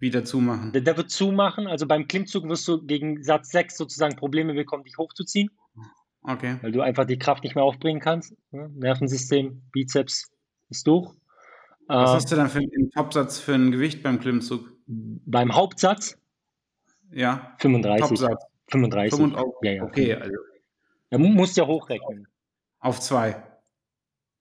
wieder 0.00 0.24
zumachen. 0.24 0.72
Der, 0.72 0.80
der 0.82 0.96
wird 0.96 1.10
zumachen. 1.12 1.68
Also 1.68 1.86
beim 1.86 2.08
Klimmzug 2.08 2.48
wirst 2.48 2.66
du 2.66 2.84
gegen 2.84 3.22
Satz 3.22 3.50
6 3.50 3.76
sozusagen 3.76 4.16
Probleme 4.16 4.52
bekommen, 4.52 4.82
dich 4.82 4.98
hochzuziehen. 4.98 5.48
Okay. 6.22 6.58
Weil 6.60 6.72
du 6.72 6.80
einfach 6.80 7.04
die 7.04 7.18
Kraft 7.18 7.44
nicht 7.44 7.54
mehr 7.54 7.62
aufbringen 7.64 8.00
kannst. 8.00 8.34
Ne? 8.50 8.68
Nervensystem, 8.74 9.62
Bizeps 9.70 10.32
ist 10.70 10.86
durch. 10.88 11.14
Was 11.86 12.10
Äh, 12.10 12.14
hast 12.16 12.32
du 12.32 12.36
dann 12.36 12.48
für 12.48 12.58
einen 12.58 12.90
Topsatz 12.90 13.38
für 13.38 13.54
ein 13.54 13.70
Gewicht 13.70 14.02
beim 14.02 14.18
Klimmzug? 14.18 14.68
beim 14.88 15.54
Hauptsatz 15.54 16.18
Ja, 17.12 17.54
35. 17.58 18.08
Topsatz. 18.08 18.42
35. 18.68 19.18
35. 19.18 19.52
Ja, 19.62 19.72
ja. 19.72 19.82
Okay, 19.84 20.14
also 20.14 20.36
Ja, 21.10 21.18
mu- 21.18 21.28
musst 21.28 21.56
ja 21.56 21.66
hochrechnen. 21.66 22.26
auf 22.80 23.00
zwei. 23.00 23.42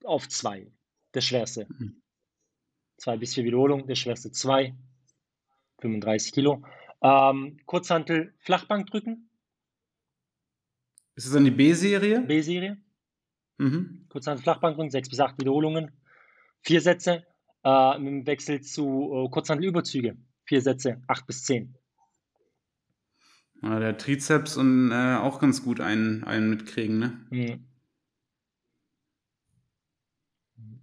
Auf 0.03 0.27
zwei. 0.29 0.71
Das 1.11 1.25
schwerste. 1.25 1.67
Mhm. 1.69 2.01
Zwei 2.97 3.17
bis 3.17 3.33
vier 3.33 3.43
Wiederholungen, 3.43 3.87
das 3.87 3.99
schwerste 3.99 4.31
zwei. 4.31 4.75
35 5.81 6.31
Kilo. 6.33 6.63
Ähm, 7.01 7.57
Kurzhantel, 7.65 8.33
Flachbank 8.39 8.87
drücken, 8.87 9.29
Ist 11.15 11.25
es 11.27 11.33
dann 11.33 11.45
die 11.45 11.51
B-Serie? 11.51 12.21
B-Serie. 12.21 12.77
Mhm. 13.57 14.05
Kurzhantel, 14.09 14.43
Flachbank 14.43 14.75
drücken, 14.75 14.89
sechs 14.89 15.09
bis 15.09 15.19
acht 15.19 15.39
Wiederholungen. 15.39 15.91
Vier 16.61 16.81
Sätze 16.81 17.25
äh, 17.63 17.99
mit 17.99 18.07
dem 18.07 18.25
Wechsel 18.27 18.61
zu 18.61 19.25
äh, 19.25 19.29
Kurzhantelüberzüge. 19.29 20.17
Vier 20.45 20.61
Sätze, 20.61 21.01
acht 21.07 21.25
bis 21.27 21.43
zehn. 21.43 21.77
Ja, 23.65 23.79
der 23.79 23.97
Trizeps 23.97 24.57
und 24.57 24.91
äh, 24.91 25.15
auch 25.15 25.39
ganz 25.39 25.63
gut 25.63 25.81
einen, 25.81 26.23
einen 26.23 26.51
mitkriegen, 26.51 26.99
ne? 26.99 27.25
Mhm. 27.31 27.65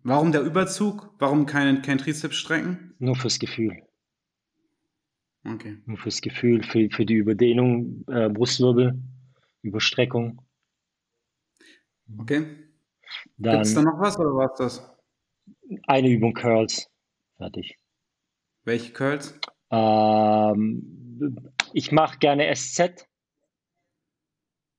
Warum 0.03 0.33
der 0.33 0.43
Überzug? 0.43 1.15
Warum 1.21 1.47
kein, 1.47 1.81
kein 1.83 1.99
Trizeps 1.99 2.35
strecken? 2.35 2.95
Nur 2.99 3.15
fürs 3.15 3.39
Gefühl. 3.39 3.83
Okay. 5.45 5.79
Nur 5.87 5.97
fürs 5.97 6.21
Gefühl, 6.21 6.65
für, 6.65 6.91
für 6.91 7.07
die 7.07 7.15
Überdehnung, 7.15 8.05
äh, 8.09 8.29
Brustwirbel, 8.29 9.01
Überstreckung. 9.63 10.43
Okay. 12.19 12.45
Gibt 13.39 13.63
es 13.63 13.75
da 13.75 13.83
noch 13.83 14.01
was 14.01 14.19
oder 14.19 14.35
war 14.35 14.51
es 14.51 14.59
das? 14.59 14.93
eine 15.87 16.11
Übung 16.11 16.35
Curls. 16.35 16.89
Fertig. 17.37 17.79
Welche 18.65 18.93
Curls? 18.93 19.39
Ähm, 19.71 21.52
ich 21.75 21.93
mache 21.93 22.19
gerne 22.19 22.53
SZ 22.55 23.07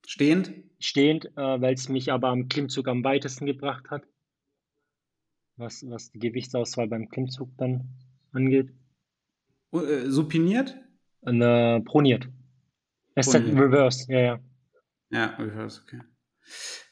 Stehend? 0.06 0.54
stehend, 0.80 1.26
äh, 1.38 1.62
weil 1.62 1.74
es 1.74 1.88
mich 1.88 2.12
aber 2.12 2.28
am 2.28 2.50
Klimmzug 2.50 2.88
am 2.88 3.04
weitesten 3.04 3.46
gebracht 3.46 3.90
hat. 3.90 4.04
Was, 5.56 5.84
was 5.88 6.12
die 6.12 6.20
Gewichtsauswahl 6.20 6.88
beim 6.88 7.10
Klimmzug 7.10 7.50
dann 7.58 7.88
angeht. 8.34 8.74
Oh, 9.72 9.82
äh, 9.82 10.10
supiniert? 10.10 10.76
Und, 11.22 11.42
äh, 11.42 11.80
proniert. 11.82 12.28
SZ 13.20 13.32
Proniert. 13.32 13.58
Reverse, 13.60 14.12
ja, 14.12 14.20
ja. 14.20 14.40
Ja, 15.12 15.26
Reverse, 15.38 15.82
okay. 15.84 16.02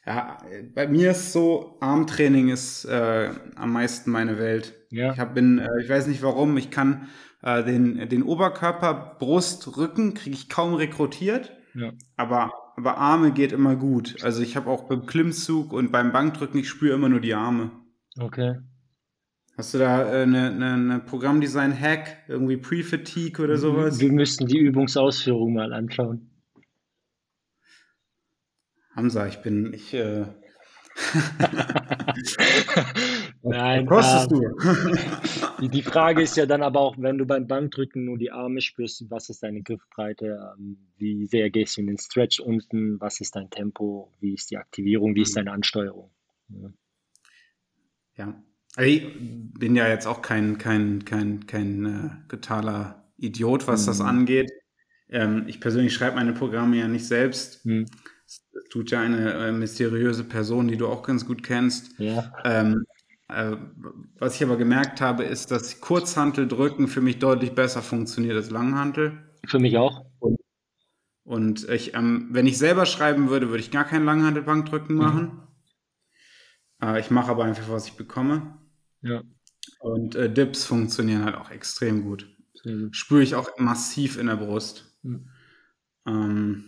Ja, 0.06 0.38
bei 0.74 0.88
mir 0.88 1.10
ist 1.10 1.32
so, 1.32 1.76
Armtraining 1.80 2.48
ist 2.48 2.84
äh, 2.86 3.30
am 3.56 3.72
meisten 3.72 4.10
meine 4.10 4.38
Welt. 4.38 4.74
Ja, 4.90 5.12
Ich 5.12 5.18
hab, 5.18 5.34
bin, 5.34 5.58
äh, 5.58 5.68
ich 5.82 5.88
weiß 5.88 6.06
nicht 6.06 6.22
warum, 6.22 6.56
ich 6.56 6.70
kann 6.70 7.08
äh, 7.42 7.64
den, 7.64 8.08
den 8.08 8.22
Oberkörper, 8.22 9.16
Brust, 9.18 9.76
Rücken 9.76 10.14
kriege 10.14 10.34
ich 10.36 10.48
kaum 10.48 10.74
rekrutiert, 10.74 11.52
ja. 11.74 11.92
aber, 12.16 12.52
aber 12.76 12.98
Arme 12.98 13.32
geht 13.32 13.52
immer 13.52 13.76
gut. 13.76 14.22
Also 14.22 14.42
ich 14.42 14.56
habe 14.56 14.70
auch 14.70 14.84
beim 14.84 15.06
Klimmzug 15.06 15.72
und 15.72 15.92
beim 15.92 16.12
Bankdrücken, 16.12 16.60
ich 16.60 16.68
spüre 16.68 16.94
immer 16.94 17.08
nur 17.08 17.20
die 17.20 17.34
Arme. 17.34 17.72
Okay. 18.18 18.58
Hast 19.58 19.74
du 19.74 19.78
da 19.78 20.06
eine 20.06 20.22
äh, 20.22 20.26
ne, 20.26 20.50
ne, 20.50 20.78
ne 20.78 21.00
Programmdesign-Hack, 21.00 22.24
irgendwie 22.28 22.56
Pre-Fatigue 22.56 23.44
oder 23.44 23.58
sowas? 23.58 24.00
Wir 24.00 24.12
müssten 24.12 24.46
die 24.46 24.58
Übungsausführung 24.58 25.52
mal 25.52 25.72
anschauen. 25.72 26.30
Hamza, 28.96 29.26
ich 29.26 29.42
bin, 29.42 29.72
ich, 29.74 29.92
äh, 29.94 30.26
Nein, 33.42 33.86
kostest 33.86 34.32
ähm, 34.32 34.40
du? 34.40 34.56
Die, 35.60 35.68
die 35.68 35.82
Frage 35.82 36.22
ist 36.22 36.36
ja 36.36 36.46
dann 36.46 36.62
aber 36.62 36.80
auch, 36.80 36.96
wenn 36.98 37.18
du 37.18 37.26
beim 37.26 37.46
Bankdrücken 37.46 38.04
nur 38.04 38.18
die 38.18 38.32
Arme 38.32 38.60
spürst, 38.60 39.08
was 39.10 39.28
ist 39.28 39.42
deine 39.42 39.62
Griffbreite, 39.62 40.54
ähm, 40.58 40.76
wie 40.96 41.26
sehr 41.26 41.50
gehst 41.50 41.76
du 41.76 41.82
in 41.82 41.86
den 41.88 41.98
Stretch 41.98 42.40
unten, 42.40 43.00
was 43.00 43.20
ist 43.20 43.36
dein 43.36 43.48
Tempo, 43.50 44.12
wie 44.20 44.34
ist 44.34 44.50
die 44.50 44.56
Aktivierung, 44.56 45.14
wie 45.14 45.22
ist 45.22 45.36
deine 45.36 45.52
Ansteuerung. 45.52 46.10
Ja. 46.48 46.72
Ja. 48.16 48.42
Ich 48.78 49.06
bin 49.58 49.76
ja 49.76 49.86
jetzt 49.88 50.06
auch 50.06 50.22
kein, 50.22 50.58
kein, 50.58 51.04
kein, 51.04 51.46
kein 51.46 51.84
äh, 51.84 52.28
totaler 52.28 53.04
Idiot, 53.18 53.68
was 53.68 53.86
das 53.86 54.00
Mhm. 54.00 54.06
angeht. 54.06 54.50
Ähm, 55.10 55.44
ich 55.46 55.60
persönlich 55.60 55.92
schreibe 55.92 56.16
meine 56.16 56.32
Programme 56.32 56.76
ja 56.76 56.88
nicht 56.88 57.06
selbst. 57.06 57.64
Hm. 57.64 57.86
Das 58.26 58.64
tut 58.70 58.90
ja 58.90 59.00
eine 59.00 59.32
äh, 59.34 59.52
mysteriöse 59.52 60.24
Person, 60.24 60.68
die 60.68 60.76
du 60.76 60.86
auch 60.88 61.02
ganz 61.02 61.26
gut 61.26 61.42
kennst. 61.42 61.98
Ja. 61.98 62.32
Ähm, 62.44 62.84
äh, 62.88 62.91
was 64.18 64.36
ich 64.36 64.42
aber 64.42 64.56
gemerkt 64.56 65.00
habe, 65.00 65.24
ist, 65.24 65.50
dass 65.50 65.80
Kurzhanteldrücken 65.80 66.88
für 66.88 67.00
mich 67.00 67.18
deutlich 67.18 67.54
besser 67.54 67.82
funktioniert 67.82 68.36
als 68.36 68.50
Langhantel. 68.50 69.18
Für 69.46 69.58
mich 69.58 69.76
auch. 69.76 70.04
Und 71.24 71.68
ich, 71.68 71.94
ähm, 71.94 72.28
wenn 72.30 72.46
ich 72.46 72.58
selber 72.58 72.84
schreiben 72.84 73.28
würde, 73.28 73.48
würde 73.48 73.62
ich 73.62 73.70
gar 73.70 73.84
kein 73.84 74.04
Langhantelbankdrücken 74.04 74.96
Mhm. 74.96 75.02
machen. 75.02 75.42
Äh, 76.82 77.00
ich 77.00 77.10
mache 77.10 77.30
aber 77.30 77.44
einfach, 77.44 77.68
was 77.70 77.86
ich 77.86 77.94
bekomme. 77.94 78.58
Ja. 79.02 79.22
Und 79.80 80.14
äh, 80.14 80.32
Dips 80.32 80.64
funktionieren 80.64 81.24
halt 81.24 81.36
auch 81.36 81.50
extrem 81.50 82.02
gut. 82.02 82.28
Gut. 82.62 82.94
Spüre 82.94 83.22
ich 83.22 83.34
auch 83.34 83.50
massiv 83.58 84.18
in 84.18 84.26
der 84.26 84.36
Brust. 84.36 84.96
Mhm. 85.02 85.28
Ähm, 86.06 86.64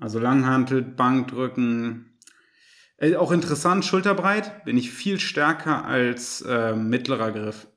also 0.00 0.18
Langhantel, 0.18 0.82
Bankdrücken. 0.82 2.13
Äh, 2.96 3.16
auch 3.16 3.32
interessant, 3.32 3.84
schulterbreit 3.84 4.64
bin 4.64 4.76
ich 4.76 4.90
viel 4.90 5.18
stärker 5.18 5.84
als 5.84 6.42
äh, 6.42 6.74
mittlerer 6.74 7.32
Griff. 7.32 7.68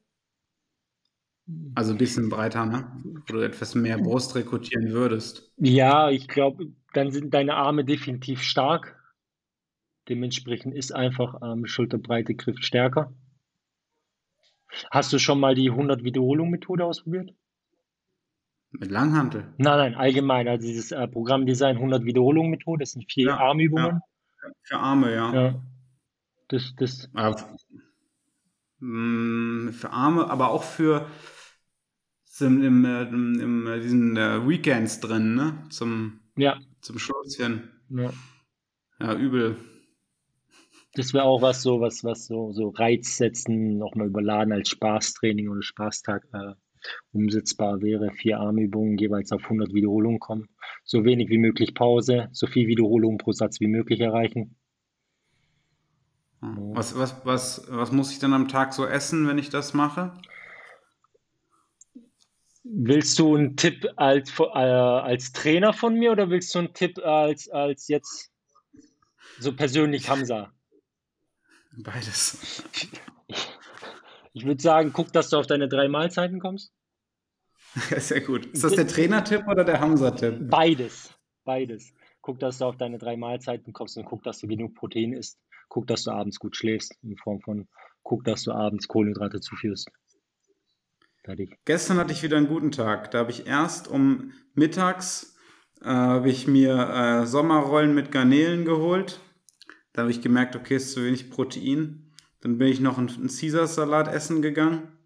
Also 1.76 1.94
ein 1.94 1.98
bisschen 1.98 2.30
breiter, 2.30 2.66
ne? 2.66 2.92
Wo 3.04 3.34
du 3.34 3.40
etwas 3.40 3.74
mehr 3.74 3.98
Brust 3.98 4.36
rekrutieren 4.36 4.92
würdest. 4.92 5.52
Ja, 5.58 6.10
ich 6.10 6.28
glaube, 6.28 6.66
dann 6.94 7.12
sind 7.12 7.34
deine 7.34 7.56
Arme 7.56 7.86
definitiv 7.86 8.42
stark. 8.42 8.96
Dementsprechend 10.10 10.76
ist 10.76 10.94
einfach 10.94 11.42
ähm, 11.42 11.66
Schulterbreite 11.66 12.36
Griff 12.36 12.58
stärker. 12.60 13.14
Hast 14.92 15.14
du 15.14 15.20
schon 15.20 15.40
mal 15.40 15.56
die 15.56 15.70
100 15.70 16.04
Wiederholung 16.04 16.50
Methode 16.50 16.86
ausprobiert? 16.86 17.34
Mit 18.72 18.92
Langhantel. 18.92 19.54
Nein, 19.58 19.78
nein, 19.78 19.96
allgemein. 19.96 20.48
Also 20.48 20.68
dieses 20.68 20.92
äh, 20.92 21.08
Programmdesign 21.08 21.78
100 21.78 22.04
Wiederholung 22.04 22.50
Methode, 22.50 22.84
das 22.84 22.92
sind 22.92 23.10
vier 23.10 23.28
Ja, 23.28 23.38
Armübungen. 23.38 24.02
Für 24.64 24.78
Arme, 24.78 25.14
ja. 25.14 25.34
Ja. 25.34 25.62
Das, 26.50 26.74
das, 26.78 27.10
mh, 28.80 29.72
für 29.74 29.90
Arme, 29.92 30.30
aber 30.30 30.52
auch 30.52 30.64
für 30.64 31.08
sind 32.26 32.64
im, 32.64 32.86
äh, 32.86 33.04
im, 33.04 33.40
im 33.40 33.68
äh, 33.68 33.80
diesen 33.80 34.16
äh, 34.16 34.48
Weekends 34.48 35.00
drin, 35.00 35.36
ne? 35.36 35.64
Zum, 35.70 36.20
ja, 36.38 36.58
zum 36.82 37.00
Schlusszchen. 37.00 37.70
ja. 37.90 38.12
Ja, 39.00 39.14
übel. 39.16 39.56
Das 40.94 41.14
wäre 41.14 41.26
auch 41.26 41.42
was 41.44 41.62
so, 41.62 41.80
was, 41.80 42.04
was 42.04 42.26
so, 42.26 42.52
so 42.54 42.70
Reiz 42.70 43.18
setzen, 43.18 43.78
nochmal 43.78 44.08
überladen 44.08 44.52
als 44.54 44.70
Spaßtraining 44.70 45.50
oder 45.50 45.62
Spaßtag 45.62 46.28
äh, 46.34 46.54
umsetzbar 47.12 47.82
wäre. 47.82 48.12
Vier 48.12 48.40
Armübungen 48.40 48.98
jeweils 48.98 49.32
auf 49.32 49.44
100 49.44 49.74
Wiederholungen 49.74 50.20
kommen. 50.20 50.48
So 50.88 51.04
wenig 51.04 51.30
wie 51.30 51.38
möglich 51.38 51.76
Pause, 51.76 52.30
so 52.32 52.48
viel 52.48 52.68
Wiederholungen 52.68 53.18
pro 53.18 53.34
Satz 53.34 53.60
wie 53.60 53.68
möglich 53.68 54.00
erreichen. 54.00 54.56
Ja. 56.42 56.56
Was, 56.58 56.98
was, 56.98 57.26
was, 57.26 57.68
was 57.70 57.92
muss 57.92 58.12
ich 58.12 58.20
dann 58.20 58.34
am 58.34 58.48
Tag 58.48 58.74
so 58.74 58.86
essen, 58.86 59.28
wenn 59.28 59.38
ich 59.38 59.50
das 59.50 59.74
mache? 59.74 60.14
Willst 62.64 63.20
du 63.20 63.36
einen 63.36 63.58
Tipp 63.58 63.86
als, 63.98 64.32
äh, 64.40 64.44
als 64.44 65.34
Trainer 65.34 65.74
von 65.74 65.96
mir 65.96 66.12
oder 66.12 66.30
willst 66.30 66.56
du 66.56 66.60
einen 66.60 66.74
Tipp 66.74 67.00
als, 67.00 67.50
als 67.50 67.90
jetzt 67.90 68.32
so 69.40 69.54
persönlich 69.54 70.10
Hamza? 70.10 70.54
Beides. 71.78 72.64
Ich 74.34 74.46
würde 74.46 74.62
sagen, 74.62 74.94
guck, 74.94 75.12
dass 75.12 75.30
du 75.30 75.38
auf 75.38 75.48
deine 75.48 75.68
drei 75.68 75.90
Mahlzeiten 75.90 76.40
kommst. 76.40 76.72
Sehr 77.98 78.22
gut. 78.22 78.46
Ist 78.48 78.64
das 78.64 78.74
der 78.74 78.88
Trainertipp 78.88 79.48
oder 79.48 79.64
der 79.64 79.80
Hamza-Tipp? 79.80 80.50
Beides. 80.50 81.14
Beides. 81.44 81.94
Guck, 82.22 82.40
dass 82.40 82.58
du 82.58 82.66
auf 82.66 82.78
deine 82.78 82.98
drei 82.98 83.16
Mahlzeiten 83.16 83.74
kommst 83.74 83.98
und 83.98 84.06
guck, 84.06 84.24
dass 84.24 84.40
du 84.40 84.48
genug 84.48 84.76
Protein 84.76 85.14
isst. 85.14 85.40
Guck, 85.70 85.88
dass 85.88 86.04
du 86.04 86.12
abends 86.12 86.40
gut 86.40 86.56
schläfst, 86.56 86.94
in 87.04 87.18
Form 87.18 87.42
von, 87.42 87.68
guck, 88.04 88.24
dass 88.24 88.44
du 88.44 88.52
abends 88.52 88.88
Kohlenhydrate 88.88 89.40
zuführst. 89.40 89.90
Fertig. 91.24 91.58
Gestern 91.66 91.98
hatte 91.98 92.14
ich 92.14 92.24
wieder 92.24 92.38
einen 92.38 92.48
guten 92.48 92.72
Tag. 92.72 93.12
Da 93.12 93.20
habe 93.20 93.32
ich 93.32 93.48
erst 93.48 93.88
um 93.88 94.34
mittags 94.54 95.38
äh, 95.82 95.90
habe 95.90 96.30
ich 96.30 96.48
mir 96.48 96.74
äh, 96.74 97.28
Sommerrollen 97.28 97.94
mit 97.94 98.12
Garnelen 98.12 98.66
geholt. 98.66 99.20
Da 99.94 100.04
habe 100.04 100.12
ich 100.12 100.22
gemerkt, 100.22 100.56
okay, 100.56 100.78
ist 100.78 100.94
zu 100.94 101.04
wenig 101.04 101.30
Protein. 101.30 102.12
Dann 102.42 102.58
bin 102.58 102.68
ich 102.68 102.80
noch 102.80 102.98
einen 102.98 103.28
Caesar-Salat 103.28 104.08
essen 104.08 104.42
gegangen. 104.42 104.97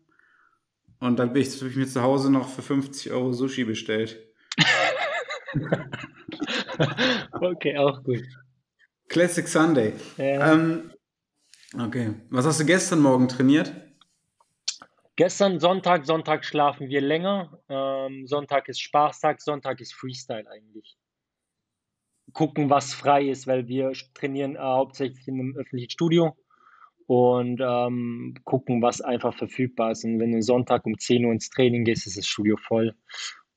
Und 1.02 1.18
dann 1.18 1.34
bin 1.34 1.42
ich, 1.42 1.60
hab 1.60 1.68
ich 1.68 1.76
mir 1.76 1.88
zu 1.88 2.04
Hause 2.04 2.32
noch 2.32 2.48
für 2.48 2.62
50 2.62 3.12
Euro 3.12 3.34
Sushi 3.34 3.64
bestellt. 3.64 4.20
okay, 7.42 7.76
auch 7.78 8.04
gut. 8.04 8.22
Classic 9.10 9.48
Sunday. 9.48 9.94
Ja. 10.18 10.54
Ähm, 10.54 10.92
okay. 11.78 12.14
Was 12.30 12.46
hast 12.46 12.60
du 12.60 12.66
gestern 12.66 13.00
Morgen 13.00 13.28
trainiert? 13.28 13.74
Gestern 15.16 15.60
Sonntag, 15.60 16.06
Sonntag 16.06 16.46
schlafen 16.46 16.88
wir 16.88 17.02
länger. 17.02 17.60
Ähm, 17.68 18.28
Sonntag 18.28 18.70
ist 18.70 18.80
Spaßtag, 18.80 19.42
Sonntag 19.42 19.82
ist 19.82 19.96
Freestyle 19.96 20.48
eigentlich. 20.52 20.98
Gucken, 22.32 22.70
was 22.70 22.94
frei 22.94 23.28
ist, 23.28 23.48
weil 23.48 23.68
wir 23.68 23.92
trainieren 24.14 24.56
äh, 24.56 24.60
hauptsächlich 24.60 25.28
in 25.28 25.40
einem 25.40 25.58
öffentlichen 25.58 25.90
Studio 25.90 26.38
und 27.12 27.60
ähm, 27.62 28.36
gucken, 28.46 28.82
was 28.82 29.02
einfach 29.02 29.36
verfügbar 29.36 29.92
ist. 29.92 30.06
Und 30.06 30.22
wenn 30.22 30.32
du 30.32 30.42
Sonntag 30.42 30.86
um 30.86 30.98
10 30.98 31.26
Uhr 31.26 31.34
ins 31.34 31.50
Training 31.50 31.84
gehst, 31.84 32.08
ist 32.08 32.18
das 32.18 32.26
Studio 32.26 32.56
voll 32.56 32.96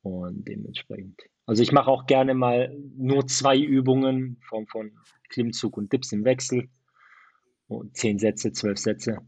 und 0.03 0.49
dementsprechend. 0.49 1.23
Also 1.47 1.62
ich 1.62 1.71
mache 1.71 1.88
auch 1.88 2.07
gerne 2.07 2.35
mal 2.35 2.77
nur 2.97 3.29
zwei 3.29 3.57
Übungen 3.57 4.40
von, 4.49 4.67
von 4.67 4.99
Klimmzug 5.29 5.77
und 5.77 5.93
Dips 5.93 6.11
im 6.11 6.25
Wechsel. 6.25 6.69
Und 7.69 7.97
zehn 7.97 8.19
Sätze, 8.19 8.51
zwölf 8.51 8.77
Sätze. 8.77 9.19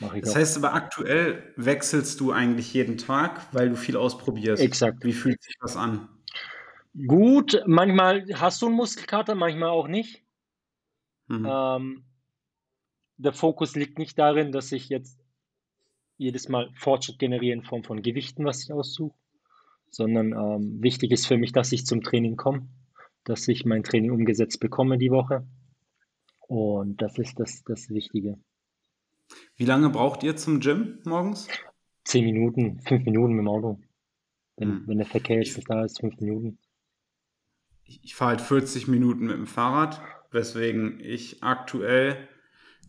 Das 0.00 0.30
auch. 0.30 0.34
heißt 0.34 0.56
aber 0.56 0.74
aktuell 0.74 1.52
wechselst 1.54 2.18
du 2.18 2.32
eigentlich 2.32 2.74
jeden 2.74 2.98
Tag, 2.98 3.54
weil 3.54 3.68
du 3.68 3.76
viel 3.76 3.96
ausprobierst. 3.96 4.60
Exakt. 4.60 5.04
Wie 5.04 5.12
fühlt 5.12 5.40
sich 5.44 5.54
das 5.60 5.76
an? 5.76 6.08
Gut, 7.06 7.62
manchmal 7.66 8.26
hast 8.34 8.62
du 8.62 8.66
einen 8.66 8.74
Muskelkater, 8.74 9.36
manchmal 9.36 9.68
auch 9.68 9.86
nicht. 9.86 10.24
Mhm. 11.28 11.46
Ähm, 11.48 12.04
der 13.18 13.32
Fokus 13.32 13.74
liegt 13.74 13.98
nicht 13.98 14.18
darin, 14.18 14.52
dass 14.52 14.72
ich 14.72 14.88
jetzt 14.88 15.18
jedes 16.16 16.48
Mal 16.48 16.70
Fortschritt 16.74 17.18
generiere 17.18 17.56
in 17.56 17.62
Form 17.62 17.84
von 17.84 18.02
Gewichten, 18.02 18.44
was 18.44 18.64
ich 18.64 18.72
aussuche, 18.72 19.16
sondern 19.90 20.32
ähm, 20.32 20.82
wichtig 20.82 21.10
ist 21.10 21.26
für 21.26 21.36
mich, 21.36 21.52
dass 21.52 21.72
ich 21.72 21.84
zum 21.84 22.02
Training 22.02 22.36
komme, 22.36 22.68
dass 23.24 23.46
ich 23.48 23.64
mein 23.64 23.82
Training 23.82 24.10
umgesetzt 24.10 24.60
bekomme 24.60 24.98
die 24.98 25.10
Woche. 25.10 25.46
Und 26.40 27.02
das 27.02 27.18
ist 27.18 27.38
das, 27.38 27.62
das 27.64 27.90
Wichtige. 27.90 28.38
Wie 29.56 29.64
lange 29.66 29.90
braucht 29.90 30.22
ihr 30.22 30.36
zum 30.36 30.60
Gym 30.60 31.00
morgens? 31.04 31.48
Zehn 32.04 32.24
Minuten, 32.24 32.80
fünf 32.80 33.04
Minuten 33.04 33.34
mit 33.34 33.42
dem 33.42 33.48
Auto. 33.48 33.80
Wenn, 34.56 34.68
Hm. 34.70 34.82
wenn 34.86 34.98
der 34.98 35.06
Verkehr 35.06 35.36
jetzt 35.36 35.56
nicht 35.56 35.68
da 35.68 35.84
ist, 35.84 36.00
fünf 36.00 36.18
Minuten. 36.20 36.58
Ich, 37.84 38.02
ich 38.02 38.14
fahre 38.14 38.30
halt 38.30 38.40
40 38.40 38.88
Minuten 38.88 39.26
mit 39.26 39.36
dem 39.36 39.46
Fahrrad, 39.46 40.00
weswegen 40.30 41.00
ich 41.00 41.42
aktuell, 41.42 42.28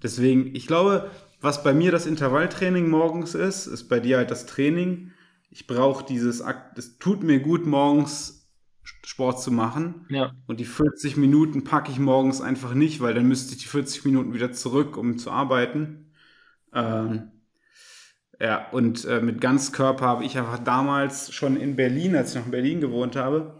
deswegen, 0.03 0.55
ich 0.55 0.67
glaube, 0.67 1.09
was 1.41 1.63
bei 1.63 1.73
mir 1.73 1.91
das 1.91 2.05
Intervalltraining 2.05 2.89
morgens 2.89 3.35
ist, 3.35 3.67
ist 3.67 3.87
bei 3.89 3.99
dir 3.99 4.17
halt 4.17 4.31
das 4.31 4.45
Training. 4.45 5.11
Ich 5.51 5.67
brauche 5.67 6.05
dieses, 6.05 6.41
Akt- 6.41 6.77
es 6.77 6.97
tut 6.99 7.23
mir 7.23 7.39
gut, 7.39 7.65
morgens 7.65 8.47
Sport 8.83 9.41
zu 9.41 9.51
machen. 9.51 10.07
Ja, 10.09 10.35
Und 10.47 10.59
die 10.59 10.65
40 10.65 11.15
Minuten 11.17 11.63
packe 11.63 11.91
ich 11.91 11.99
morgens 11.99 12.41
einfach 12.41 12.73
nicht, 12.73 13.01
weil 13.01 13.13
dann 13.13 13.27
müsste 13.27 13.53
ich 13.53 13.61
die 13.61 13.67
40 13.67 14.05
Minuten 14.05 14.33
wieder 14.33 14.51
zurück, 14.51 14.97
um 14.97 15.17
zu 15.17 15.31
arbeiten. 15.31 16.11
Ähm, 16.73 17.31
ja, 18.39 18.69
und 18.71 19.05
äh, 19.05 19.21
mit 19.21 19.41
Ganzkörper 19.41 20.05
habe 20.05 20.23
ich 20.25 20.37
einfach 20.37 20.59
damals 20.59 21.33
schon 21.33 21.57
in 21.57 21.75
Berlin, 21.75 22.15
als 22.15 22.29
ich 22.31 22.35
noch 22.37 22.45
in 22.45 22.51
Berlin 22.51 22.79
gewohnt 22.81 23.15
habe, 23.15 23.59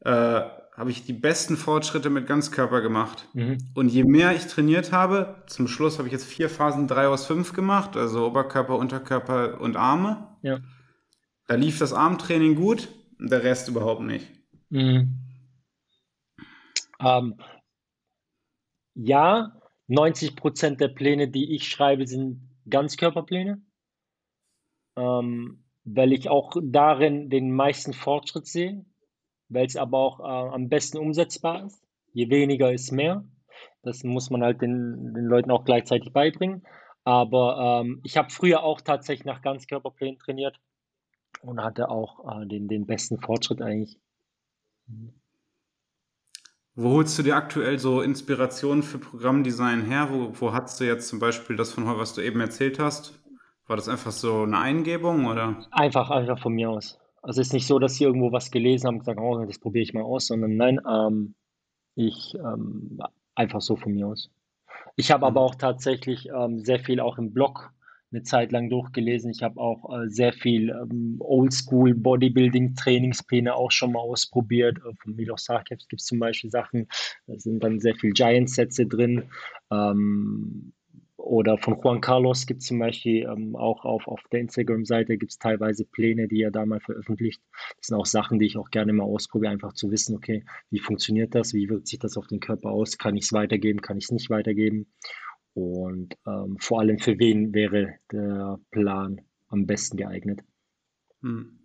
äh, 0.00 0.42
habe 0.78 0.92
ich 0.92 1.04
die 1.04 1.12
besten 1.12 1.56
Fortschritte 1.56 2.08
mit 2.08 2.28
Ganzkörper 2.28 2.80
gemacht. 2.80 3.26
mhm. 3.34 3.58
Und 3.74 3.88
je 3.88 4.04
mehr 4.04 4.34
ich 4.34 4.46
trainiert 4.46 4.92
habe, 4.92 5.42
zum 5.48 5.66
Schluss 5.66 5.98
habe 5.98 6.06
ich 6.06 6.12
jetzt 6.12 6.24
vier 6.24 6.48
Phasen 6.48 6.86
3 6.86 7.08
aus 7.08 7.26
5 7.26 7.52
gemacht, 7.52 7.96
also 7.96 8.24
Oberkörper, 8.26 8.76
Unterkörper 8.76 9.60
und 9.60 9.76
Arme. 9.76 10.38
ja. 10.42 10.60
Da 11.48 11.54
lief 11.54 11.78
das 11.78 11.94
Armtraining 11.94 12.56
gut, 12.56 12.88
der 13.18 13.42
Rest 13.42 13.68
überhaupt 13.68 14.02
nicht. 14.02 14.28
Mhm. 14.68 15.18
Ähm, 17.00 17.40
ja, 18.94 19.58
90 19.86 20.36
Prozent 20.36 20.80
der 20.80 20.88
Pläne, 20.88 21.28
die 21.28 21.54
ich 21.54 21.68
schreibe, 21.68 22.06
sind 22.06 22.50
Ganzkörperpläne, 22.68 23.62
ähm, 24.96 25.64
weil 25.84 26.12
ich 26.12 26.28
auch 26.28 26.54
darin 26.62 27.30
den 27.30 27.50
meisten 27.50 27.94
Fortschritt 27.94 28.46
sehe, 28.46 28.84
weil 29.48 29.66
es 29.66 29.76
aber 29.76 29.98
auch 29.98 30.20
äh, 30.20 30.54
am 30.54 30.68
besten 30.68 30.98
umsetzbar 30.98 31.66
ist. 31.66 31.82
Je 32.12 32.30
weniger 32.30 32.72
ist 32.72 32.92
mehr. 32.92 33.24
Das 33.82 34.04
muss 34.04 34.30
man 34.30 34.42
halt 34.42 34.62
den, 34.62 35.14
den 35.14 35.24
Leuten 35.24 35.50
auch 35.50 35.64
gleichzeitig 35.64 36.12
beibringen. 36.12 36.66
Aber 37.04 37.82
ähm, 37.82 38.00
ich 38.04 38.16
habe 38.16 38.30
früher 38.30 38.62
auch 38.62 38.80
tatsächlich 38.80 39.24
nach 39.24 39.40
Ganzkörperplänen 39.40 40.18
trainiert 40.18 40.60
und 41.42 41.62
hatte 41.62 41.88
auch 41.88 42.42
äh, 42.42 42.46
den, 42.46 42.68
den 42.68 42.86
besten 42.86 43.18
Fortschritt 43.18 43.62
eigentlich. 43.62 43.98
Wo 46.74 46.90
holst 46.90 47.18
du 47.18 47.22
dir 47.22 47.36
aktuell 47.36 47.78
so 47.78 48.02
Inspirationen 48.02 48.82
für 48.82 48.98
Programmdesign 48.98 49.82
her? 49.82 50.08
Wo, 50.10 50.32
wo 50.40 50.52
hast 50.52 50.80
du 50.80 50.84
jetzt 50.84 51.08
zum 51.08 51.18
Beispiel 51.18 51.56
das 51.56 51.72
von 51.72 51.86
heute, 51.86 51.98
was 51.98 52.14
du 52.14 52.20
eben 52.20 52.40
erzählt 52.40 52.78
hast? 52.78 53.18
War 53.66 53.76
das 53.76 53.88
einfach 53.88 54.12
so 54.12 54.42
eine 54.42 54.58
Eingebung 54.58 55.26
oder? 55.26 55.66
Einfach, 55.70 56.10
einfach 56.10 56.38
von 56.38 56.54
mir 56.54 56.70
aus. 56.70 56.98
Also 57.28 57.42
es 57.42 57.48
ist 57.48 57.52
nicht 57.52 57.66
so, 57.66 57.78
dass 57.78 57.96
sie 57.96 58.04
irgendwo 58.04 58.32
was 58.32 58.50
gelesen 58.50 58.86
haben 58.86 58.94
und 58.94 59.00
gesagt, 59.00 59.20
oh, 59.20 59.44
das 59.44 59.58
probiere 59.58 59.82
ich 59.82 59.92
mal 59.92 60.02
aus, 60.02 60.28
sondern 60.28 60.56
nein, 60.56 60.80
ähm, 60.90 61.34
ich 61.94 62.34
ähm, 62.36 62.98
einfach 63.34 63.60
so 63.60 63.76
von 63.76 63.92
mir 63.92 64.06
aus. 64.06 64.30
Ich 64.96 65.10
habe 65.10 65.26
aber 65.26 65.42
Mhm. 65.42 65.46
auch 65.46 65.54
tatsächlich 65.54 66.30
ähm, 66.34 66.64
sehr 66.64 66.80
viel 66.80 67.00
auch 67.00 67.18
im 67.18 67.34
Blog 67.34 67.70
eine 68.10 68.22
Zeit 68.22 68.50
lang 68.50 68.70
durchgelesen. 68.70 69.30
Ich 69.30 69.42
habe 69.42 69.60
auch 69.60 69.94
äh, 69.94 70.08
sehr 70.08 70.32
viel 70.32 70.70
ähm, 70.70 71.16
Oldschool 71.20 71.94
Bodybuilding 71.94 72.74
Trainingspläne 72.74 73.54
auch 73.54 73.72
schon 73.72 73.92
mal 73.92 74.00
ausprobiert. 74.00 74.78
Äh, 74.78 74.94
von 75.02 75.14
Milos 75.14 75.44
Sarkev 75.44 75.82
gibt 75.86 76.00
es 76.00 76.06
zum 76.06 76.20
Beispiel 76.20 76.48
Sachen, 76.50 76.88
da 77.26 77.38
sind 77.38 77.62
dann 77.62 77.78
sehr 77.78 77.94
viel 77.96 78.12
Giant-Sätze 78.12 78.86
drin. 78.86 79.24
Ähm, 79.70 80.72
oder 81.28 81.58
von 81.58 81.78
Juan 81.82 82.00
Carlos 82.00 82.46
gibt 82.46 82.62
es 82.62 82.68
zum 82.68 82.78
Beispiel 82.78 83.24
ähm, 83.24 83.54
auch 83.54 83.84
auf, 83.84 84.08
auf 84.08 84.22
der 84.32 84.40
Instagram-Seite 84.40 85.18
gibt 85.18 85.32
es 85.32 85.38
teilweise 85.38 85.84
Pläne, 85.84 86.26
die 86.26 86.42
er 86.42 86.50
da 86.50 86.64
mal 86.64 86.80
veröffentlicht. 86.80 87.40
Das 87.76 87.88
sind 87.88 87.96
auch 87.96 88.06
Sachen, 88.06 88.38
die 88.38 88.46
ich 88.46 88.56
auch 88.56 88.70
gerne 88.70 88.92
mal 88.92 89.04
ausprobiere, 89.04 89.52
einfach 89.52 89.74
zu 89.74 89.90
wissen, 89.90 90.16
okay, 90.16 90.44
wie 90.70 90.78
funktioniert 90.78 91.34
das, 91.34 91.52
wie 91.52 91.68
wirkt 91.68 91.88
sich 91.88 91.98
das 91.98 92.16
auf 92.16 92.26
den 92.26 92.40
Körper 92.40 92.70
aus, 92.70 92.98
kann 92.98 93.16
ich 93.16 93.24
es 93.24 93.32
weitergeben, 93.32 93.82
kann 93.82 93.98
ich 93.98 94.04
es 94.04 94.10
nicht 94.10 94.30
weitergeben 94.30 94.86
und 95.54 96.14
ähm, 96.26 96.56
vor 96.60 96.80
allem 96.80 96.98
für 96.98 97.18
wen 97.18 97.52
wäre 97.52 97.94
der 98.12 98.58
Plan 98.70 99.20
am 99.48 99.66
besten 99.66 99.96
geeignet. 99.96 100.40
Hm. 101.22 101.58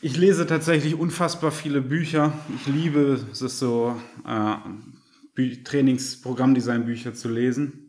Ich 0.00 0.16
lese 0.16 0.46
tatsächlich 0.46 0.96
unfassbar 0.96 1.52
viele 1.52 1.80
Bücher. 1.80 2.32
Ich 2.56 2.66
liebe 2.66 3.24
es 3.30 3.38
so, 3.38 3.96
äh, 4.26 4.56
Bü 5.34 5.62
Trainings-Programmdesign-Bücher 5.62 7.14
zu 7.14 7.28
lesen. 7.28 7.81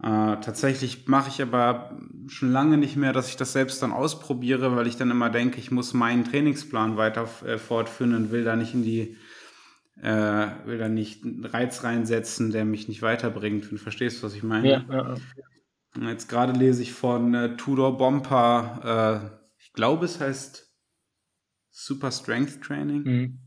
Äh, 0.00 0.36
tatsächlich 0.40 1.08
mache 1.08 1.28
ich 1.28 1.42
aber 1.42 1.98
schon 2.28 2.52
lange 2.52 2.78
nicht 2.78 2.96
mehr, 2.96 3.12
dass 3.12 3.28
ich 3.28 3.36
das 3.36 3.52
selbst 3.52 3.82
dann 3.82 3.92
ausprobiere, 3.92 4.76
weil 4.76 4.86
ich 4.86 4.96
dann 4.96 5.10
immer 5.10 5.28
denke, 5.28 5.58
ich 5.58 5.72
muss 5.72 5.92
meinen 5.92 6.24
Trainingsplan 6.24 6.96
weiter 6.96 7.28
äh, 7.44 7.58
fortführen 7.58 8.14
und 8.14 8.30
will 8.30 8.44
da 8.44 8.54
nicht 8.54 8.74
in 8.74 8.84
die, 8.84 9.16
äh, 10.00 10.46
will 10.66 10.78
da 10.78 10.88
nicht 10.88 11.24
einen 11.24 11.44
Reiz 11.44 11.82
reinsetzen, 11.82 12.52
der 12.52 12.64
mich 12.64 12.86
nicht 12.86 13.02
weiterbringt. 13.02 13.70
Du 13.70 13.76
verstehst, 13.76 14.22
was 14.22 14.34
ich 14.34 14.44
meine? 14.44 14.68
Ja, 14.68 14.84
ja, 14.88 15.14
ja. 15.96 16.10
Jetzt 16.10 16.28
gerade 16.28 16.52
lese 16.52 16.82
ich 16.82 16.92
von 16.92 17.34
äh, 17.34 17.56
Tudor 17.56 17.98
Bomper, 17.98 19.32
äh, 19.32 19.38
ich 19.58 19.72
glaube 19.72 20.04
es 20.04 20.20
heißt 20.20 20.72
Super 21.70 22.12
Strength 22.12 22.62
Training. 22.62 23.02
Mhm. 23.02 23.38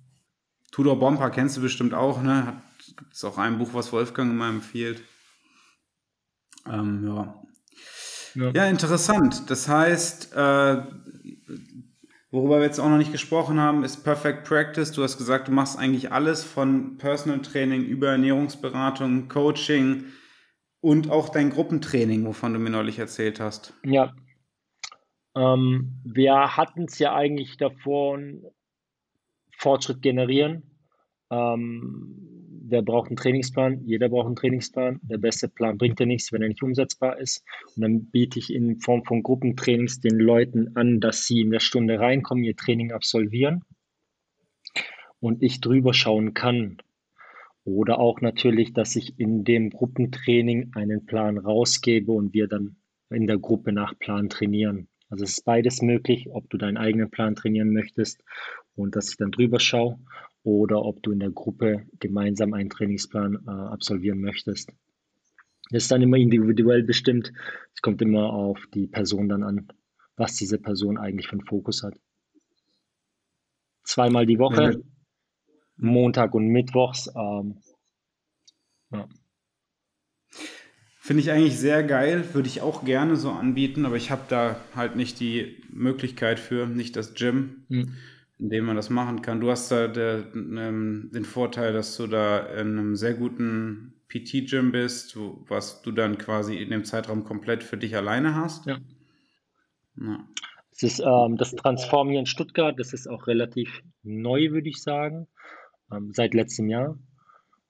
Tudor 0.72 1.00
Bomper 1.00 1.30
kennst 1.30 1.56
du 1.56 1.62
bestimmt 1.62 1.94
auch, 1.94 2.22
ne? 2.22 2.46
Hat 2.46 2.62
ist 3.10 3.24
auch 3.24 3.38
ein 3.38 3.58
Buch, 3.58 3.74
was 3.74 3.94
Wolfgang 3.94 4.32
immer 4.32 4.50
empfiehlt. 4.50 5.02
Ähm, 6.68 7.08
ja. 7.08 7.42
Ja. 8.36 8.52
ja, 8.52 8.66
interessant. 8.68 9.50
Das 9.50 9.68
heißt, 9.68 10.34
äh, 10.34 10.84
worüber 12.32 12.60
wir 12.60 12.66
jetzt 12.66 12.80
auch 12.80 12.90
noch 12.90 12.98
nicht 12.98 13.12
gesprochen 13.12 13.60
haben, 13.60 13.84
ist 13.84 14.04
Perfect 14.04 14.48
Practice. 14.48 14.92
Du 14.92 15.04
hast 15.04 15.18
gesagt, 15.18 15.48
du 15.48 15.52
machst 15.52 15.78
eigentlich 15.78 16.12
alles 16.12 16.44
von 16.44 16.98
Personal 16.98 17.42
Training 17.42 17.84
über 17.84 18.10
Ernährungsberatung, 18.10 19.28
Coaching 19.28 20.06
und 20.80 21.10
auch 21.12 21.30
dein 21.30 21.50
Gruppentraining, 21.50 22.26
wovon 22.26 22.54
du 22.54 22.60
mir 22.60 22.70
neulich 22.70 23.00
erzählt 23.00 23.40
hast. 23.40 23.74
Ja. 23.84 24.14
Ähm, 25.36 26.02
wir 26.04 26.58
hatten 26.58 26.86
es 26.86 27.00
ja 27.00 27.14
eigentlich 27.14 27.58
davon, 27.58 28.44
Fortschritt 29.58 30.02
generieren. 30.02 30.64
Ähm, 31.30 32.32
wer 32.72 32.82
braucht 32.82 33.10
einen 33.10 33.18
Trainingsplan? 33.18 33.82
Jeder 33.86 34.10
braucht 34.10 34.28
einen 34.28 34.36
Trainingsplan. 34.36 35.00
Der 35.04 35.18
beste 35.18 35.50
Plan 35.50 35.78
bringt 35.78 36.00
ja 36.00 36.06
nichts, 36.06 36.32
wenn 36.32 36.42
er 36.42 36.48
nicht 36.48 36.64
umsetzbar 36.64 37.20
ist. 37.20 37.44
Und 37.76 37.84
dann 37.84 38.06
biete 38.06 38.40
ich 38.40 38.54
in 38.54 38.80
Form 38.80 39.04
von 39.04 39.22
Gruppentrainings 39.22 40.00
den 40.00 40.18
Leuten 40.18 40.76
an, 40.76 41.00
dass 41.00 41.28
sie 41.28 41.42
in 41.42 41.52
der 41.52 41.60
Stunde 41.60 42.00
reinkommen, 42.00 42.44
ihr 42.44 42.56
Training 42.56 42.92
absolvieren 42.92 43.64
und 45.20 45.44
ich 45.44 45.62
drüber 45.62 45.94
schauen 45.94 46.34
kann. 46.34 46.78
Oder 47.64 48.00
auch 48.00 48.22
natürlich, 48.22 48.74
dass 48.74 48.96
ich 48.96 49.20
in 49.20 49.44
dem 49.44 49.70
Gruppentraining 49.70 50.72
einen 50.74 51.06
Plan 51.06 51.38
rausgebe 51.38 52.12
und 52.12 52.34
wir 52.34 52.48
dann 52.48 52.78
in 53.12 53.28
der 53.28 53.38
Gruppe 53.38 53.72
nach 53.72 53.98
Plan 54.00 54.30
trainieren. 54.30 54.88
Also 55.10 55.26
es 55.26 55.38
ist 55.38 55.46
beides 55.46 55.82
möglich, 55.82 56.30
ob 56.32 56.50
du 56.50 56.58
deinen 56.58 56.78
eigenen 56.78 57.12
Plan 57.12 57.36
trainieren 57.36 57.72
möchtest 57.72 58.24
und 58.76 58.96
dass 58.96 59.10
ich 59.12 59.18
dann 59.18 59.32
drüber 59.32 59.60
schaue 59.60 60.00
oder 60.44 60.84
ob 60.84 61.04
du 61.04 61.12
in 61.12 61.20
der 61.20 61.32
Gruppe 61.32 61.86
gemeinsam 62.00 62.54
einen 62.54 62.70
Trainingsplan 62.70 63.44
äh, 63.48 63.50
absolvieren 63.50 64.20
möchtest. 64.20 64.72
Das 65.70 65.84
ist 65.84 65.92
dann 65.92 66.02
immer 66.02 66.18
individuell 66.18 66.84
bestimmt. 66.84 67.32
Es 67.74 67.82
kommt 67.82 68.02
immer 68.02 68.34
auf 68.34 68.60
die 68.74 68.88
Person 68.88 69.30
dann 69.30 69.44
an, 69.44 69.68
was 70.18 70.36
diese 70.36 70.58
Person 70.58 70.98
eigentlich 70.98 71.28
für 71.28 71.34
einen 71.34 71.46
Fokus 71.46 71.84
hat. 71.84 71.96
Zweimal 73.84 74.26
die 74.26 74.40
Woche, 74.40 74.84
Montag 75.78 76.34
und 76.34 76.48
Mittwochs. 76.48 77.10
Ähm, 77.16 77.60
ja. 78.92 79.08
Finde 81.00 81.24
ich 81.24 81.32
eigentlich 81.32 81.58
sehr 81.58 81.84
geil, 81.84 82.34
würde 82.34 82.48
ich 82.48 82.62
auch 82.62 82.86
gerne 82.86 83.16
so 83.16 83.32
anbieten, 83.32 83.86
aber 83.86 83.96
ich 83.96 84.12
habe 84.12 84.22
da 84.30 84.62
halt 84.76 84.96
nicht 84.96 85.20
die 85.20 85.64
Möglichkeit 85.72 86.40
für, 86.40 86.68
nicht 86.68 86.96
das 86.96 87.16
Gym, 87.16 87.66
mhm. 87.70 87.96
In 88.42 88.50
dem 88.50 88.66
man 88.66 88.76
das 88.76 88.90
machen 88.90 89.22
kann. 89.22 89.40
Du 89.40 89.52
hast 89.52 89.72
da 89.72 89.88
der, 89.88 90.26
ähm, 90.34 91.12
den 91.14 91.26
Vorteil, 91.26 91.74
dass 91.74 91.96
du 91.96 92.08
da 92.08 92.40
in 92.40 92.80
einem 92.80 92.96
sehr 92.96 93.14
guten 93.14 93.94
PT-Gym 94.10 94.72
bist, 94.72 95.16
wo, 95.16 95.46
was 95.48 95.84
du 95.84 95.92
dann 95.92 96.18
quasi 96.18 96.58
in 96.58 96.72
dem 96.72 96.84
Zeitraum 96.84 97.24
komplett 97.24 97.64
für 97.64 97.78
dich 97.78 97.96
alleine 97.96 98.36
hast. 98.36 98.66
Ja. 98.66 98.80
ja. 99.98 100.28
Es 100.72 100.82
ist 100.82 101.00
ähm, 101.00 101.38
das 101.38 101.52
Transform 101.52 102.10
hier 102.10 102.20
in 102.20 102.26
Stuttgart, 102.26 102.78
das 102.80 102.94
ist 102.94 103.08
auch 103.08 103.28
relativ 103.28 103.84
neu, 104.02 104.50
würde 104.50 104.70
ich 104.70 104.82
sagen, 104.82 105.28
ähm, 105.94 106.12
seit 106.12 106.34
letztem 106.34 106.68
Jahr. 106.68 106.98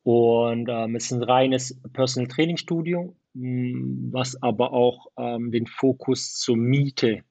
Und 0.03 0.69
ähm, 0.69 0.95
es 0.95 1.05
ist 1.05 1.11
ein 1.11 1.23
reines 1.23 1.81
Personal 1.91 2.29
Training 2.29 2.57
Studio, 2.57 3.13
hm, 3.35 4.09
was 4.13 4.41
aber 4.41 4.71
auch 4.71 5.07
ähm, 5.17 5.51
den 5.51 5.67
Fokus 5.67 6.37
zur 6.37 6.55
Miete 6.55 7.25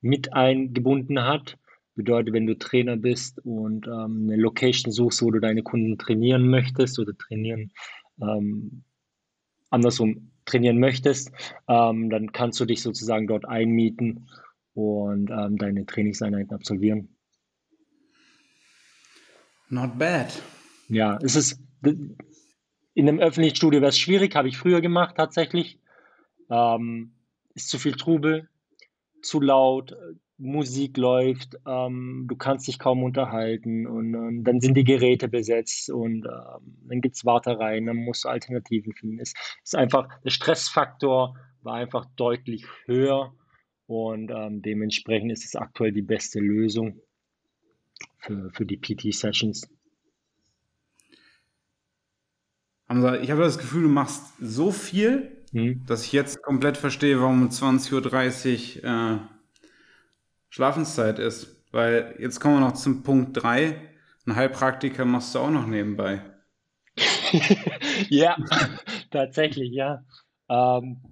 mit 0.00 0.32
eingebunden 0.32 1.22
hat. 1.22 1.58
Bedeutet, 1.96 2.34
wenn 2.34 2.46
du 2.46 2.56
Trainer 2.56 2.96
bist 2.96 3.40
und 3.44 3.86
ähm, 3.86 4.28
eine 4.28 4.36
Location 4.36 4.92
suchst, 4.92 5.22
wo 5.22 5.30
du 5.30 5.40
deine 5.40 5.62
Kunden 5.62 5.98
trainieren 5.98 6.48
möchtest 6.48 6.98
oder 6.98 7.16
trainieren, 7.16 7.72
ähm, 8.20 8.84
andersrum 9.70 10.30
trainieren 10.44 10.78
möchtest, 10.78 11.32
ähm, 11.68 12.10
dann 12.10 12.32
kannst 12.32 12.60
du 12.60 12.66
dich 12.66 12.82
sozusagen 12.82 13.26
dort 13.26 13.48
einmieten 13.48 14.28
und 14.74 15.30
ähm, 15.30 15.56
deine 15.56 15.86
Trainingseinheiten 15.86 16.52
absolvieren. 16.52 17.08
Not 19.68 19.98
bad. 19.98 20.42
Ja, 20.88 21.18
es 21.22 21.34
ist 21.34 21.60
in 22.94 23.08
einem 23.08 23.18
öffentlichen 23.18 23.56
Studio 23.56 23.80
wäre 23.80 23.90
es 23.90 23.98
schwierig, 23.98 24.36
habe 24.36 24.48
ich 24.48 24.58
früher 24.58 24.80
gemacht 24.80 25.16
tatsächlich. 25.16 25.78
Ähm, 26.48 27.12
ist 27.54 27.68
zu 27.68 27.78
viel 27.78 27.92
Trubel, 27.92 28.48
zu 29.22 29.40
laut, 29.40 29.96
Musik 30.38 30.98
läuft, 30.98 31.58
ähm, 31.66 32.26
du 32.28 32.36
kannst 32.36 32.68
dich 32.68 32.78
kaum 32.78 33.02
unterhalten 33.02 33.86
und 33.86 34.12
ähm, 34.14 34.44
dann 34.44 34.60
sind 34.60 34.74
die 34.74 34.84
Geräte 34.84 35.28
besetzt 35.28 35.90
und 35.90 36.26
ähm, 36.26 36.76
dann 36.88 37.00
gibt 37.00 37.16
es 37.16 37.24
Wartereien, 37.24 37.86
dann 37.86 37.96
musst 37.96 38.24
du 38.24 38.28
Alternativen 38.28 38.92
finden. 38.92 39.18
Es 39.18 39.32
ist 39.64 39.74
einfach, 39.74 40.08
der 40.22 40.30
Stressfaktor 40.30 41.36
war 41.62 41.74
einfach 41.74 42.04
deutlich 42.16 42.66
höher 42.84 43.34
und 43.86 44.30
ähm, 44.30 44.60
dementsprechend 44.60 45.32
ist 45.32 45.44
es 45.44 45.56
aktuell 45.56 45.92
die 45.92 46.02
beste 46.02 46.38
Lösung 46.38 47.00
für, 48.18 48.50
für 48.50 48.66
die 48.66 48.76
PT-Sessions. 48.76 49.70
Hamza, 52.88 53.20
ich 53.20 53.30
habe 53.30 53.40
das 53.40 53.58
Gefühl, 53.58 53.84
du 53.84 53.88
machst 53.88 54.34
so 54.38 54.70
viel, 54.70 55.44
hm. 55.52 55.84
dass 55.86 56.04
ich 56.04 56.12
jetzt 56.12 56.42
komplett 56.42 56.76
verstehe, 56.76 57.18
warum 57.20 57.42
um 57.42 57.48
20.30 57.48 58.82
Uhr 58.82 58.84
äh, 58.84 59.35
Schlafenszeit 60.50 61.18
ist. 61.18 61.56
Weil 61.72 62.16
jetzt 62.18 62.40
kommen 62.40 62.56
wir 62.56 62.60
noch 62.60 62.74
zum 62.74 63.02
Punkt 63.02 63.42
3. 63.42 63.80
Ein 64.26 64.36
Heilpraktiker 64.36 65.04
machst 65.04 65.34
du 65.34 65.40
auch 65.40 65.50
noch 65.50 65.66
nebenbei. 65.66 66.22
ja, 68.08 68.36
tatsächlich, 69.10 69.72
ja. 69.72 70.04
Ähm, 70.48 71.02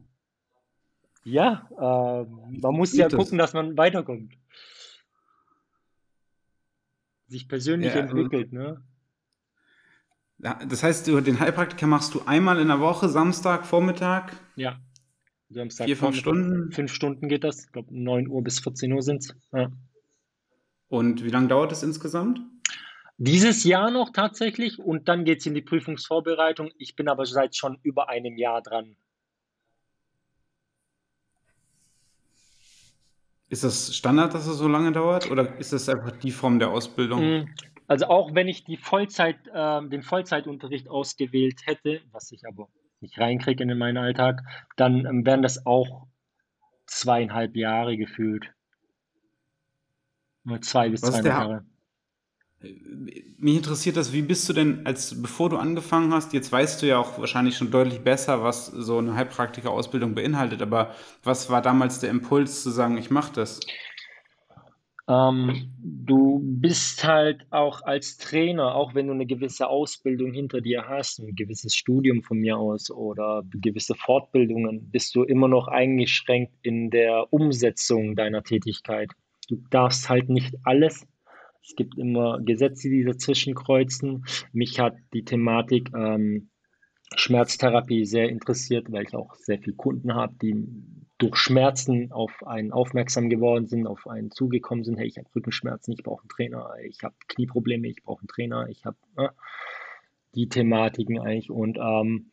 ja, 1.25 1.69
ähm, 1.71 2.61
man 2.61 2.75
muss 2.75 2.95
ja 2.95 3.09
gucken, 3.09 3.39
das? 3.39 3.53
dass 3.53 3.55
man 3.55 3.77
weiterkommt. 3.77 4.35
Sich 7.27 7.49
persönlich 7.49 7.95
ja, 7.95 8.01
entwickelt, 8.01 8.53
ne? 8.53 8.83
Das 10.39 10.83
heißt, 10.83 11.07
du, 11.07 11.21
den 11.21 11.41
Heilpraktiker 11.41 11.87
machst 11.87 12.15
du 12.15 12.23
einmal 12.27 12.61
in 12.61 12.69
der 12.69 12.81
Woche, 12.81 13.09
Samstag, 13.09 13.67
Vormittag? 13.67 14.37
Ja. 14.57 14.79
Samstag, 15.55 15.87
Vier, 15.87 15.97
fünf 15.97 16.17
Stunden? 16.17 16.73
Fünf 16.73 16.93
Stunden 16.93 17.29
geht 17.29 17.45
das. 17.45 17.65
Ich 17.65 17.73
glaube, 17.73 17.89
9 17.91 18.29
Uhr 18.29 18.43
bis 18.43 18.61
14 18.61 18.93
Uhr 18.93 19.03
sind 19.03 19.23
es. 19.23 19.35
Ja. 19.53 19.71
Und 20.89 21.25
wie 21.25 21.31
lange 21.31 21.49
dauert 21.49 21.73
es 21.73 21.83
insgesamt? 21.83 22.41
Dieses 23.17 23.65
Jahr 23.65 23.91
noch 23.91 24.11
tatsächlich 24.11 24.79
und 24.81 25.09
dann 25.09 25.25
geht 25.25 25.39
es 25.39 25.47
in 25.47 25.55
die 25.55 25.63
Prüfungsvorbereitung. 25.63 26.71
Ich 26.79 26.97
bin 26.97 27.09
aber 27.09 27.27
seit 27.27 27.57
schon 27.57 27.79
über 27.83 28.09
einem 28.09 28.37
Jahr 28.37 28.61
dran. 28.61 28.97
Ist 33.49 33.63
das 33.63 33.95
Standard, 33.95 34.35
dass 34.35 34.49
es 34.49 34.57
so 34.57 34.67
lange 34.67 34.91
dauert 34.91 35.31
oder 35.31 35.59
ist 35.59 35.73
das 35.73 35.89
einfach 35.89 36.11
die 36.13 36.33
Form 36.33 36.59
der 36.59 36.71
Ausbildung? 36.71 37.21
Mm, 37.21 37.55
also 37.87 38.07
auch 38.07 38.35
wenn 38.35 38.49
ich 38.49 38.65
die 38.65 38.77
Vollzeit, 38.77 39.37
äh, 39.53 39.89
den 39.89 40.03
Vollzeitunterricht 40.03 40.89
ausgewählt 40.89 41.61
hätte, 41.67 42.01
was 42.11 42.33
ich 42.33 42.47
aber 42.49 42.69
nicht 43.05 43.19
reinkriege 43.19 43.63
in 43.63 43.79
meinen 43.79 43.99
Alltag, 43.99 44.43
dann 44.77 45.07
ähm, 45.07 45.25
wären 45.25 45.43
das 45.43 45.65
auch 45.67 46.07
zweieinhalb 46.87 47.57
Jahre 47.57 47.97
gefühlt. 47.97 48.53
Nur 50.43 50.61
zwei 50.61 50.89
bis 50.89 51.01
zweieinhalb 51.01 51.25
Jahre. 51.27 51.65
Mich 53.39 53.57
interessiert 53.57 53.99
das, 53.99 54.13
wie 54.15 54.23
bist 54.23 54.49
du 54.49 54.55
denn, 54.55 54.87
als 54.87 55.21
bevor 55.21 55.51
du 55.51 55.59
angefangen 55.59 56.15
hast, 56.15 56.33
jetzt 56.33 56.51
weißt 56.51 56.81
du 56.81 56.87
ja 56.87 56.99
auch 56.99 57.19
wahrscheinlich 57.19 57.59
schon 57.59 57.71
deutlich 57.71 58.01
besser, 58.01 58.43
was 58.43 58.67
so 58.67 58.99
eine 58.99 59.15
Heilpraktiker-Ausbildung 59.15 60.15
beinhaltet, 60.15 60.63
aber 60.63 60.95
was 61.23 61.51
war 61.51 61.61
damals 61.61 62.01
der 62.01 62.09
Impuls 62.09 62.63
zu 62.63 62.71
sagen, 62.71 62.97
ich 62.97 63.11
mache 63.11 63.35
das? 63.35 63.61
Ähm, 65.07 65.71
du 65.79 66.41
bist 66.43 67.05
halt 67.05 67.47
auch 67.51 67.83
als 67.83 68.17
Trainer, 68.17 68.75
auch 68.75 68.95
wenn 68.95 69.09
du 69.09 69.13
eine 69.13 69.27
gewisse 69.27 69.69
Ausbildung 69.69 70.33
hinter 70.33 70.63
dir 70.63 70.89
hast, 70.89 71.19
ein 71.19 71.35
gewisses 71.35 71.75
Studium 71.75 72.23
von 72.23 72.39
mir 72.39 72.57
aus 72.57 72.91
oder 72.91 73.43
gewisse 73.53 73.95
Fortbildungen, 73.95 74.91
bist 74.91 75.15
du 75.15 75.23
immer 75.23 75.49
noch 75.49 75.69
eingeschränkt 75.69 76.55
in 76.63 76.91
der 76.91 77.33
Umsetzung 77.33 78.17
deiner 78.17 78.43
Tätigkeit. 78.43 79.11
Du 79.49 79.57
darfst 79.71 80.09
halt 80.09 80.31
nicht 80.31 80.55
alles. 80.65 81.07
Es 81.63 81.77
gibt 81.77 81.99
immer 81.99 82.41
Gesetze, 82.41 82.89
die 82.89 83.05
dazwischen 83.05 83.55
kreuzen. 83.55 84.25
Mich 84.53 84.81
hat 84.81 84.97
die 85.13 85.25
Thematik 85.25 85.91
ähm, 85.95 86.51
Schmerztherapie 87.15 88.07
sehr 88.07 88.29
interessiert, 88.29 88.91
weil 88.91 89.05
ich 89.05 89.15
auch 89.15 89.35
sehr 89.37 89.59
viele 89.59 89.77
Kunden 89.77 90.15
habe, 90.15 90.35
die 90.41 90.55
durch 91.19 91.37
Schmerzen 91.37 92.11
auf 92.13 92.47
einen 92.47 92.73
aufmerksam 92.73 93.31
geworden 93.31 93.67
sind, 93.67 93.87
auf 93.87 94.07
einen 94.07 94.31
zugekommen 94.31 94.85
sind, 94.85 94.99
hey, 94.99 95.07
ich 95.07 95.17
habe 95.17 95.29
Rückenschmerzen, 95.35 95.93
ich 95.93 96.03
brauche 96.03 96.23
einen 96.23 96.29
Trainer, 96.29 96.71
ich 96.85 97.03
habe 97.03 97.15
Knieprobleme, 97.29 97.89
ich 97.89 98.03
brauche 98.03 98.21
einen 98.21 98.29
Trainer, 98.29 98.69
ich 98.69 98.85
habe 98.85 98.97
äh, 99.17 99.29
die 100.35 100.49
Thematiken 100.49 101.21
eigentlich. 101.21 101.51
Und 101.51 101.79
ähm, 101.79 102.31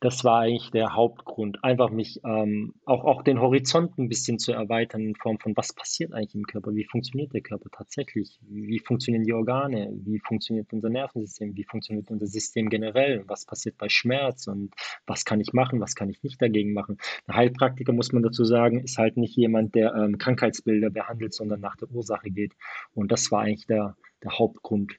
das 0.00 0.22
war 0.22 0.40
eigentlich 0.40 0.70
der 0.70 0.94
Hauptgrund. 0.94 1.64
Einfach 1.64 1.90
mich 1.90 2.20
ähm, 2.24 2.74
auch, 2.84 3.04
auch 3.04 3.22
den 3.22 3.40
Horizont 3.40 3.98
ein 3.98 4.08
bisschen 4.08 4.38
zu 4.38 4.52
erweitern 4.52 5.00
in 5.00 5.16
Form 5.16 5.38
von, 5.40 5.56
was 5.56 5.72
passiert 5.72 6.12
eigentlich 6.12 6.36
im 6.36 6.44
Körper? 6.44 6.72
Wie 6.74 6.84
funktioniert 6.84 7.32
der 7.32 7.40
Körper 7.40 7.68
tatsächlich? 7.70 8.38
Wie 8.42 8.78
funktionieren 8.78 9.24
die 9.24 9.32
Organe? 9.32 9.90
Wie 10.04 10.20
funktioniert 10.20 10.72
unser 10.72 10.88
Nervensystem? 10.88 11.56
Wie 11.56 11.64
funktioniert 11.64 12.10
unser 12.10 12.26
System 12.26 12.68
generell? 12.68 13.24
Was 13.26 13.44
passiert 13.44 13.76
bei 13.76 13.88
Schmerz? 13.88 14.46
Und 14.46 14.72
was 15.06 15.24
kann 15.24 15.40
ich 15.40 15.52
machen? 15.52 15.80
Was 15.80 15.96
kann 15.96 16.10
ich 16.10 16.22
nicht 16.22 16.40
dagegen 16.40 16.72
machen? 16.72 16.98
Ein 17.26 17.34
Heilpraktiker, 17.34 17.92
muss 17.92 18.12
man 18.12 18.22
dazu 18.22 18.44
sagen, 18.44 18.80
ist 18.80 18.98
halt 18.98 19.16
nicht 19.16 19.36
jemand, 19.36 19.74
der 19.74 19.94
ähm, 19.94 20.18
Krankheitsbilder 20.18 20.90
behandelt, 20.90 21.34
sondern 21.34 21.60
nach 21.60 21.76
der 21.76 21.90
Ursache 21.90 22.30
geht. 22.30 22.54
Und 22.94 23.10
das 23.10 23.32
war 23.32 23.42
eigentlich 23.42 23.66
der, 23.66 23.96
der 24.22 24.38
Hauptgrund 24.38 24.96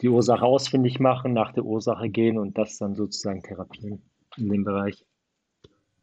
die 0.00 0.08
Ursache 0.08 0.44
ausfindig 0.44 1.00
machen, 1.00 1.32
nach 1.32 1.52
der 1.52 1.64
Ursache 1.64 2.08
gehen 2.08 2.38
und 2.38 2.56
das 2.56 2.78
dann 2.78 2.94
sozusagen 2.94 3.42
therapieren 3.42 4.02
in 4.36 4.48
dem 4.48 4.64
Bereich. 4.64 5.04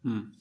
Hm. 0.04 0.34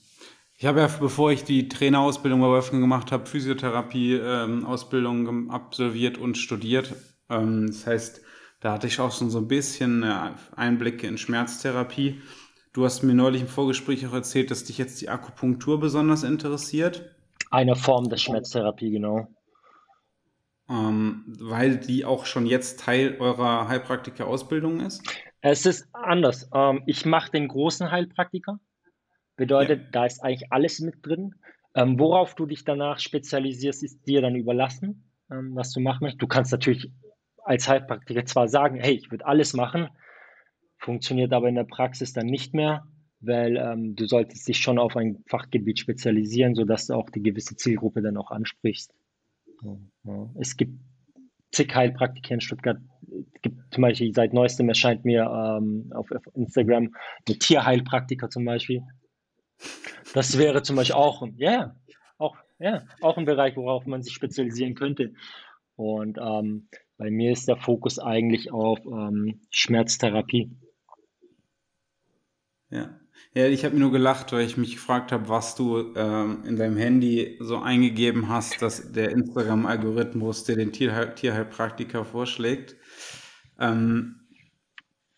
Ich 0.56 0.66
habe 0.66 0.80
ja, 0.80 0.86
bevor 0.86 1.32
ich 1.32 1.44
die 1.44 1.68
Trainerausbildung 1.68 2.40
bei 2.40 2.46
Wolfgang 2.46 2.80
gemacht 2.80 3.12
habe, 3.12 3.26
Physiotherapie-Ausbildung 3.26 5.28
ähm, 5.28 5.50
absolviert 5.50 6.16
und 6.16 6.38
studiert. 6.38 6.94
Ähm, 7.28 7.66
das 7.66 7.86
heißt, 7.86 8.22
da 8.60 8.72
hatte 8.72 8.86
ich 8.86 9.00
auch 9.00 9.12
schon 9.12 9.30
so 9.30 9.38
ein 9.38 9.48
bisschen 9.48 10.04
äh, 10.04 10.30
Einblicke 10.54 11.06
in 11.06 11.18
Schmerztherapie. 11.18 12.20
Du 12.72 12.84
hast 12.84 13.02
mir 13.02 13.14
neulich 13.14 13.42
im 13.42 13.48
Vorgespräch 13.48 14.06
auch 14.06 14.12
erzählt, 14.12 14.50
dass 14.50 14.64
dich 14.64 14.78
jetzt 14.78 15.00
die 15.00 15.08
Akupunktur 15.08 15.80
besonders 15.80 16.22
interessiert. 16.22 17.14
Eine 17.50 17.76
Form 17.76 18.08
der 18.08 18.16
Schmerztherapie, 18.16 18.90
genau 18.90 19.28
ähm, 20.68 21.24
weil 21.26 21.76
die 21.76 22.04
auch 22.04 22.26
schon 22.26 22.46
jetzt 22.46 22.80
Teil 22.80 23.16
eurer 23.18 23.68
Heilpraktiker-Ausbildung 23.68 24.80
ist? 24.80 25.02
Es 25.40 25.66
ist 25.66 25.88
anders. 25.92 26.48
Ähm, 26.54 26.82
ich 26.86 27.04
mache 27.04 27.30
den 27.30 27.48
großen 27.48 27.90
Heilpraktiker. 27.90 28.58
Bedeutet, 29.36 29.80
ja. 29.82 29.88
da 29.92 30.06
ist 30.06 30.22
eigentlich 30.22 30.52
alles 30.52 30.80
mit 30.80 31.04
drin. 31.04 31.34
Ähm, 31.74 31.98
worauf 31.98 32.34
du 32.34 32.46
dich 32.46 32.64
danach 32.64 32.98
spezialisierst, 32.98 33.82
ist 33.82 34.06
dir 34.06 34.22
dann 34.22 34.36
überlassen, 34.36 35.10
ähm, 35.30 35.54
was 35.54 35.72
du 35.72 35.80
machen 35.80 36.04
möchtest. 36.04 36.22
Du 36.22 36.28
kannst 36.28 36.52
natürlich 36.52 36.90
als 37.44 37.68
Heilpraktiker 37.68 38.24
zwar 38.24 38.48
sagen, 38.48 38.78
hey, 38.80 38.94
ich 38.94 39.10
würde 39.10 39.26
alles 39.26 39.52
machen, 39.52 39.88
funktioniert 40.78 41.32
aber 41.32 41.48
in 41.48 41.56
der 41.56 41.64
Praxis 41.64 42.12
dann 42.12 42.26
nicht 42.26 42.54
mehr, 42.54 42.86
weil 43.20 43.56
ähm, 43.56 43.96
du 43.96 44.06
solltest 44.06 44.48
dich 44.48 44.58
schon 44.58 44.78
auf 44.78 44.96
ein 44.96 45.24
Fachgebiet 45.26 45.78
spezialisieren, 45.78 46.54
sodass 46.54 46.86
du 46.86 46.94
auch 46.94 47.10
die 47.10 47.22
gewisse 47.22 47.56
Zielgruppe 47.56 48.02
dann 48.02 48.16
auch 48.16 48.30
ansprichst. 48.30 48.94
Ja. 49.62 50.30
Es 50.38 50.56
gibt 50.56 50.78
zig 51.52 51.74
Heilpraktiker 51.74 52.34
in 52.34 52.40
Stuttgart. 52.40 52.78
Es 53.34 53.42
gibt 53.42 53.72
zum 53.72 53.82
Beispiel 53.82 54.12
seit 54.12 54.32
neuestem 54.32 54.68
erscheint 54.68 55.04
mir 55.04 55.22
ähm, 55.24 55.92
auf, 55.94 56.10
Instagram 56.34 56.94
eine 57.26 57.38
Tierheilpraktiker 57.38 58.28
zum 58.28 58.44
Beispiel. 58.44 58.82
Das 60.12 60.36
wäre 60.38 60.62
zum 60.62 60.76
Beispiel 60.76 60.96
auch, 60.96 61.26
ja, 61.36 61.76
auch, 62.18 62.36
ja, 62.58 62.84
auch 63.00 63.16
ein 63.16 63.24
Bereich, 63.24 63.56
worauf 63.56 63.86
man 63.86 64.02
sich 64.02 64.14
spezialisieren 64.14 64.74
könnte. 64.74 65.14
Und 65.76 66.18
ähm, 66.18 66.68
bei 66.96 67.10
mir 67.10 67.32
ist 67.32 67.48
der 67.48 67.56
Fokus 67.56 67.98
eigentlich 67.98 68.52
auf 68.52 68.78
ähm, 68.86 69.40
Schmerztherapie. 69.50 70.50
Ja. 72.70 72.98
Ja, 73.34 73.46
ich 73.48 73.64
habe 73.64 73.74
mir 73.74 73.80
nur 73.80 73.92
gelacht, 73.92 74.32
weil 74.32 74.44
ich 74.46 74.56
mich 74.56 74.74
gefragt 74.74 75.10
habe, 75.12 75.28
was 75.28 75.54
du 75.56 75.92
ähm, 75.96 76.44
in 76.44 76.56
deinem 76.56 76.76
Handy 76.76 77.36
so 77.40 77.58
eingegeben 77.58 78.28
hast, 78.28 78.62
dass 78.62 78.92
der 78.92 79.10
Instagram-Algorithmus 79.10 80.44
dir 80.44 80.56
den 80.56 80.72
Tierheil 80.72 81.14
Tierheilpraktiker 81.14 82.04
vorschlägt. 82.04 82.76
Ähm, 83.58 84.20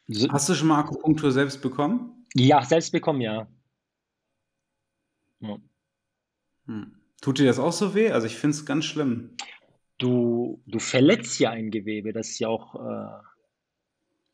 So, 0.09 0.29
hast 0.29 0.49
du 0.49 0.55
schon 0.55 0.69
mal 0.69 0.81
Akupunktur 0.81 1.31
selbst 1.33 1.63
bekommen? 1.63 2.27
ja, 2.35 2.63
selbst 2.65 2.93
bekommen, 2.93 3.21
ja. 3.21 3.49
ja. 5.41 5.57
Hm. 6.67 6.93
Tut 7.21 7.39
dir 7.39 7.47
das 7.47 7.59
auch 7.59 7.73
so 7.73 7.95
weh? 7.95 8.11
Also 8.11 8.27
ich 8.27 8.37
finde 8.37 8.57
es 8.57 8.67
ganz 8.67 8.85
schlimm. 8.85 9.43
Du, 9.99 10.63
du 10.67 10.79
verletzt 10.79 11.39
ja 11.39 11.51
ein 11.51 11.71
Gewebe. 11.71 12.13
Das 12.13 12.29
ist 12.31 12.39
ja 12.39 12.49
auch 12.49 12.75
äh, 12.75 13.23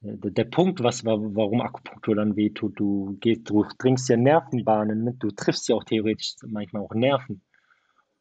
der, 0.03 0.45
Punkt, 0.45 0.83
was, 0.83 1.05
wa- 1.05 1.19
warum 1.21 1.61
Akupunktur 1.61 2.17
dann 2.17 2.37
wehtut. 2.37 2.79
Du 2.79 3.17
gehst, 3.21 3.49
du 3.49 3.65
dringst 3.79 4.09
ja 4.09 4.17
Nervenbahnen 4.17 5.05
mit, 5.05 5.23
du 5.23 5.31
triffst 5.31 5.69
ja 5.69 5.77
auch 5.77 5.85
theoretisch 5.85 6.35
manchmal 6.47 6.83
auch 6.83 6.95
Nerven. 6.95 7.43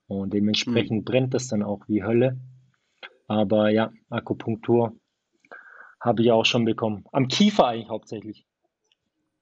Und 0.07 0.33
dementsprechend 0.33 1.05
brennt 1.05 1.33
das 1.33 1.47
dann 1.47 1.63
auch 1.63 1.87
wie 1.87 2.03
Hölle. 2.03 2.39
Aber 3.27 3.69
ja, 3.69 3.91
Akupunktur 4.09 4.95
habe 5.99 6.21
ich 6.21 6.31
auch 6.31 6.45
schon 6.45 6.65
bekommen. 6.65 7.05
Am 7.11 7.27
Kiefer 7.27 7.67
eigentlich 7.67 7.89
hauptsächlich. 7.89 8.45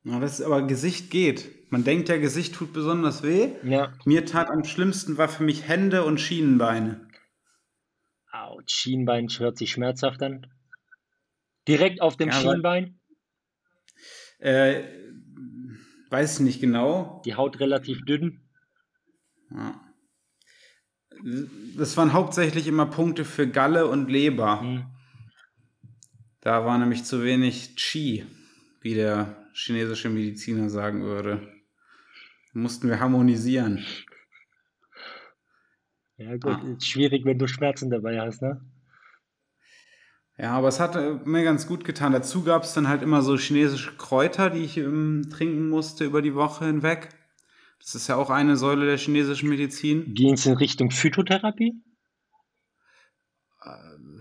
Ja, 0.04 0.20
das 0.20 0.42
aber 0.42 0.66
Gesicht 0.68 1.12
geht. 1.12 1.72
Man 1.72 1.84
denkt 1.84 2.08
ja, 2.10 2.18
Gesicht 2.18 2.56
tut 2.56 2.72
besonders 2.72 3.24
weh. 3.24 3.50
Ja. 3.64 3.94
Mir 4.06 4.26
tat 4.26 4.50
am 4.50 4.64
schlimmsten 4.64 5.18
war 5.18 5.28
für 5.28 5.44
mich 5.44 5.68
Hände 5.68 6.06
und 6.06 6.20
Schienenbeine. 6.22 7.08
Autsch, 8.32 8.74
Schienbein 8.76 9.28
hört 9.40 9.58
sich 9.58 9.72
schmerzhaft 9.72 10.22
an. 10.22 10.46
Direkt 11.70 12.02
auf 12.02 12.18
dem 12.18 12.30
Ja, 12.30 12.36
Schienbein, 12.42 13.00
äh, 14.40 14.84
weiß 16.10 16.36
ich 16.36 16.46
nicht 16.46 16.62
genau. 16.62 17.22
die 17.26 17.36
Haut 17.36 17.60
relativ 17.60 18.04
dünn. 18.06 18.42
Ja. 19.52 19.80
Das 21.76 21.98
waren 21.98 22.14
hauptsächlich 22.14 22.68
immer 22.68 22.86
Punkte 22.86 23.26
für 23.26 23.48
Galle 23.48 23.88
und 23.88 24.10
Leber. 24.10 24.62
Hm. 24.62 24.86
Da 26.42 26.66
war 26.66 26.78
nämlich 26.78 27.04
zu 27.04 27.24
wenig 27.24 27.76
Qi, 27.76 28.26
wie 28.82 28.96
der 28.96 29.36
chinesische 29.54 30.10
Mediziner 30.10 30.70
sagen 30.70 31.04
würde. 31.04 31.54
Mussten 32.54 32.88
wir 32.88 33.00
harmonisieren. 33.00 33.86
Ja 36.18 36.32
gut, 36.38 36.46
Ah. 36.46 36.74
ist 36.78 36.88
schwierig, 36.88 37.26
wenn 37.26 37.38
du 37.40 37.48
Schmerzen 37.48 37.90
dabei 37.90 38.20
hast, 38.20 38.42
ne? 38.42 38.62
Ja, 40.40 40.52
aber 40.52 40.70
es 40.70 40.80
hat 40.80 40.96
äh, 40.96 41.16
mir 41.26 41.44
ganz 41.44 41.68
gut 41.68 41.84
getan. 41.84 42.14
Dazu 42.14 42.44
gab 42.44 42.64
es 42.64 42.74
dann 42.74 42.88
halt 42.88 43.02
immer 43.02 43.22
so 43.22 43.36
chinesische 43.36 43.98
Kräuter, 43.98 44.50
die 44.50 44.60
ich 44.60 44.78
ähm, 44.78 45.30
trinken 45.32 45.70
musste 45.70 46.06
über 46.06 46.22
die 46.22 46.34
Woche 46.34 46.66
hinweg. 46.66 47.10
Das 47.80 47.96
ist 47.96 48.08
ja 48.08 48.16
auch 48.16 48.30
eine 48.30 48.56
Säule 48.56 48.86
der 48.86 48.98
chinesischen 48.98 49.50
Medizin. 49.50 50.14
Ging 50.14 50.34
es 50.34 50.46
in 50.46 50.54
Richtung 50.54 50.92
Phytotherapie? 50.92 51.82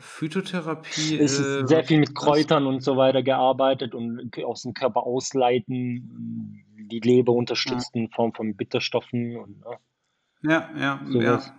Phytotherapie. 0.00 1.18
Es 1.18 1.38
äh, 1.38 1.60
ist 1.60 1.68
sehr 1.68 1.84
viel 1.84 1.98
mit 1.98 2.14
Kräutern 2.14 2.66
und 2.66 2.82
so 2.82 2.96
weiter 2.96 3.22
gearbeitet 3.22 3.94
und 3.94 4.30
aus 4.44 4.62
dem 4.62 4.74
Körper 4.74 5.04
ausleiten, 5.04 6.64
die 6.90 7.00
Leber 7.00 7.32
unterstützen 7.32 7.98
in 7.98 8.10
Form 8.10 8.32
von 8.32 8.56
Bitterstoffen 8.56 9.36
und 9.36 9.60
ne, 9.60 9.78
Ja, 10.42 10.70
ja, 10.76 11.00
sowas. 11.06 11.52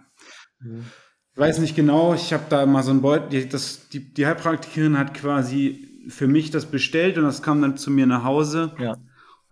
ja. 0.62 0.68
Weiß 1.40 1.60
nicht 1.60 1.74
genau, 1.74 2.14
ich 2.14 2.34
habe 2.34 2.44
da 2.50 2.66
mal 2.66 2.84
so 2.84 2.92
ein 2.92 3.02
Beutel, 3.02 3.30
die, 3.30 3.48
das, 3.48 3.88
die, 3.88 4.02
die 4.02 4.28
Heilpraktikerin 4.28 4.98
hat 4.98 5.14
quasi 5.14 5.88
für 6.10 6.28
mich 6.28 6.52
das 6.52 6.66
bestellt 6.66 7.18
und 7.18 7.24
das 7.24 7.42
kam 7.42 7.62
dann 7.62 7.78
zu 7.78 7.92
mir 7.92 8.06
nach 8.08 8.26
Hause. 8.26 8.74
Ja, 8.78 8.98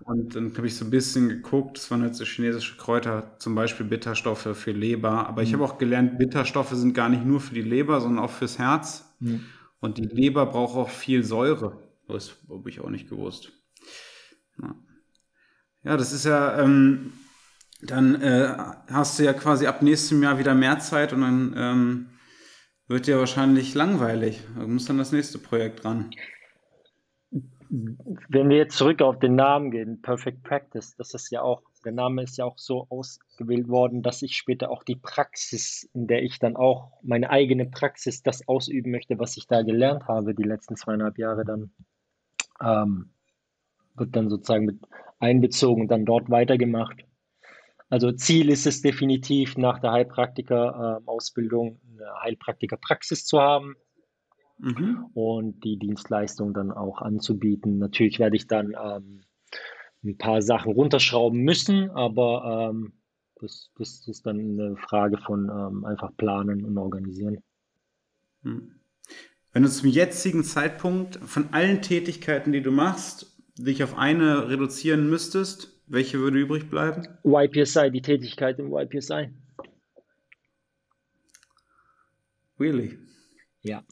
Und 0.03 0.35
dann 0.35 0.53
habe 0.57 0.67
ich 0.67 0.75
so 0.75 0.83
ein 0.83 0.91
bisschen 0.91 1.29
geguckt, 1.29 1.77
es 1.77 1.89
waren 1.89 2.01
halt 2.01 2.13
so 2.13 2.25
chinesische 2.25 2.75
Kräuter, 2.75 3.38
zum 3.39 3.55
Beispiel 3.55 3.85
Bitterstoffe 3.85 4.49
für 4.53 4.71
Leber. 4.71 5.29
Aber 5.29 5.43
ich 5.43 5.53
habe 5.53 5.63
auch 5.63 5.77
gelernt, 5.77 6.17
Bitterstoffe 6.17 6.71
sind 6.71 6.93
gar 6.93 7.07
nicht 7.07 7.23
nur 7.23 7.39
für 7.39 7.53
die 7.53 7.61
Leber, 7.61 8.01
sondern 8.01 8.25
auch 8.25 8.31
fürs 8.31 8.59
Herz. 8.59 9.05
Mhm. 9.21 9.45
Und 9.79 9.97
die 9.97 10.07
Leber 10.07 10.45
braucht 10.45 10.75
auch 10.75 10.89
viel 10.89 11.23
Säure. 11.23 11.77
Das 12.09 12.35
habe 12.49 12.69
ich 12.69 12.81
auch 12.81 12.89
nicht 12.89 13.09
gewusst. 13.09 13.53
Ja, 14.61 14.75
ja 15.83 15.95
das 15.95 16.11
ist 16.11 16.25
ja, 16.25 16.59
ähm, 16.59 17.13
dann 17.82 18.21
äh, 18.21 18.55
hast 18.91 19.19
du 19.19 19.23
ja 19.23 19.34
quasi 19.34 19.67
ab 19.67 19.82
nächstem 19.82 20.23
Jahr 20.23 20.39
wieder 20.39 20.55
mehr 20.55 20.80
Zeit 20.80 21.13
und 21.13 21.21
dann 21.21 21.53
ähm, 21.55 22.09
wird 22.88 23.07
dir 23.07 23.19
wahrscheinlich 23.19 23.75
langweilig. 23.75 24.41
Du 24.55 24.67
musst 24.67 24.89
dann 24.89 24.97
das 24.97 25.11
nächste 25.11 25.39
Projekt 25.39 25.86
ran. 25.86 26.09
Wenn 27.69 28.49
wir 28.49 28.57
jetzt 28.57 28.78
zurück 28.78 29.01
auf 29.01 29.19
den 29.19 29.36
Namen 29.36 29.71
gehen, 29.71 30.01
Perfect 30.01 30.41
Practice, 30.43 30.95
das 30.95 31.13
ist 31.13 31.30
ja 31.32 31.41
auch, 31.41 31.61
der 31.84 31.91
Name 31.91 32.23
ist 32.23 32.38
ja 32.38 32.45
auch 32.45 32.57
so 32.57 32.88
ausgewählt 32.89 33.67
worden, 33.67 34.01
dass 34.01 34.21
ich 34.21 34.38
später 34.38 34.71
auch 34.71 34.84
die 34.84 34.95
Praxis, 34.95 35.89
in 35.93 36.07
der 36.07 36.23
ich 36.23 36.39
dann 36.39 36.55
auch 36.55 36.93
meine 37.03 37.30
eigene 37.30 37.65
Praxis, 37.65 38.23
das 38.23 38.47
ausüben 38.47 38.91
möchte, 38.91 39.19
was 39.19 39.36
ich 39.36 39.47
da 39.47 39.63
gelernt 39.63 40.07
habe, 40.07 40.34
die 40.34 40.43
letzten 40.43 40.78
zweieinhalb 40.78 41.17
Jahre 41.17 41.43
dann, 41.43 41.71
ähm, 42.61 43.09
wird 43.95 44.15
dann 44.15 44.30
sozusagen 44.30 44.65
mit 44.65 44.80
einbezogen 45.19 45.84
und 45.84 45.88
dann 45.89 46.05
dort 46.05 46.30
weitergemacht. 46.30 47.03
Also 47.89 48.11
Ziel 48.11 48.49
ist 48.49 48.67
es 48.67 48.81
definitiv, 48.81 49.57
nach 49.57 49.79
der 49.79 49.91
Heilpraktiker-Ausbildung 49.93 51.79
eine 51.93 52.21
Heilpraktiker-Praxis 52.23 53.25
zu 53.25 53.39
haben 53.39 53.75
Mhm. 54.59 55.05
und 55.13 55.63
die 55.63 55.77
Dienstleistung 55.77 56.53
dann 56.53 56.71
auch 56.71 57.01
anzubieten. 57.01 57.77
Natürlich 57.77 58.19
werde 58.19 58.35
ich 58.35 58.47
dann 58.47 58.75
ähm, 58.81 59.21
ein 60.03 60.17
paar 60.17 60.41
Sachen 60.41 60.71
runterschrauben 60.71 61.39
müssen, 61.41 61.91
aber 61.91 62.71
ähm, 62.71 62.93
das, 63.39 63.69
das 63.77 64.07
ist 64.07 64.25
dann 64.25 64.39
eine 64.39 64.75
Frage 64.77 65.17
von 65.19 65.49
ähm, 65.49 65.85
einfach 65.85 66.15
planen 66.17 66.65
und 66.65 66.77
organisieren. 66.77 67.43
Hm. 68.43 68.79
Wenn 69.53 69.63
du 69.63 69.69
zum 69.69 69.89
jetzigen 69.89 70.43
Zeitpunkt 70.43 71.17
von 71.17 71.53
allen 71.53 71.81
Tätigkeiten, 71.81 72.51
die 72.51 72.61
du 72.61 72.71
machst, 72.71 73.38
dich 73.57 73.83
auf 73.83 73.97
eine 73.97 74.49
reduzieren 74.49 75.09
müsstest, 75.09 75.76
welche 75.88 76.19
würde 76.19 76.39
übrig 76.39 76.69
bleiben? 76.69 77.07
YPSI, 77.23 77.91
die 77.91 78.01
Tätigkeit 78.01 78.59
im 78.59 78.71
YPSI. 78.71 79.33
Really? 82.59 82.97
Ja. 83.61 83.83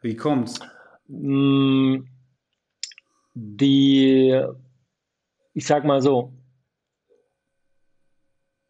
Wie 0.00 0.16
kommt's? 0.16 0.60
Mm, 1.08 2.04
Die, 3.34 4.38
ich 5.54 5.66
sag 5.66 5.84
mal 5.84 6.02
so, 6.02 6.34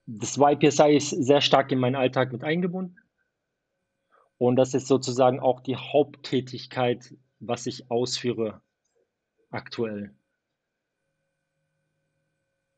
das 0.06 0.36
YPSI 0.38 0.96
ist 0.96 1.10
sehr 1.10 1.40
stark 1.40 1.72
in 1.72 1.78
meinen 1.78 1.96
Alltag 1.96 2.32
mit 2.32 2.44
eingebunden. 2.44 2.96
Und 4.38 4.56
das 4.56 4.74
ist 4.74 4.88
sozusagen 4.88 5.40
auch 5.40 5.60
die 5.60 5.76
Haupttätigkeit, 5.76 7.14
was 7.38 7.66
ich 7.66 7.90
ausführe 7.90 8.60
aktuell. 9.50 10.14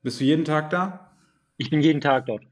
Bist 0.05 0.21
du 0.21 0.25
jeden 0.25 0.45
Tag 0.45 0.69
da? 0.69 1.11
Ich 1.57 1.71
bin 1.71 1.81
jeden 1.81 2.03
Tag 2.03 2.27
dort. 2.27 2.43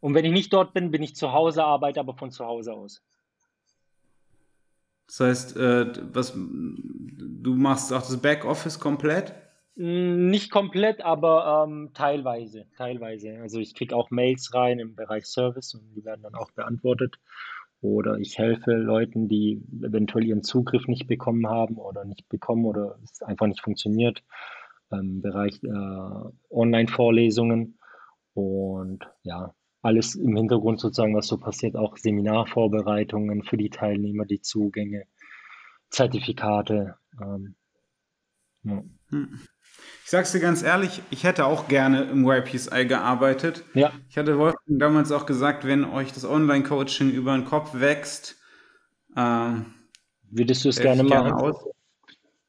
Und 0.00 0.14
wenn 0.14 0.26
ich 0.26 0.32
nicht 0.32 0.52
dort 0.52 0.74
bin, 0.74 0.90
bin 0.90 1.02
ich 1.02 1.16
zu 1.16 1.32
Hause, 1.32 1.64
arbeite 1.64 2.00
aber 2.00 2.14
von 2.14 2.30
zu 2.30 2.44
Hause 2.44 2.74
aus. 2.74 3.02
Das 5.06 5.20
heißt, 5.20 5.56
äh, 5.56 5.86
was, 6.12 6.34
du 6.34 7.54
machst 7.54 7.90
auch 7.94 8.02
das 8.02 8.20
Backoffice 8.20 8.78
komplett? 8.78 9.34
Mm, 9.76 10.28
Nicht 10.28 10.50
komplett, 10.50 11.00
aber 11.00 11.64
ähm, 11.66 11.92
teilweise, 11.94 12.66
teilweise. 12.76 13.40
Also 13.40 13.58
ich 13.58 13.74
kriege 13.74 13.96
auch 13.96 14.10
Mails 14.10 14.52
rein 14.52 14.78
im 14.80 14.94
Bereich 14.94 15.24
Service 15.24 15.72
und 15.72 15.90
die 15.94 16.04
werden 16.04 16.22
dann 16.22 16.34
auch 16.34 16.50
beantwortet. 16.50 17.16
Oder 17.80 18.18
ich 18.18 18.36
helfe 18.36 18.72
Leuten, 18.72 19.28
die 19.28 19.62
eventuell 19.82 20.26
ihren 20.26 20.42
Zugriff 20.42 20.86
nicht 20.88 21.06
bekommen 21.06 21.46
haben 21.46 21.78
oder 21.78 22.04
nicht 22.04 22.28
bekommen 22.28 22.66
oder 22.66 22.98
es 23.02 23.22
einfach 23.22 23.46
nicht 23.46 23.62
funktioniert. 23.62 24.22
Im 24.92 25.22
Bereich 25.22 25.62
äh, 25.62 26.30
Online-Vorlesungen. 26.50 27.78
Und 28.34 29.04
ja, 29.22 29.54
alles 29.82 30.14
im 30.14 30.36
Hintergrund 30.36 30.80
sozusagen, 30.80 31.16
was 31.16 31.26
so 31.26 31.38
passiert, 31.38 31.76
auch 31.76 31.96
Seminarvorbereitungen 31.96 33.42
für 33.42 33.56
die 33.56 33.70
Teilnehmer, 33.70 34.26
die 34.26 34.40
Zugänge, 34.40 35.04
Zertifikate. 35.90 36.96
Ähm, 37.20 37.54
ja. 38.62 38.82
Hm. 39.10 39.40
Ich 40.04 40.10
sag's 40.10 40.32
dir 40.32 40.40
ganz 40.40 40.62
ehrlich, 40.62 41.02
ich 41.10 41.24
hätte 41.24 41.46
auch 41.46 41.68
gerne 41.68 42.02
im 42.02 42.28
YPSI 42.28 42.86
gearbeitet. 42.86 43.64
Ja. 43.74 43.92
Ich 44.08 44.18
hatte 44.18 44.38
Wolfgang 44.38 44.80
damals 44.80 45.12
auch 45.12 45.24
gesagt, 45.24 45.64
wenn 45.64 45.84
euch 45.84 46.12
das 46.12 46.24
Online-Coaching 46.24 47.10
über 47.10 47.34
den 47.34 47.44
Kopf 47.44 47.74
wächst, 47.74 48.36
ähm, 49.16 49.66
würdest 50.30 50.64
du 50.64 50.68
es 50.68 50.80
gerne 50.80 51.02
machen? 51.04 51.32
Aus. 51.32 51.64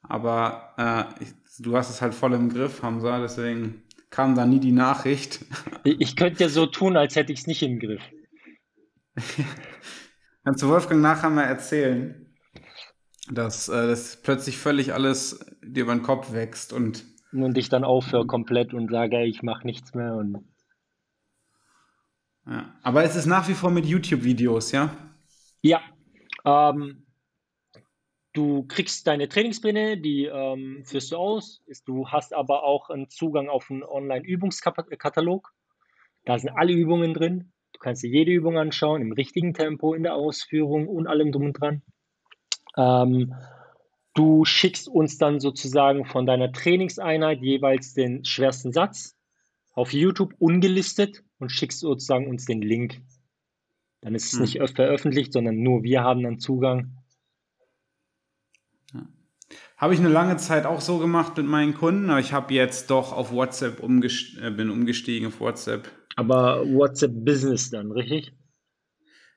Aber 0.02 0.74
äh, 0.78 1.24
ich, 1.24 1.34
du 1.60 1.76
hast 1.76 1.90
es 1.90 2.02
halt 2.02 2.14
voll 2.14 2.34
im 2.34 2.50
Griff, 2.50 2.82
Hamza, 2.82 3.20
deswegen 3.20 3.84
kam 4.10 4.36
da 4.36 4.46
nie 4.46 4.60
die 4.60 4.72
Nachricht. 4.72 5.46
Ich 5.84 6.16
könnte 6.16 6.44
ja 6.44 6.50
so 6.50 6.68
tun, 6.68 6.96
als 6.96 7.16
hätte 7.16 7.34
ich 7.34 7.40
es 7.40 7.48
nicht 7.48 7.64
im 7.64 7.80
Griff. 7.80 8.04
Kannst 10.44 10.62
du 10.62 10.68
Wolfgang 10.68 11.02
nachher 11.02 11.32
mal 11.32 11.46
erzählen, 11.46 12.36
dass 13.32 13.68
äh, 13.68 13.88
das 13.88 14.22
plötzlich 14.22 14.60
völlig 14.60 14.94
alles 14.94 15.44
dir 15.64 15.84
über 15.84 15.96
den 15.96 16.04
Kopf 16.04 16.34
wächst 16.34 16.72
und 16.72 17.04
und 17.34 17.58
ich 17.58 17.70
dann 17.70 17.84
aufhöre 17.84 18.28
komplett 18.28 18.74
und 18.76 18.92
sage, 18.92 19.24
ich 19.26 19.42
mache 19.42 19.66
nichts 19.66 19.96
mehr 19.96 20.14
und 20.16 20.46
ja. 22.46 22.74
Aber 22.84 23.04
es 23.04 23.16
ist 23.16 23.26
nach 23.26 23.48
wie 23.48 23.54
vor 23.54 23.72
mit 23.72 23.86
YouTube-Videos, 23.86 24.72
ja? 24.72 24.96
Ja. 25.62 25.82
Ähm, 26.44 27.06
Du 28.34 28.64
kriegst 28.64 29.08
deine 29.08 29.28
Trainingspläne, 29.28 29.98
die 29.98 30.26
ähm, 30.26 30.84
führst 30.86 31.12
du 31.12 31.18
aus. 31.18 31.62
Du 31.86 32.08
hast 32.08 32.34
aber 32.34 32.64
auch 32.64 32.90
einen 32.90 33.10
Zugang 33.10 33.50
auf 33.50 33.70
einen 33.70 33.84
Online-Übungskatalog. 33.84 35.54
Da 36.24 36.40
sind 36.40 36.52
alle 36.52 36.72
Übungen 36.72 37.14
drin. 37.14 37.52
Du 37.74 37.80
kannst 37.80 38.04
dir 38.04 38.10
jede 38.10 38.32
Übung 38.32 38.58
anschauen, 38.58 39.02
im 39.02 39.12
richtigen 39.12 39.54
Tempo, 39.54 39.94
in 39.94 40.04
der 40.04 40.16
Ausführung 40.16 40.88
und 40.88 41.08
allem 41.08 41.32
drum 41.32 41.46
und 41.46 41.60
dran. 41.60 41.82
Ähm, 42.78 43.34
du 44.14 44.46
schickst 44.46 44.88
uns 44.88 45.18
dann 45.18 45.42
sozusagen 45.42 46.06
von 46.06 46.26
deiner 46.26 46.54
Trainingseinheit 46.54 47.42
jeweils 47.42 47.94
den 47.94 48.24
schwersten 48.24 48.72
Satz 48.72 49.18
auf 49.74 49.92
YouTube 49.92 50.36
ungelistet 50.40 51.24
und 51.40 51.50
schickst 51.50 51.80
sozusagen 51.80 52.28
uns 52.28 52.46
den 52.46 52.62
Link. 52.62 53.02
Dann 54.00 54.16
ist 54.16 54.32
es 54.32 54.34
hm. 54.34 54.42
nicht 54.42 54.76
veröffentlicht, 54.76 55.34
sondern 55.34 55.62
nur 55.62 55.84
wir 55.84 56.02
haben 56.02 56.24
dann 56.24 56.40
Zugang 56.40 57.01
habe 59.82 59.96
ich 59.96 60.00
eine 60.00 60.10
lange 60.10 60.38
Zeit 60.38 60.68
auch 60.68 60.80
so 60.80 61.00
gemacht 61.00 61.36
mit 61.38 61.48
meinen 61.48 61.74
Kunden, 61.74 62.12
aber 62.12 62.20
ich 62.20 62.34
habe 62.34 62.54
jetzt 62.54 62.92
doch 62.92 63.12
auf 63.12 63.32
WhatsApp 63.32 63.82
umgest 63.82 64.38
äh, 64.38 64.52
bin 64.52 64.70
umgestiegen 64.70 65.28
auf 65.28 65.40
WhatsApp. 65.40 65.90
Aber 66.16 66.64
WhatsApp 66.68 67.12
Business 67.26 67.72
dann, 67.72 67.92
richtig? 67.92 68.32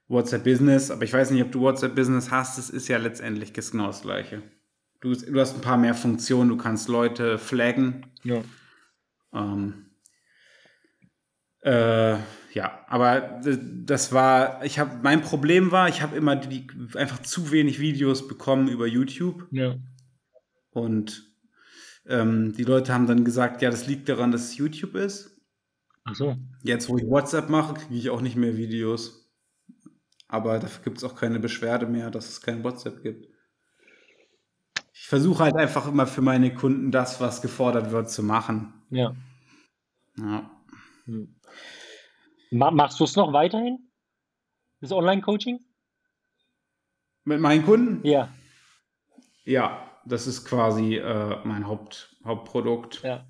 WhatsApp 0.07 0.45
Business, 0.45 0.90
aber 0.90 1.05
ich 1.05 1.12
weiß 1.14 1.30
nicht, 1.30 1.42
ob 1.42 1.51
du 1.51 1.61
WhatsApp 1.61 1.95
Business 1.95 2.30
hast, 2.30 2.59
es 2.59 2.68
ist 2.68 2.88
ja 2.88 2.99
letztendlich 2.99 3.55
genau 3.55 3.86
das 3.86 4.03
gleiche. 4.03 4.42
Du, 5.01 5.14
du 5.14 5.40
hast 5.40 5.55
ein 5.55 5.62
paar 5.62 5.78
mehr 5.78 5.95
Funktionen, 5.95 6.51
du 6.51 6.59
kannst 6.59 6.88
Leute 6.88 7.38
flaggen. 7.38 8.07
Ja. 8.22 8.42
Ähm, 9.32 9.86
äh, 11.62 12.16
ja, 12.53 12.84
aber 12.86 13.40
das 13.42 14.12
war, 14.12 14.62
ich 14.62 14.78
habe, 14.78 14.99
mein 15.03 15.22
Problem 15.22 15.72
war, 15.72 15.88
ich 15.88 16.03
habe 16.03 16.16
immer 16.16 16.36
die, 16.36 16.66
einfach 16.97 17.22
zu 17.22 17.51
wenig 17.51 17.80
Videos 17.80 18.28
bekommen 18.28 18.68
über 18.68 18.86
YouTube. 18.86 19.47
Ja. 19.51 19.76
Und 20.75 21.33
ähm, 22.07 22.53
die 22.53 22.64
Leute 22.64 22.93
haben 22.93 23.07
dann 23.07 23.25
gesagt, 23.25 23.62
ja, 23.62 23.70
das 23.70 23.87
liegt 23.87 24.09
daran, 24.09 24.33
dass 24.33 24.43
es 24.43 24.57
YouTube 24.57 24.97
ist. 24.97 25.41
Ach 26.05 26.14
so. 26.14 26.37
Jetzt, 26.62 26.89
wo 26.89 26.99
ich 26.99 27.07
WhatsApp 27.07 27.49
mache, 27.49 27.75
kriege 27.75 27.95
ich 27.95 28.11
auch 28.11 28.20
nicht 28.20 28.37
mehr 28.37 28.57
Videos. 28.57 29.33
Aber 30.29 30.59
dafür 30.59 30.83
gibt 30.83 30.99
es 30.99 31.05
auch 31.05 31.14
keine 31.14 31.39
Beschwerde 31.39 31.87
mehr, 31.87 32.11
dass 32.11 32.29
es 32.29 32.41
kein 32.41 32.64
WhatsApp 32.64 33.03
gibt. 33.03 33.29
Ich 34.93 35.07
versuche 35.07 35.45
halt 35.45 35.55
einfach 35.57 35.87
immer 35.87 36.07
für 36.07 36.22
meine 36.22 36.53
Kunden 36.55 36.91
das, 36.91 37.20
was 37.20 37.41
gefordert 37.41 37.91
wird, 37.91 38.11
zu 38.11 38.22
machen. 38.22 38.75
Ja. 38.91 39.14
Ja. 40.18 40.51
Hm. 41.05 41.41
Machst 42.51 42.99
du 43.01 43.05
es 43.05 43.16
noch 43.16 43.33
weiterhin? 43.33 43.91
Das 44.81 44.93
Online-Coaching? 44.93 45.61
Mit 47.25 47.41
meinen 47.41 47.64
Kunden? 47.64 48.07
Ja. 48.07 48.29
Ja, 49.45 49.93
das 50.07 50.26
ist 50.26 50.44
quasi 50.44 50.96
äh, 50.96 51.38
mein 51.44 51.66
Haupt, 51.66 52.16
Hauptprodukt. 52.24 53.02
Ja. 53.02 53.26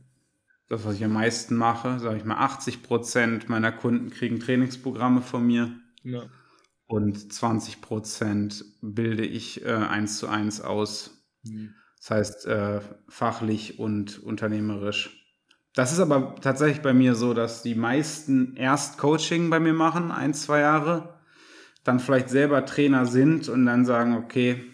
Das, 0.68 0.84
was 0.84 0.96
ich 0.96 1.04
am 1.04 1.12
meisten 1.12 1.56
mache, 1.56 1.98
sage 1.98 2.16
ich 2.16 2.24
mal, 2.24 2.38
80 2.38 2.82
Prozent 2.82 3.48
meiner 3.48 3.70
Kunden 3.70 4.10
kriegen 4.10 4.40
Trainingsprogramme 4.40 5.20
von 5.20 5.46
mir. 5.46 5.70
Ja. 6.02 6.24
Und 6.86 7.32
20 7.32 7.80
Prozent 7.80 8.64
bilde 8.80 9.24
ich 9.24 9.64
äh, 9.64 9.72
eins 9.72 10.18
zu 10.18 10.28
eins 10.28 10.60
aus. 10.60 11.24
Mhm. 11.42 11.74
Das 11.98 12.10
heißt, 12.10 12.46
äh, 12.46 12.80
fachlich 13.08 13.78
und 13.78 14.18
unternehmerisch. 14.22 15.24
Das 15.74 15.92
ist 15.92 15.98
aber 15.98 16.36
tatsächlich 16.36 16.82
bei 16.82 16.94
mir 16.94 17.14
so, 17.14 17.34
dass 17.34 17.62
die 17.62 17.74
meisten 17.74 18.56
erst 18.56 18.98
Coaching 18.98 19.50
bei 19.50 19.58
mir 19.58 19.72
machen, 19.72 20.12
ein, 20.12 20.32
zwei 20.32 20.60
Jahre, 20.60 21.18
dann 21.82 22.00
vielleicht 22.00 22.28
selber 22.28 22.64
Trainer 22.64 23.06
sind 23.06 23.48
und 23.48 23.66
dann 23.66 23.84
sagen, 23.84 24.16
okay, 24.16 24.64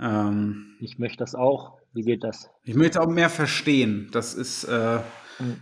ähm, 0.00 0.65
ich 0.80 0.98
möchte 0.98 1.18
das 1.18 1.34
auch. 1.34 1.78
Wie 1.92 2.02
geht 2.02 2.24
das? 2.24 2.50
Ich 2.64 2.74
möchte 2.74 3.00
auch 3.00 3.08
mehr 3.08 3.30
verstehen. 3.30 4.08
Das 4.12 4.34
ist, 4.34 4.64
äh, 4.64 4.98
mhm. 5.38 5.56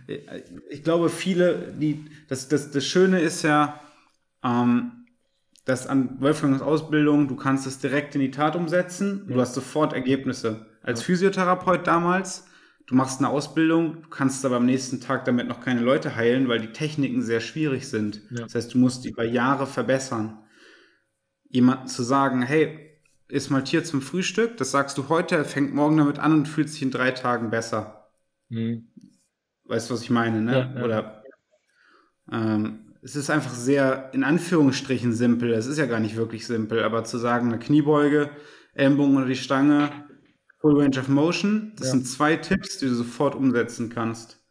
ich 0.69 0.83
glaube, 0.83 1.09
viele, 1.09 1.73
die, 1.79 2.05
das, 2.27 2.47
das, 2.47 2.71
das 2.71 2.85
Schöne 2.85 3.19
ist 3.19 3.43
ja, 3.43 3.79
ähm, 4.43 5.05
dass 5.65 5.87
an 5.87 6.21
Wolfgangs 6.21 6.61
Ausbildung, 6.61 7.27
du 7.27 7.35
kannst 7.35 7.65
es 7.65 7.79
direkt 7.79 8.15
in 8.15 8.21
die 8.21 8.31
Tat 8.31 8.55
umsetzen. 8.55 9.25
Ja. 9.27 9.35
Du 9.35 9.41
hast 9.41 9.53
sofort 9.53 9.93
Ergebnisse. 9.93 10.67
Als. 10.83 11.01
Physiotherapeut 11.01 11.87
damals, 11.87 12.45
du 12.85 12.93
machst 12.93 13.19
eine 13.19 13.29
Ausbildung, 13.29 14.03
du 14.03 14.09
kannst 14.09 14.45
aber 14.45 14.57
am 14.57 14.65
nächsten 14.65 15.01
Tag 15.01 15.25
damit 15.25 15.47
noch 15.47 15.61
keine 15.61 15.81
Leute 15.81 16.15
heilen, 16.15 16.47
weil 16.47 16.59
die 16.59 16.71
Techniken 16.71 17.23
sehr 17.23 17.39
schwierig 17.39 17.87
sind. 17.87 18.21
Ja. 18.29 18.43
Das 18.43 18.53
heißt, 18.53 18.73
du 18.75 18.77
musst 18.77 19.03
die 19.03 19.09
über 19.09 19.23
Jahre 19.23 19.65
verbessern. 19.65 20.37
Jemanden 21.49 21.87
zu 21.87 22.03
sagen, 22.03 22.43
hey, 22.43 22.94
ist 23.27 23.49
mal 23.49 23.63
Tier 23.63 23.83
zum 23.83 24.01
Frühstück, 24.01 24.57
das 24.57 24.71
sagst 24.71 24.97
du 24.97 25.09
heute, 25.09 25.35
er 25.35 25.45
fängt 25.45 25.73
morgen 25.73 25.97
damit 25.97 26.19
an 26.19 26.33
und 26.33 26.47
fühlt 26.47 26.69
sich 26.69 26.81
in 26.81 26.91
drei 26.91 27.11
Tagen 27.11 27.49
besser. 27.49 28.09
Mhm. 28.49 28.87
Weißt 29.65 29.89
du, 29.89 29.95
was 29.95 30.03
ich 30.03 30.09
meine, 30.09 30.41
ne? 30.41 30.51
Ja, 30.51 30.79
ja. 30.79 30.85
Oder 30.85 31.23
ähm, 32.31 32.93
es 33.01 33.15
ist 33.15 33.29
einfach 33.29 33.53
sehr 33.53 34.09
in 34.13 34.23
Anführungsstrichen 34.23 35.13
simpel. 35.13 35.53
Es 35.53 35.65
ist 35.65 35.77
ja 35.77 35.85
gar 35.85 35.99
nicht 35.99 36.15
wirklich 36.15 36.45
simpel, 36.45 36.83
aber 36.83 37.03
zu 37.03 37.17
sagen, 37.17 37.47
eine 37.47 37.59
Kniebeuge, 37.59 38.29
Ellenbogen 38.73 39.17
oder 39.17 39.27
die 39.27 39.35
Stange, 39.35 39.89
Full 40.59 40.81
Range 40.81 40.99
of 40.99 41.07
Motion, 41.07 41.73
das 41.77 41.87
ja. 41.87 41.91
sind 41.91 42.07
zwei 42.07 42.35
Tipps, 42.35 42.77
die 42.77 42.87
du 42.87 42.95
sofort 42.95 43.35
umsetzen 43.35 43.89
kannst. 43.89 44.43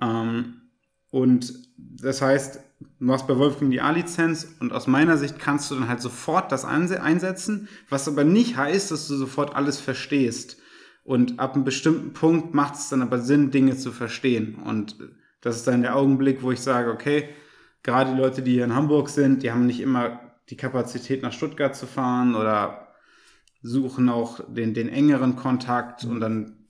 Ähm, 0.00 0.70
und 1.10 1.52
das 1.76 2.22
heißt, 2.22 2.60
du 2.80 3.04
machst 3.04 3.26
bei 3.26 3.36
Wolfgang 3.36 3.70
die 3.70 3.80
A-Lizenz 3.80 4.56
und 4.60 4.72
aus 4.72 4.86
meiner 4.86 5.16
Sicht 5.16 5.38
kannst 5.38 5.70
du 5.70 5.74
dann 5.74 5.88
halt 5.88 6.00
sofort 6.00 6.52
das 6.52 6.64
einsetzen, 6.64 7.68
was 7.88 8.08
aber 8.08 8.24
nicht 8.24 8.56
heißt, 8.56 8.90
dass 8.90 9.08
du 9.08 9.16
sofort 9.16 9.54
alles 9.54 9.80
verstehst. 9.80 10.58
Und 11.04 11.40
ab 11.40 11.54
einem 11.54 11.64
bestimmten 11.64 12.12
Punkt 12.12 12.54
macht 12.54 12.74
es 12.74 12.90
dann 12.90 13.02
aber 13.02 13.18
Sinn, 13.18 13.50
Dinge 13.50 13.76
zu 13.76 13.92
verstehen. 13.92 14.56
Und 14.56 14.96
das 15.40 15.56
ist 15.56 15.66
dann 15.66 15.82
der 15.82 15.96
Augenblick, 15.96 16.42
wo 16.42 16.52
ich 16.52 16.60
sage, 16.60 16.90
okay, 16.90 17.30
gerade 17.82 18.12
die 18.12 18.20
Leute, 18.20 18.42
die 18.42 18.52
hier 18.52 18.64
in 18.64 18.74
Hamburg 18.74 19.08
sind, 19.08 19.42
die 19.42 19.50
haben 19.50 19.66
nicht 19.66 19.80
immer 19.80 20.20
die 20.50 20.56
Kapazität 20.56 21.22
nach 21.22 21.32
Stuttgart 21.32 21.74
zu 21.74 21.86
fahren 21.86 22.34
oder 22.34 22.88
suchen 23.62 24.08
auch 24.08 24.40
den, 24.48 24.74
den 24.74 24.88
engeren 24.88 25.36
Kontakt 25.36 26.04
und 26.04 26.20
dann 26.20 26.66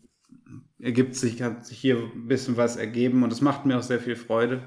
ergibt 0.78 1.16
sich, 1.16 1.42
hat 1.42 1.66
sich 1.66 1.78
hier 1.78 1.96
ein 1.96 2.28
bisschen 2.28 2.56
was 2.56 2.76
ergeben 2.76 3.22
und 3.22 3.32
es 3.32 3.40
macht 3.40 3.66
mir 3.66 3.78
auch 3.78 3.82
sehr 3.82 4.00
viel 4.00 4.16
Freude. 4.16 4.62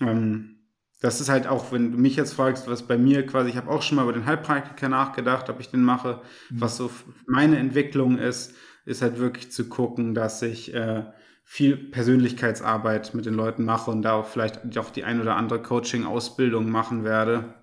Ähm, 0.00 0.56
das 1.00 1.20
ist 1.20 1.30
halt 1.30 1.46
auch, 1.46 1.72
wenn 1.72 1.92
du 1.92 1.98
mich 1.98 2.16
jetzt 2.16 2.34
fragst, 2.34 2.68
was 2.68 2.86
bei 2.86 2.98
mir 2.98 3.24
quasi, 3.24 3.50
ich 3.50 3.56
habe 3.56 3.70
auch 3.70 3.82
schon 3.82 3.96
mal 3.96 4.02
über 4.02 4.12
den 4.12 4.26
Heilpraktiker 4.26 4.88
nachgedacht, 4.88 5.48
ob 5.48 5.58
ich 5.58 5.70
den 5.70 5.82
mache. 5.82 6.20
Mhm. 6.50 6.60
Was 6.60 6.76
so 6.76 6.90
meine 7.26 7.58
Entwicklung 7.58 8.18
ist, 8.18 8.54
ist 8.84 9.02
halt 9.02 9.18
wirklich 9.18 9.50
zu 9.50 9.68
gucken, 9.68 10.14
dass 10.14 10.42
ich 10.42 10.74
äh, 10.74 11.04
viel 11.44 11.76
Persönlichkeitsarbeit 11.76 13.14
mit 13.14 13.24
den 13.24 13.34
Leuten 13.34 13.64
mache 13.64 13.90
und 13.90 14.02
da 14.02 14.12
auch 14.12 14.26
vielleicht 14.26 14.76
auch 14.78 14.90
die 14.90 15.04
ein 15.04 15.20
oder 15.20 15.36
andere 15.36 15.62
Coaching-Ausbildung 15.62 16.70
machen 16.70 17.02
werde. 17.02 17.54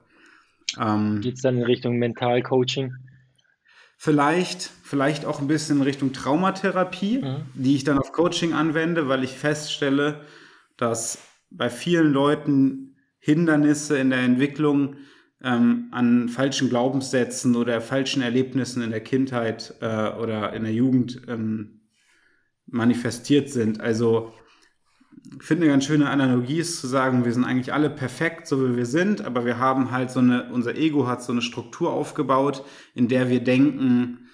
Ähm, 0.80 1.22
Geht 1.22 1.36
es 1.36 1.42
dann 1.42 1.58
in 1.58 1.64
Richtung 1.64 1.98
Mental-Coaching? 1.98 2.94
Vielleicht, 4.00 4.62
vielleicht 4.84 5.26
auch 5.26 5.40
ein 5.42 5.48
bisschen 5.48 5.78
in 5.78 5.84
Richtung 5.84 6.12
Traumatherapie, 6.12 7.20
mhm. 7.20 7.46
die 7.54 7.76
ich 7.76 7.84
dann 7.84 7.98
auf 7.98 8.12
Coaching 8.12 8.54
anwende, 8.54 9.08
weil 9.08 9.24
ich 9.24 9.32
feststelle, 9.32 10.22
dass 10.76 11.20
bei 11.50 11.70
vielen 11.70 12.12
Leuten 12.12 12.96
Hindernisse 13.20 13.98
in 13.98 14.10
der 14.10 14.20
Entwicklung 14.20 14.96
ähm, 15.44 15.88
an 15.92 16.30
falschen 16.30 16.70
Glaubenssätzen 16.70 17.56
oder 17.56 17.82
falschen 17.82 18.22
Erlebnissen 18.22 18.82
in 18.82 18.92
der 18.92 19.02
Kindheit 19.02 19.76
äh, 19.82 20.10
oder 20.10 20.54
in 20.54 20.64
der 20.64 20.74
Jugend 20.74 21.22
ähm, 21.28 21.82
manifestiert 22.66 23.50
sind. 23.50 23.80
Also 23.80 24.34
ich 25.36 25.44
finde 25.44 25.64
eine 25.64 25.74
ganz 25.74 25.86
schöne 25.86 26.10
Analogie 26.10 26.60
ist 26.60 26.80
zu 26.80 26.88
sagen, 26.88 27.26
wir 27.26 27.34
sind 27.34 27.44
eigentlich 27.44 27.74
alle 27.74 27.90
perfekt, 27.90 28.48
so 28.48 28.68
wie 28.68 28.78
wir 28.78 28.86
sind, 28.86 29.22
aber 29.26 29.46
wir 29.46 29.58
haben 29.58 29.92
halt 29.92 30.10
so 30.10 30.20
eine, 30.20 30.50
unser 30.52 30.76
Ego 30.76 31.08
hat 31.08 31.24
so 31.24 31.32
eine 31.32 31.42
Struktur 31.42 31.92
aufgebaut, 31.92 32.64
in 32.94 33.08
der 33.08 33.30
wir 33.30 33.44
denken, 33.44 34.30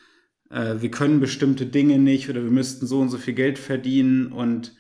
äh, 0.50 0.76
wir 0.80 0.92
können 0.92 1.20
bestimmte 1.20 1.66
Dinge 1.66 1.98
nicht 2.00 2.30
oder 2.30 2.44
wir 2.44 2.52
müssten 2.52 2.86
so 2.86 3.00
und 3.00 3.10
so 3.10 3.18
viel 3.18 3.34
Geld 3.34 3.60
verdienen 3.60 4.32
und 4.32 4.76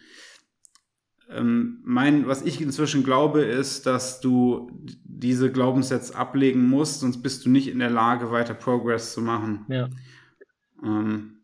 mein, 1.41 2.27
was 2.27 2.41
ich 2.41 2.61
inzwischen 2.61 3.03
glaube, 3.03 3.41
ist, 3.41 3.86
dass 3.86 4.19
du 4.21 4.69
diese 5.03 5.51
Glaubenssätze 5.51 6.15
ablegen 6.15 6.67
musst, 6.67 6.99
sonst 6.99 7.21
bist 7.21 7.45
du 7.45 7.49
nicht 7.49 7.67
in 7.67 7.79
der 7.79 7.89
Lage, 7.89 8.31
weiter 8.31 8.53
Progress 8.53 9.13
zu 9.13 9.21
machen. 9.21 9.65
Ja. 9.69 9.89
Ähm, 10.84 11.41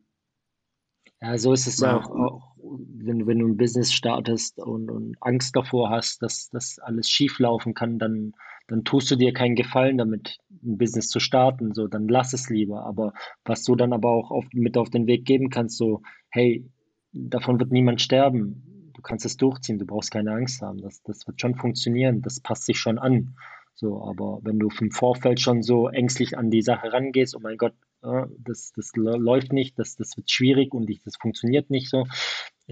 ja, 1.22 1.38
so 1.38 1.54
ist 1.54 1.68
es 1.68 1.80
ja 1.80 1.98
auch, 1.98 2.10
auch 2.10 2.56
wenn, 2.62 3.28
wenn 3.28 3.40
du 3.40 3.48
ein 3.48 3.58
Business 3.58 3.92
startest 3.92 4.60
und, 4.60 4.90
und 4.90 5.16
Angst 5.22 5.56
davor 5.56 5.90
hast, 5.90 6.22
dass 6.22 6.50
das 6.50 6.80
alles 6.80 7.10
schief 7.10 7.40
laufen 7.40 7.74
kann, 7.74 8.00
dann, 8.00 8.34
dann 8.68 8.84
tust 8.84 9.10
du 9.12 9.16
dir 9.16 9.34
keinen 9.34 9.56
Gefallen 9.56 9.98
damit, 9.98 10.38
ein 10.64 10.78
Business 10.78 11.10
zu 11.10 11.20
starten. 11.20 11.74
So, 11.74 11.88
dann 11.88 12.08
lass 12.08 12.34
es 12.34 12.50
lieber. 12.50 12.86
Aber 12.86 13.14
was 13.46 13.64
du 13.64 13.76
dann 13.76 13.94
aber 13.94 14.10
auch 14.10 14.32
auf, 14.32 14.46
mit 14.54 14.78
auf 14.78 14.90
den 14.90 15.08
Weg 15.08 15.26
geben 15.26 15.50
kannst, 15.50 15.78
so, 15.78 16.02
hey, 16.30 16.70
davon 17.12 17.60
wird 17.60 17.72
niemand 17.72 18.02
sterben. 18.02 18.64
Du 19.00 19.04
kannst 19.04 19.26
es 19.26 19.38
durchziehen, 19.38 19.80
du 19.80 19.86
brauchst 19.86 20.12
keine 20.12 20.34
Angst 20.34 20.62
haben. 20.62 20.82
Das, 20.82 21.02
das 21.04 21.26
wird 21.26 21.40
schon 21.40 21.56
funktionieren, 21.56 22.22
das 22.22 22.42
passt 22.42 22.66
sich 22.66 22.78
schon 22.78 23.00
an. 23.00 23.34
So, 23.74 24.04
aber 24.04 24.40
wenn 24.44 24.60
du 24.60 24.70
vom 24.70 24.92
Vorfeld 24.92 25.40
schon 25.40 25.64
so 25.64 25.88
ängstlich 25.88 26.38
an 26.38 26.52
die 26.52 26.62
Sache 26.62 26.92
rangehst, 26.92 27.34
oh 27.34 27.40
mein 27.40 27.56
Gott, 27.56 27.74
das, 28.02 28.74
das 28.76 28.92
läuft 28.98 29.54
nicht, 29.54 29.80
das, 29.80 29.96
das 29.96 30.18
wird 30.18 30.30
schwierig 30.30 30.74
und 30.74 30.90
ich, 30.90 31.02
das 31.02 31.16
funktioniert 31.16 31.70
nicht 31.70 31.90
so. 31.90 32.08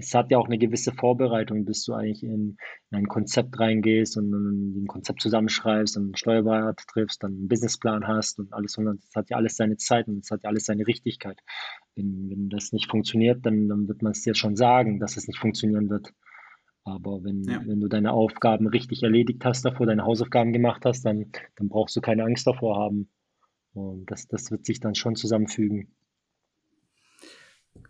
Es 0.00 0.14
hat 0.14 0.30
ja 0.30 0.38
auch 0.38 0.46
eine 0.46 0.58
gewisse 0.58 0.92
Vorbereitung, 0.92 1.64
bis 1.64 1.84
du 1.84 1.92
eigentlich 1.92 2.22
in, 2.22 2.56
in 2.90 2.98
ein 2.98 3.08
Konzept 3.08 3.58
reingehst 3.58 4.16
und 4.16 4.30
ein 4.30 4.86
Konzept 4.86 5.20
zusammenschreibst 5.20 5.96
und 5.96 6.04
einen 6.04 6.16
Steuerberater 6.16 6.84
triffst, 6.86 7.24
dann 7.24 7.32
einen 7.32 7.48
Businessplan 7.48 8.06
hast 8.06 8.38
und 8.38 8.52
alles. 8.52 8.78
Und 8.78 8.84
das 8.86 9.10
hat 9.16 9.28
ja 9.28 9.36
alles 9.36 9.56
seine 9.56 9.76
Zeit 9.76 10.06
und 10.06 10.24
es 10.24 10.30
hat 10.30 10.44
ja 10.44 10.50
alles 10.50 10.66
seine 10.66 10.86
Richtigkeit. 10.86 11.40
Wenn, 11.96 12.30
wenn 12.30 12.48
das 12.48 12.72
nicht 12.72 12.88
funktioniert, 12.88 13.44
dann, 13.44 13.68
dann 13.68 13.88
wird 13.88 14.02
man 14.02 14.12
es 14.12 14.22
dir 14.22 14.36
schon 14.36 14.54
sagen, 14.54 15.00
dass 15.00 15.16
es 15.16 15.26
nicht 15.26 15.40
funktionieren 15.40 15.90
wird. 15.90 16.12
Aber 16.84 17.24
wenn, 17.24 17.42
ja. 17.42 17.60
wenn 17.66 17.80
du 17.80 17.88
deine 17.88 18.12
Aufgaben 18.12 18.68
richtig 18.68 19.02
erledigt 19.02 19.44
hast 19.44 19.64
davor, 19.64 19.86
deine 19.86 20.04
Hausaufgaben 20.04 20.52
gemacht 20.52 20.84
hast, 20.84 21.04
dann, 21.04 21.32
dann 21.56 21.68
brauchst 21.68 21.96
du 21.96 22.00
keine 22.00 22.22
Angst 22.22 22.46
davor 22.46 22.76
haben. 22.76 23.10
Und 23.74 24.08
das, 24.12 24.28
das 24.28 24.52
wird 24.52 24.64
sich 24.64 24.78
dann 24.78 24.94
schon 24.94 25.16
zusammenfügen. 25.16 25.88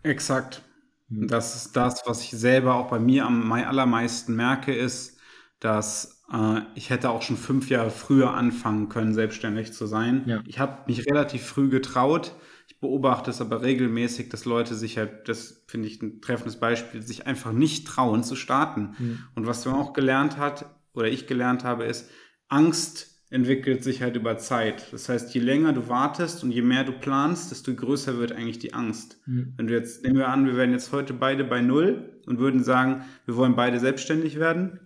Exakt. 0.01 0.63
Hm. 1.09 1.27
Das 1.27 1.55
ist 1.55 1.75
das, 1.75 2.03
was 2.05 2.21
ich 2.21 2.31
selber 2.31 2.75
auch 2.75 2.89
bei 2.89 2.99
mir 2.99 3.25
am 3.25 3.51
allermeisten 3.51 4.35
merke, 4.35 4.73
ist, 4.73 5.19
dass 5.59 6.23
äh, 6.31 6.61
ich 6.75 6.89
hätte 6.89 7.09
auch 7.09 7.21
schon 7.21 7.37
fünf 7.37 7.69
Jahre 7.69 7.91
früher 7.91 8.33
anfangen 8.33 8.89
können, 8.89 9.13
selbstständig 9.13 9.73
zu 9.73 9.85
sein. 9.85 10.23
Ja. 10.25 10.41
Ich 10.47 10.59
habe 10.59 10.83
mich 10.87 11.05
relativ 11.05 11.43
früh 11.43 11.69
getraut. 11.69 12.35
Ich 12.67 12.79
beobachte 12.79 13.31
es 13.31 13.41
aber 13.41 13.61
regelmäßig, 13.61 14.29
dass 14.29 14.45
Leute 14.45 14.75
sich 14.75 14.97
halt, 14.97 15.27
das 15.27 15.63
finde 15.67 15.87
ich 15.87 16.01
ein 16.01 16.21
treffendes 16.21 16.59
Beispiel, 16.59 17.01
sich 17.01 17.27
einfach 17.27 17.51
nicht 17.51 17.87
trauen 17.87 18.23
zu 18.23 18.35
starten. 18.35 18.95
Mhm. 18.97 19.19
Und 19.35 19.47
was 19.47 19.65
man 19.65 19.75
auch 19.75 19.93
gelernt 19.93 20.37
hat, 20.37 20.65
oder 20.93 21.07
ich 21.07 21.27
gelernt 21.27 21.63
habe, 21.63 21.85
ist, 21.85 22.09
Angst 22.47 23.18
entwickelt 23.31 23.83
sich 23.83 24.01
halt 24.01 24.15
über 24.15 24.37
Zeit. 24.37 24.91
Das 24.91 25.07
heißt, 25.07 25.33
je 25.35 25.41
länger 25.41 25.73
du 25.73 25.87
wartest 25.87 26.43
und 26.43 26.51
je 26.51 26.63
mehr 26.63 26.83
du 26.83 26.91
planst, 26.91 27.51
desto 27.51 27.73
größer 27.73 28.17
wird 28.17 28.31
eigentlich 28.31 28.59
die 28.59 28.73
Angst. 28.73 29.21
Mhm. 29.27 29.53
Wenn 29.55 29.67
du 29.67 29.73
jetzt, 29.73 30.03
nehmen 30.03 30.17
wir 30.17 30.29
an, 30.29 30.45
wir 30.45 30.57
wären 30.57 30.71
jetzt 30.71 30.91
heute 30.91 31.13
beide 31.13 31.43
bei 31.43 31.61
Null 31.61 32.21
und 32.25 32.39
würden 32.39 32.63
sagen, 32.63 33.03
wir 33.25 33.35
wollen 33.35 33.55
beide 33.55 33.79
selbstständig 33.79 34.39
werden, 34.39 34.79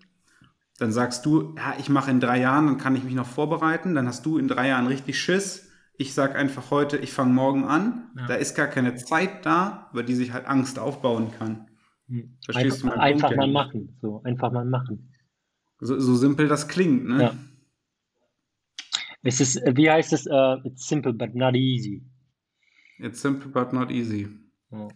dann 0.77 0.91
sagst 0.91 1.25
du, 1.25 1.55
ja, 1.55 1.75
ich 1.79 1.87
mache 1.89 2.11
in 2.11 2.19
drei 2.19 2.41
Jahren, 2.41 2.67
dann 2.67 2.77
kann 2.77 2.95
ich 2.95 3.03
mich 3.03 3.13
noch 3.13 3.27
vorbereiten, 3.27 3.95
dann 3.95 4.07
hast 4.07 4.25
du 4.25 4.37
in 4.37 4.47
drei 4.47 4.67
Jahren 4.67 4.87
richtig 4.87 5.19
Schiss. 5.19 5.69
Ich 5.95 6.13
sag 6.13 6.35
einfach 6.35 6.71
heute, 6.71 6.97
ich 6.97 7.13
fange 7.13 7.33
morgen 7.33 7.63
an. 7.63 8.09
Ja. 8.17 8.27
Da 8.27 8.33
ist 8.35 8.55
gar 8.55 8.67
keine 8.67 8.95
Zeit 8.95 9.45
da, 9.45 9.89
über 9.93 10.03
die 10.03 10.15
sich 10.15 10.33
halt 10.33 10.47
Angst 10.47 10.79
aufbauen 10.79 11.31
kann. 11.37 11.67
Mhm. 12.07 12.37
Verstehst 12.43 12.83
einfach, 12.83 12.95
du 12.95 13.01
Einfach 13.01 13.27
Punkt, 13.29 13.37
mal 13.37 13.47
ja? 13.47 13.53
machen. 13.53 13.97
So, 14.01 14.21
einfach 14.23 14.51
mal 14.51 14.65
machen. 14.65 15.13
So, 15.79 15.99
so 15.99 16.15
simpel 16.15 16.47
das 16.47 16.67
klingt, 16.67 17.05
ne? 17.07 17.23
Ja. 17.23 17.35
Es 19.23 19.39
ist, 19.39 19.55
wie 19.75 19.89
heißt 19.89 20.13
es? 20.13 20.27
Uh, 20.27 20.57
it's 20.65 20.87
simple 20.87 21.13
but 21.13 21.33
not 21.33 21.55
easy. 21.55 22.03
It's 22.99 23.21
simple 23.21 23.49
but 23.49 23.71
not 23.73 23.89
easy. 23.89 24.27
Oh. 24.69 24.89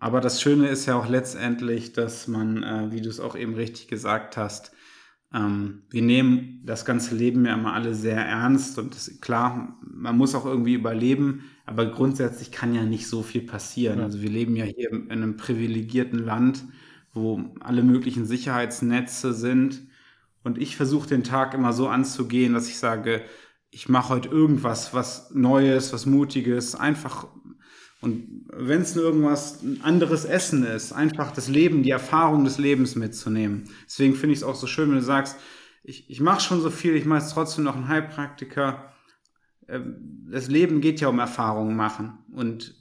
Aber 0.00 0.20
das 0.20 0.42
Schöne 0.42 0.68
ist 0.68 0.86
ja 0.86 0.96
auch 0.96 1.08
letztendlich, 1.08 1.92
dass 1.92 2.28
man, 2.28 2.62
äh, 2.62 2.92
wie 2.92 3.00
du 3.00 3.08
es 3.08 3.20
auch 3.20 3.36
eben 3.36 3.54
richtig 3.54 3.88
gesagt 3.88 4.36
hast, 4.36 4.72
ähm, 5.32 5.84
wir 5.90 6.02
nehmen 6.02 6.60
das 6.64 6.84
ganze 6.84 7.14
Leben 7.14 7.46
ja 7.46 7.54
immer 7.54 7.72
alle 7.72 7.94
sehr 7.94 8.18
ernst 8.18 8.78
und 8.78 8.94
das, 8.94 9.20
klar, 9.20 9.78
man 9.82 10.16
muss 10.16 10.34
auch 10.34 10.44
irgendwie 10.44 10.74
überleben, 10.74 11.44
aber 11.66 11.86
grundsätzlich 11.86 12.52
kann 12.52 12.74
ja 12.74 12.84
nicht 12.84 13.06
so 13.06 13.22
viel 13.22 13.42
passieren. 13.42 14.00
Also 14.00 14.22
wir 14.22 14.30
leben 14.30 14.56
ja 14.56 14.64
hier 14.64 14.92
in 14.92 15.10
einem 15.10 15.36
privilegierten 15.36 16.18
Land, 16.18 16.64
wo 17.12 17.54
alle 17.60 17.82
möglichen 17.82 18.26
Sicherheitsnetze 18.26 19.32
sind 19.32 19.82
und 20.44 20.58
ich 20.58 20.76
versuche 20.76 21.08
den 21.08 21.24
Tag 21.24 21.54
immer 21.54 21.72
so 21.72 21.88
anzugehen, 21.88 22.52
dass 22.52 22.68
ich 22.68 22.78
sage, 22.78 23.24
ich 23.70 23.88
mache 23.88 24.10
heute 24.10 24.28
irgendwas, 24.28 24.94
was 24.94 25.30
Neues, 25.34 25.92
was 25.92 26.06
Mutiges, 26.06 26.76
einfach. 26.76 27.26
Und 28.00 28.44
wenn 28.52 28.82
es 28.82 28.94
nur 28.94 29.04
irgendwas 29.04 29.62
ein 29.62 29.80
anderes 29.82 30.26
Essen 30.26 30.64
ist, 30.64 30.92
einfach 30.92 31.32
das 31.32 31.48
Leben, 31.48 31.82
die 31.82 31.90
Erfahrung 31.90 32.44
des 32.44 32.58
Lebens 32.58 32.94
mitzunehmen. 32.94 33.70
Deswegen 33.86 34.14
finde 34.14 34.34
ich 34.34 34.40
es 34.40 34.44
auch 34.44 34.54
so 34.54 34.66
schön, 34.66 34.90
wenn 34.90 34.98
du 34.98 35.02
sagst, 35.02 35.36
ich, 35.82 36.08
ich 36.10 36.20
mache 36.20 36.40
schon 36.40 36.60
so 36.60 36.70
viel, 36.70 36.94
ich 36.94 37.06
mache 37.06 37.20
jetzt 37.20 37.32
trotzdem 37.32 37.64
noch 37.64 37.74
einen 37.74 37.88
Heilpraktiker. 37.88 38.92
Ähm, 39.66 40.28
das 40.30 40.48
Leben 40.48 40.80
geht 40.82 41.00
ja 41.00 41.08
um 41.08 41.18
Erfahrungen 41.18 41.74
machen 41.74 42.18
und 42.32 42.74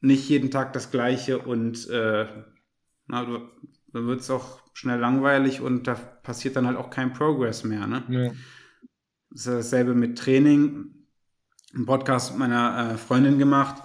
nicht 0.00 0.28
jeden 0.30 0.50
Tag 0.50 0.72
das 0.72 0.90
Gleiche 0.90 1.38
und 1.38 1.88
äh, 1.90 2.26
na, 3.06 3.24
dann 3.92 4.06
wird 4.06 4.20
es 4.20 4.30
auch 4.30 4.60
schnell 4.72 4.98
langweilig 4.98 5.60
und 5.60 5.86
da 5.86 5.94
passiert 5.94 6.56
dann 6.56 6.66
halt 6.66 6.76
auch 6.76 6.90
kein 6.90 7.12
Progress 7.12 7.64
mehr. 7.64 7.86
Ne? 7.86 8.04
Ja. 8.08 8.32
Das 9.30 9.46
ist 9.46 9.46
dasselbe 9.46 9.94
mit 9.94 10.18
Training. 10.18 11.06
Ein 11.74 11.86
Podcast 11.86 12.36
meiner 12.36 12.92
äh, 12.92 12.96
Freundin 12.96 13.38
gemacht. 13.38 13.82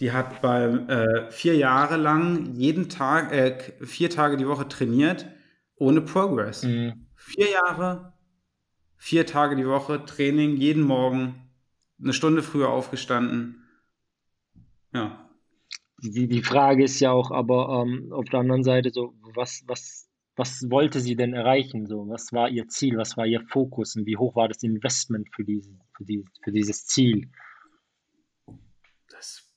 Die 0.00 0.12
hat 0.12 0.40
bei 0.40 0.64
äh, 0.64 1.30
vier 1.30 1.56
Jahre 1.56 1.96
lang 1.96 2.54
jeden 2.54 2.88
Tag, 2.88 3.32
äh, 3.32 3.58
vier 3.84 4.10
Tage 4.10 4.36
die 4.36 4.48
Woche 4.48 4.66
trainiert, 4.66 5.26
ohne 5.76 6.00
Progress. 6.00 6.64
Mhm. 6.64 7.06
Vier 7.14 7.50
Jahre, 7.50 8.14
vier 8.96 9.26
Tage 9.26 9.56
die 9.56 9.66
Woche 9.66 10.04
Training, 10.04 10.56
jeden 10.56 10.82
Morgen, 10.82 11.50
eine 12.02 12.14
Stunde 12.14 12.42
früher 12.42 12.70
aufgestanden. 12.70 13.62
Ja. 14.92 15.28
Die, 16.02 16.26
die 16.28 16.42
Frage 16.42 16.84
ist 16.84 16.98
ja 16.98 17.12
auch 17.12 17.30
aber 17.30 17.84
ähm, 17.84 18.10
auf 18.10 18.24
der 18.24 18.40
anderen 18.40 18.64
Seite 18.64 18.90
so, 18.90 19.14
was, 19.34 19.62
was 19.66 20.09
was 20.40 20.70
wollte 20.70 21.00
sie 21.00 21.16
denn 21.16 21.34
erreichen? 21.34 21.86
So, 21.86 22.08
was 22.08 22.32
war 22.32 22.48
ihr 22.48 22.66
Ziel? 22.66 22.96
Was 22.96 23.14
war 23.18 23.26
ihr 23.26 23.42
Fokus? 23.42 23.94
Und 23.94 24.06
wie 24.06 24.16
hoch 24.16 24.34
war 24.36 24.48
das 24.48 24.62
Investment 24.62 25.28
für, 25.34 25.44
diese, 25.44 25.70
für, 25.94 26.04
die, 26.06 26.24
für 26.42 26.50
dieses 26.50 26.86
Ziel? 26.86 27.30
Das, 29.10 29.52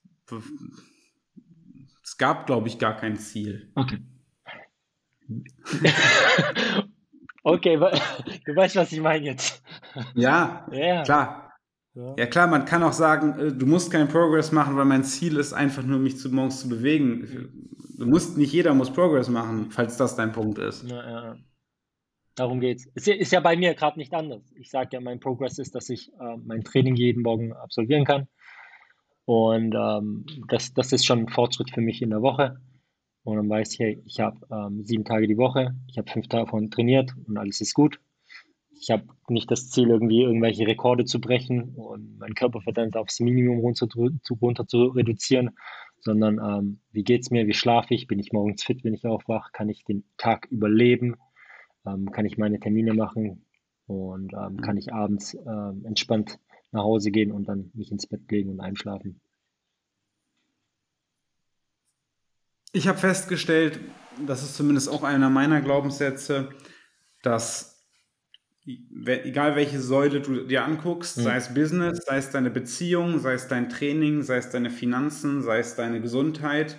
es 2.03 2.17
gab, 2.17 2.47
glaube 2.47 2.67
ich, 2.67 2.79
gar 2.79 2.97
kein 2.97 3.15
Ziel. 3.15 3.71
Okay. 3.75 3.99
okay, 7.43 7.77
du 7.77 8.53
weißt, 8.53 8.75
was 8.75 8.91
ich 8.91 8.99
meine 8.99 9.23
jetzt. 9.23 9.63
Ja, 10.15 10.67
ja. 10.69 11.03
klar. 11.03 11.53
Ja. 11.93 12.15
ja. 12.17 12.25
klar, 12.25 12.47
man 12.47 12.65
kann 12.65 12.83
auch 12.83 12.91
sagen, 12.91 13.39
äh, 13.39 13.53
du 13.53 13.65
musst 13.67 13.89
keinen 13.89 14.09
Progress 14.09 14.51
machen, 14.51 14.75
weil 14.75 14.83
mein 14.83 15.05
Ziel 15.05 15.37
ist 15.37 15.53
einfach 15.53 15.83
nur, 15.83 15.99
mich 15.99 16.17
zu 16.17 16.29
morgens 16.29 16.59
zu 16.59 16.67
bewegen. 16.67 17.69
Du 18.03 18.09
musst, 18.09 18.37
nicht 18.37 18.51
jeder 18.51 18.73
muss 18.73 18.91
Progress 18.91 19.29
machen, 19.29 19.71
falls 19.71 19.95
das 19.95 20.17
dein 20.17 20.33
Punkt 20.33 20.59
ist. 20.59 20.83
Ja, 20.83 21.09
ja. 21.09 21.37
Darum 22.35 22.59
geht's. 22.59 22.85
Ist 22.95 23.07
ist 23.07 23.31
ja 23.31 23.39
bei 23.39 23.55
mir 23.55 23.75
gerade 23.75 23.97
nicht 23.97 24.13
anders. 24.13 24.43
Ich 24.55 24.69
sage 24.69 24.89
ja, 24.91 24.99
mein 24.99 25.21
Progress 25.21 25.57
ist, 25.57 25.73
dass 25.73 25.89
ich 25.89 26.11
äh, 26.19 26.37
mein 26.43 26.65
Training 26.65 26.95
jeden 26.95 27.23
Morgen 27.23 27.53
absolvieren 27.53 28.03
kann. 28.03 28.27
Und 29.23 29.73
ähm, 29.73 30.25
das, 30.49 30.73
das 30.73 30.91
ist 30.91 31.05
schon 31.05 31.19
ein 31.19 31.29
Fortschritt 31.29 31.71
für 31.71 31.79
mich 31.79 32.01
in 32.01 32.09
der 32.09 32.21
Woche. 32.21 32.59
Und 33.23 33.37
dann 33.37 33.49
weiß 33.49 33.71
ich, 33.71 33.79
hey, 33.79 34.03
ich 34.05 34.19
habe 34.19 34.37
ähm, 34.51 34.83
sieben 34.83 35.05
Tage 35.05 35.25
die 35.27 35.37
Woche, 35.37 35.73
ich 35.87 35.97
habe 35.97 36.11
fünf 36.11 36.27
davon 36.27 36.71
trainiert 36.71 37.13
und 37.25 37.37
alles 37.37 37.61
ist 37.61 37.73
gut. 37.73 38.01
Ich 38.81 38.91
habe 38.91 39.05
nicht 39.29 39.49
das 39.49 39.69
Ziel, 39.69 39.87
irgendwie 39.87 40.23
irgendwelche 40.23 40.67
Rekorde 40.67 41.05
zu 41.05 41.21
brechen 41.21 41.73
und 41.75 42.17
meinen 42.17 42.35
Körperverdampf 42.35 42.97
aufs 42.97 43.21
Minimum 43.21 43.59
runter, 43.59 43.87
runter 44.41 44.67
zu 44.67 44.87
reduzieren, 44.87 45.51
sondern 46.03 46.39
ähm, 46.39 46.79
wie 46.91 47.05
es 47.13 47.31
mir, 47.31 47.47
wie 47.47 47.53
schlafe 47.53 47.93
ich, 47.93 48.07
bin 48.07 48.19
ich 48.19 48.33
morgens 48.33 48.63
fit, 48.63 48.83
wenn 48.83 48.93
ich 48.93 49.05
aufwache, 49.05 49.51
kann 49.53 49.69
ich 49.69 49.83
den 49.85 50.03
Tag 50.17 50.47
überleben, 50.51 51.15
ähm, 51.85 52.11
kann 52.11 52.25
ich 52.25 52.37
meine 52.37 52.59
Termine 52.59 52.93
machen 52.93 53.45
und 53.87 54.33
ähm, 54.33 54.59
kann 54.61 54.77
ich 54.77 54.93
abends 54.93 55.33
ähm, 55.33 55.85
entspannt 55.85 56.39
nach 56.71 56.83
Hause 56.83 57.11
gehen 57.11 57.31
und 57.31 57.47
dann 57.47 57.71
mich 57.73 57.91
ins 57.91 58.07
Bett 58.07 58.29
legen 58.29 58.49
und 58.49 58.59
einschlafen. 58.59 59.21
Ich 62.73 62.87
habe 62.87 62.97
festgestellt, 62.97 63.79
das 64.25 64.43
ist 64.43 64.55
zumindest 64.55 64.89
auch 64.89 65.03
einer 65.03 65.29
meiner 65.29 65.61
Glaubenssätze, 65.61 66.49
dass 67.21 67.72
egal 68.65 69.55
welche 69.55 69.81
Säule 69.81 70.21
du 70.21 70.45
dir 70.45 70.63
anguckst, 70.63 71.17
mhm. 71.17 71.21
sei 71.23 71.35
es 71.35 71.53
Business, 71.53 72.05
sei 72.05 72.17
es 72.17 72.29
deine 72.29 72.49
Beziehung, 72.49 73.19
sei 73.19 73.33
es 73.33 73.47
dein 73.47 73.69
Training, 73.69 74.21
sei 74.23 74.37
es 74.37 74.49
deine 74.49 74.69
Finanzen, 74.69 75.41
sei 75.41 75.59
es 75.59 75.75
deine 75.75 76.01
Gesundheit, 76.01 76.77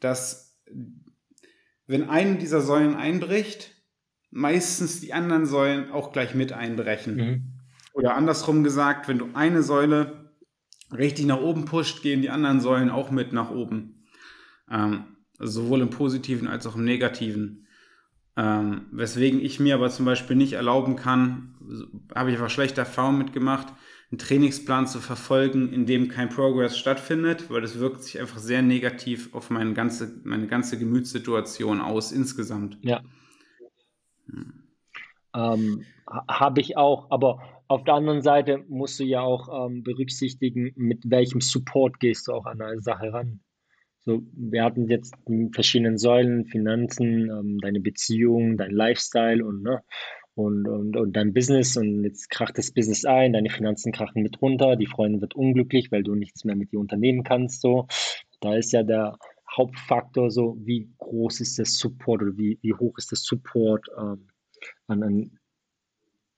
dass 0.00 0.60
wenn 1.86 2.08
eine 2.08 2.36
dieser 2.36 2.60
Säulen 2.60 2.94
einbricht, 2.94 3.72
meistens 4.30 5.00
die 5.00 5.12
anderen 5.12 5.46
Säulen 5.46 5.90
auch 5.90 6.12
gleich 6.12 6.34
mit 6.34 6.52
einbrechen. 6.52 7.16
Mhm. 7.16 7.52
Oder 7.92 8.14
andersrum 8.14 8.64
gesagt, 8.64 9.08
wenn 9.08 9.18
du 9.18 9.28
eine 9.34 9.62
Säule 9.62 10.32
richtig 10.90 11.26
nach 11.26 11.40
oben 11.40 11.66
pusht, 11.66 12.02
gehen 12.02 12.22
die 12.22 12.30
anderen 12.30 12.60
Säulen 12.60 12.90
auch 12.90 13.10
mit 13.10 13.32
nach 13.32 13.50
oben. 13.50 14.06
Ähm, 14.70 15.04
sowohl 15.38 15.82
im 15.82 15.90
positiven 15.90 16.48
als 16.48 16.66
auch 16.66 16.76
im 16.76 16.84
negativen. 16.84 17.66
Ähm, 18.36 18.86
weswegen 18.92 19.40
ich 19.40 19.60
mir 19.60 19.74
aber 19.74 19.90
zum 19.90 20.06
Beispiel 20.06 20.36
nicht 20.36 20.54
erlauben 20.54 20.96
kann, 20.96 21.54
habe 22.14 22.30
ich 22.30 22.36
einfach 22.36 22.50
schlechte 22.50 22.80
Erfahrungen 22.80 23.18
mitgemacht, 23.18 23.68
einen 24.10 24.18
Trainingsplan 24.18 24.86
zu 24.86 25.00
verfolgen, 25.00 25.72
in 25.72 25.86
dem 25.86 26.08
kein 26.08 26.28
Progress 26.28 26.78
stattfindet, 26.78 27.50
weil 27.50 27.60
das 27.60 27.78
wirkt 27.78 28.02
sich 28.02 28.20
einfach 28.20 28.38
sehr 28.38 28.62
negativ 28.62 29.34
auf 29.34 29.50
meine 29.50 29.74
ganze, 29.74 30.20
meine 30.24 30.46
ganze 30.46 30.78
Gemütssituation 30.78 31.80
aus 31.80 32.12
insgesamt. 32.12 32.78
Ja. 32.82 33.02
Hm. 34.26 34.62
Ähm, 35.34 35.84
habe 36.28 36.60
ich 36.60 36.76
auch, 36.76 37.10
aber 37.10 37.40
auf 37.68 37.84
der 37.84 37.94
anderen 37.94 38.20
Seite 38.20 38.64
musst 38.68 39.00
du 39.00 39.04
ja 39.04 39.22
auch 39.22 39.66
ähm, 39.66 39.82
berücksichtigen, 39.82 40.72
mit 40.76 41.08
welchem 41.08 41.40
Support 41.40 42.00
gehst 42.00 42.28
du 42.28 42.32
auch 42.32 42.44
an 42.44 42.60
eine 42.60 42.80
Sache 42.82 43.12
ran. 43.12 43.40
So, 44.04 44.22
wir 44.32 44.64
hatten 44.64 44.88
jetzt 44.88 45.14
verschiedene 45.52 45.96
Säulen, 45.96 46.44
Finanzen, 46.46 47.30
ähm, 47.30 47.58
deine 47.60 47.80
Beziehung, 47.80 48.56
dein 48.56 48.72
Lifestyle 48.72 49.44
und, 49.44 49.62
ne, 49.62 49.82
und, 50.34 50.66
und, 50.66 50.96
und 50.96 51.12
dein 51.12 51.32
Business 51.32 51.76
und 51.76 52.02
jetzt 52.02 52.30
kracht 52.30 52.58
das 52.58 52.72
Business 52.72 53.04
ein, 53.04 53.32
deine 53.32 53.50
Finanzen 53.50 53.92
krachen 53.92 54.22
mit 54.22 54.40
runter, 54.42 54.76
die 54.76 54.86
Freundin 54.86 55.20
wird 55.20 55.36
unglücklich, 55.36 55.92
weil 55.92 56.02
du 56.02 56.14
nichts 56.14 56.44
mehr 56.44 56.56
mit 56.56 56.72
ihr 56.72 56.80
unternehmen 56.80 57.22
kannst. 57.22 57.60
So. 57.60 57.86
Da 58.40 58.56
ist 58.56 58.72
ja 58.72 58.82
der 58.82 59.18
Hauptfaktor 59.56 60.30
so, 60.30 60.56
wie 60.60 60.88
groß 60.98 61.40
ist 61.40 61.58
der 61.58 61.66
Support 61.66 62.22
oder 62.22 62.36
wie, 62.36 62.58
wie 62.62 62.74
hoch 62.74 62.96
ist 62.98 63.10
der 63.10 63.18
Support 63.18 63.86
ähm, 63.98 64.28
an, 64.86 65.02
an, 65.02 65.38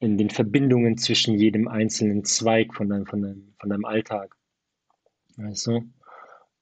in 0.01 0.19
den 0.19 0.29
Verbindungen 0.29 0.99
zwischen 0.99 1.39
jedem 1.39 1.69
einzelnen 1.69 2.25
Zweig 2.25 2.75
von 2.75 2.89
deinem, 2.89 3.07
von 3.07 3.23
deinem, 3.23 3.55
von 3.59 3.71
deinem 3.71 3.85
Alltag. 3.85 4.37
Also, 5.39 5.85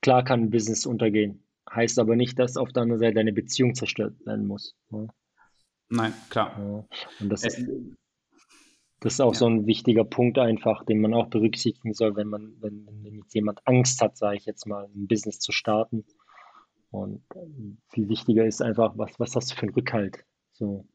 klar 0.02 0.24
kann 0.24 0.42
ein 0.42 0.50
Business 0.50 0.84
untergehen. 0.84 1.42
Heißt 1.70 1.98
aber 1.98 2.16
nicht, 2.16 2.38
dass 2.38 2.56
auf 2.56 2.72
der 2.72 2.82
anderen 2.82 3.00
Seite 3.00 3.14
deine 3.14 3.32
Beziehung 3.32 3.74
zerstört 3.74 4.14
werden 4.26 4.46
muss. 4.46 4.74
Ja. 4.90 5.06
Nein, 5.88 6.12
klar. 6.28 6.58
Ja. 6.58 6.86
Und 7.20 7.28
das 7.30 7.44
ist, 7.44 7.66
das 9.00 9.14
ist 9.14 9.20
auch 9.20 9.32
ja. 9.32 9.38
so 9.38 9.46
ein 9.46 9.66
wichtiger 9.66 10.04
Punkt 10.04 10.38
einfach, 10.38 10.84
den 10.84 11.00
man 11.00 11.14
auch 11.14 11.28
berücksichtigen 11.28 11.94
soll, 11.94 12.16
wenn 12.16 12.28
man, 12.28 12.56
wenn, 12.60 12.86
wenn 13.02 13.16
jetzt 13.16 13.34
jemand 13.34 13.66
Angst 13.66 14.02
hat, 14.02 14.16
sage 14.16 14.36
ich 14.36 14.44
jetzt 14.44 14.66
mal, 14.66 14.84
ein 14.84 15.06
Business 15.06 15.38
zu 15.38 15.52
starten. 15.52 16.04
Und 16.90 17.22
viel 17.88 18.08
wichtiger 18.08 18.44
ist 18.44 18.60
einfach, 18.60 18.98
was, 18.98 19.18
was 19.18 19.34
hast 19.34 19.50
du 19.50 19.54
für 19.54 19.62
einen 19.62 19.74
Rückhalt? 19.74 20.24
So, 20.52 20.86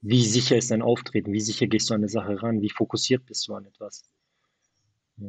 wie 0.00 0.24
sicher 0.24 0.56
ist 0.56 0.70
dein 0.70 0.82
Auftreten? 0.82 1.32
Wie 1.32 1.40
sicher 1.40 1.66
gehst 1.66 1.90
du 1.90 1.94
an 1.94 2.00
eine 2.00 2.08
Sache 2.08 2.42
ran? 2.42 2.60
Wie 2.60 2.70
fokussiert 2.70 3.24
bist 3.26 3.46
du 3.46 3.54
an 3.54 3.66
etwas? 3.66 4.10
Ja. 5.18 5.28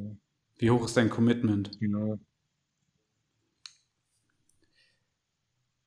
Wie 0.58 0.72
hoch 0.72 0.86
ist 0.86 0.98
dein 0.98 1.10
Commitment? 1.10 1.80
Genau. 1.80 2.20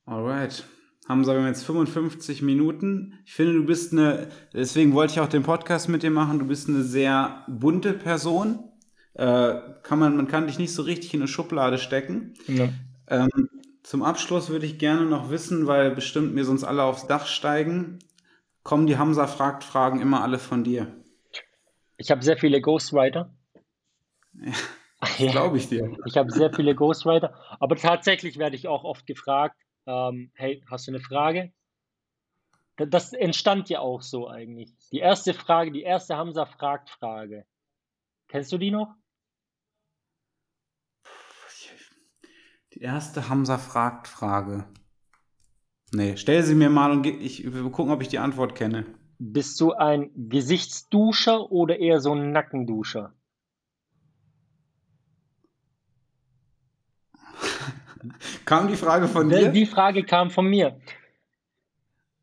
Alright. 0.05 0.65
Hamza, 1.07 1.33
wir 1.33 1.39
haben 1.39 1.47
jetzt 1.47 1.65
55 1.65 2.41
Minuten. 2.41 3.19
Ich 3.25 3.33
finde, 3.33 3.53
du 3.53 3.65
bist 3.65 3.93
eine, 3.93 4.29
deswegen 4.53 4.93
wollte 4.93 5.13
ich 5.13 5.19
auch 5.19 5.27
den 5.27 5.43
Podcast 5.43 5.89
mit 5.89 6.03
dir 6.03 6.11
machen, 6.11 6.39
du 6.39 6.45
bist 6.45 6.69
eine 6.69 6.83
sehr 6.83 7.45
bunte 7.47 7.93
Person. 7.93 8.71
Äh, 9.13 9.55
kann 9.83 9.99
man, 9.99 10.15
man 10.15 10.27
kann 10.27 10.47
dich 10.47 10.59
nicht 10.59 10.73
so 10.73 10.81
richtig 10.81 11.13
in 11.13 11.21
eine 11.21 11.27
Schublade 11.27 11.77
stecken. 11.77 12.33
Ja. 12.47 12.69
Ähm, 13.07 13.49
zum 13.83 14.01
Abschluss 14.01 14.49
würde 14.49 14.65
ich 14.65 14.79
gerne 14.79 15.05
noch 15.05 15.29
wissen, 15.29 15.67
weil 15.67 15.91
bestimmt 15.91 16.33
mir 16.33 16.45
sonst 16.45 16.63
alle 16.63 16.83
aufs 16.83 17.07
Dach 17.07 17.27
steigen, 17.27 17.99
kommen 18.63 18.87
die 18.87 18.97
Hamza 18.97 19.27
fragt 19.27 19.63
Fragen 19.63 20.01
immer 20.01 20.21
alle 20.21 20.39
von 20.39 20.63
dir? 20.63 20.87
Ich 21.97 22.11
habe 22.11 22.23
sehr 22.23 22.37
viele 22.37 22.61
Ghostwriter. 22.61 23.33
Ja, 25.17 25.31
Glaube 25.31 25.57
ich 25.57 25.69
dir. 25.69 25.95
Ich 26.05 26.17
habe 26.17 26.31
sehr 26.31 26.51
viele 26.53 26.75
Ghostwriter, 26.75 27.33
aber 27.59 27.75
tatsächlich 27.75 28.37
werde 28.37 28.55
ich 28.55 28.67
auch 28.67 28.83
oft 28.83 29.05
gefragt, 29.05 29.57
ähm, 29.85 30.31
hey, 30.35 30.63
hast 30.69 30.87
du 30.87 30.91
eine 30.91 30.99
Frage? 30.99 31.51
Das 32.75 33.13
entstand 33.13 33.69
ja 33.69 33.79
auch 33.79 34.01
so 34.01 34.27
eigentlich. 34.27 34.73
Die 34.91 34.99
erste 34.99 35.33
Frage, 35.33 35.71
die 35.71 35.83
erste 35.83 36.17
Hamza 36.17 36.45
fragt 36.45 36.89
Frage. 36.89 37.45
Kennst 38.27 38.51
du 38.51 38.57
die 38.57 38.71
noch? 38.71 38.95
Die 42.73 42.81
erste 42.81 43.29
Hamza 43.29 43.59
fragt 43.59 44.07
Frage. 44.07 44.65
Nee, 45.91 46.17
stell 46.17 46.41
sie 46.41 46.55
mir 46.55 46.71
mal 46.71 46.91
und 46.91 47.05
ich 47.05 47.53
will 47.53 47.69
gucken, 47.69 47.93
ob 47.93 48.01
ich 48.01 48.07
die 48.07 48.17
Antwort 48.17 48.55
kenne. 48.55 48.85
Bist 49.19 49.61
du 49.61 49.73
ein 49.73 50.09
Gesichtsduscher 50.15 51.51
oder 51.51 51.77
eher 51.77 51.99
so 51.99 52.15
ein 52.15 52.31
Nackenduscher? 52.31 53.13
kam 58.45 58.67
die 58.67 58.75
Frage 58.75 59.07
von 59.07 59.29
dir? 59.29 59.49
Die 59.49 59.65
Frage 59.65 60.03
kam 60.03 60.29
von 60.29 60.47
mir. 60.47 60.77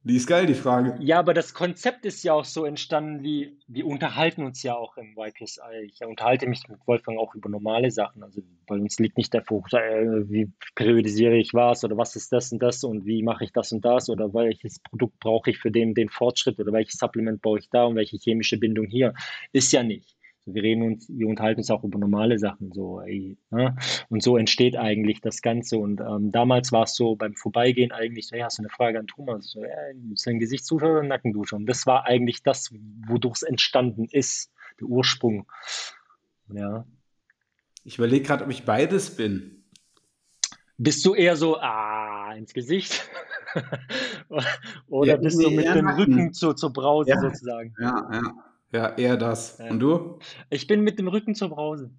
Die 0.02 0.16
ist 0.16 0.26
geil, 0.26 0.46
die 0.46 0.54
Frage. 0.54 0.96
Ja, 1.00 1.18
aber 1.18 1.34
das 1.34 1.52
Konzept 1.52 2.06
ist 2.06 2.22
ja 2.22 2.32
auch 2.32 2.46
so 2.46 2.64
entstanden, 2.64 3.22
wie 3.22 3.58
wir 3.68 3.86
unterhalten 3.86 4.44
uns 4.44 4.62
ja 4.62 4.74
auch 4.74 4.96
im 4.96 5.14
YPSI. 5.14 5.84
Ich 5.84 6.02
unterhalte 6.02 6.46
mich 6.46 6.66
mit 6.68 6.78
Wolfgang 6.86 7.18
auch 7.18 7.34
über 7.34 7.50
normale 7.50 7.90
Sachen. 7.90 8.22
Also 8.22 8.40
bei 8.66 8.76
uns 8.76 8.98
liegt 8.98 9.18
nicht 9.18 9.34
der 9.34 9.42
Fokus, 9.42 9.74
äh, 9.74 10.30
wie 10.30 10.50
periodisiere 10.74 11.36
ich 11.36 11.52
was 11.52 11.84
oder 11.84 11.98
was 11.98 12.16
ist 12.16 12.32
das 12.32 12.50
und 12.50 12.62
das 12.62 12.82
und 12.82 13.04
wie 13.04 13.22
mache 13.22 13.44
ich 13.44 13.52
das 13.52 13.72
und 13.72 13.84
das 13.84 14.08
oder 14.08 14.32
welches 14.32 14.78
Produkt 14.78 15.20
brauche 15.20 15.50
ich 15.50 15.58
für 15.58 15.70
den, 15.70 15.92
den 15.92 16.08
Fortschritt 16.08 16.58
oder 16.58 16.72
welches 16.72 16.98
Supplement 16.98 17.42
baue 17.42 17.58
ich 17.58 17.68
da 17.68 17.84
und 17.84 17.96
welche 17.96 18.16
chemische 18.16 18.56
Bindung 18.56 18.86
hier. 18.86 19.12
Ist 19.52 19.70
ja 19.70 19.82
nicht 19.82 20.16
wir 20.46 20.62
reden 20.62 20.82
uns, 20.82 21.08
wir 21.08 21.28
unterhalten 21.28 21.60
uns 21.60 21.70
auch 21.70 21.84
über 21.84 21.98
normale 21.98 22.38
Sachen 22.38 22.72
so. 22.72 23.00
Ey, 23.00 23.36
ne? 23.50 23.76
Und 24.08 24.22
so 24.22 24.36
entsteht 24.36 24.76
eigentlich 24.76 25.20
das 25.20 25.42
Ganze. 25.42 25.78
Und 25.78 26.00
ähm, 26.00 26.30
damals 26.30 26.72
war 26.72 26.84
es 26.84 26.94
so 26.94 27.16
beim 27.16 27.34
Vorbeigehen 27.34 27.92
eigentlich 27.92 28.28
so, 28.28 28.36
hey, 28.36 28.42
hast 28.42 28.58
du 28.58 28.62
eine 28.62 28.70
Frage 28.70 28.98
an 28.98 29.06
Thomas? 29.06 29.50
So, 29.50 29.62
ja, 29.62 29.68
ist 30.12 30.26
ein 30.26 30.38
Gesichtsduscher 30.38 30.90
oder 30.90 31.00
ein 31.00 31.08
Nackenduscher? 31.08 31.56
Und 31.56 31.66
das 31.66 31.86
war 31.86 32.06
eigentlich 32.06 32.42
das, 32.42 32.72
wodurch 33.06 33.36
es 33.36 33.42
entstanden 33.42 34.06
ist, 34.10 34.50
der 34.80 34.88
Ursprung. 34.88 35.46
Ja. 36.52 36.84
Ich 37.84 37.98
überlege 37.98 38.24
gerade, 38.24 38.44
ob 38.44 38.50
ich 38.50 38.64
beides 38.64 39.16
bin. 39.16 39.64
Bist 40.78 41.04
du 41.04 41.14
eher 41.14 41.36
so, 41.36 41.58
ah, 41.58 42.32
ins 42.34 42.54
Gesicht? 42.54 43.08
Oder 44.88 45.12
ja, 45.12 45.16
bist 45.16 45.42
du 45.42 45.50
mit 45.50 45.66
dem 45.66 45.88
Rücken 45.88 46.32
zur, 46.32 46.56
zur 46.56 46.72
Brause 46.72 47.10
ja, 47.10 47.20
sozusagen? 47.20 47.74
Ja, 47.78 48.08
ja. 48.12 48.49
Ja, 48.72 48.96
eher 48.96 49.16
das. 49.16 49.58
Ja. 49.58 49.70
Und 49.70 49.80
du? 49.80 50.18
Ich 50.48 50.66
bin 50.66 50.82
mit 50.82 50.98
dem 50.98 51.08
Rücken 51.08 51.34
zur 51.34 51.50
Brause. 51.50 51.90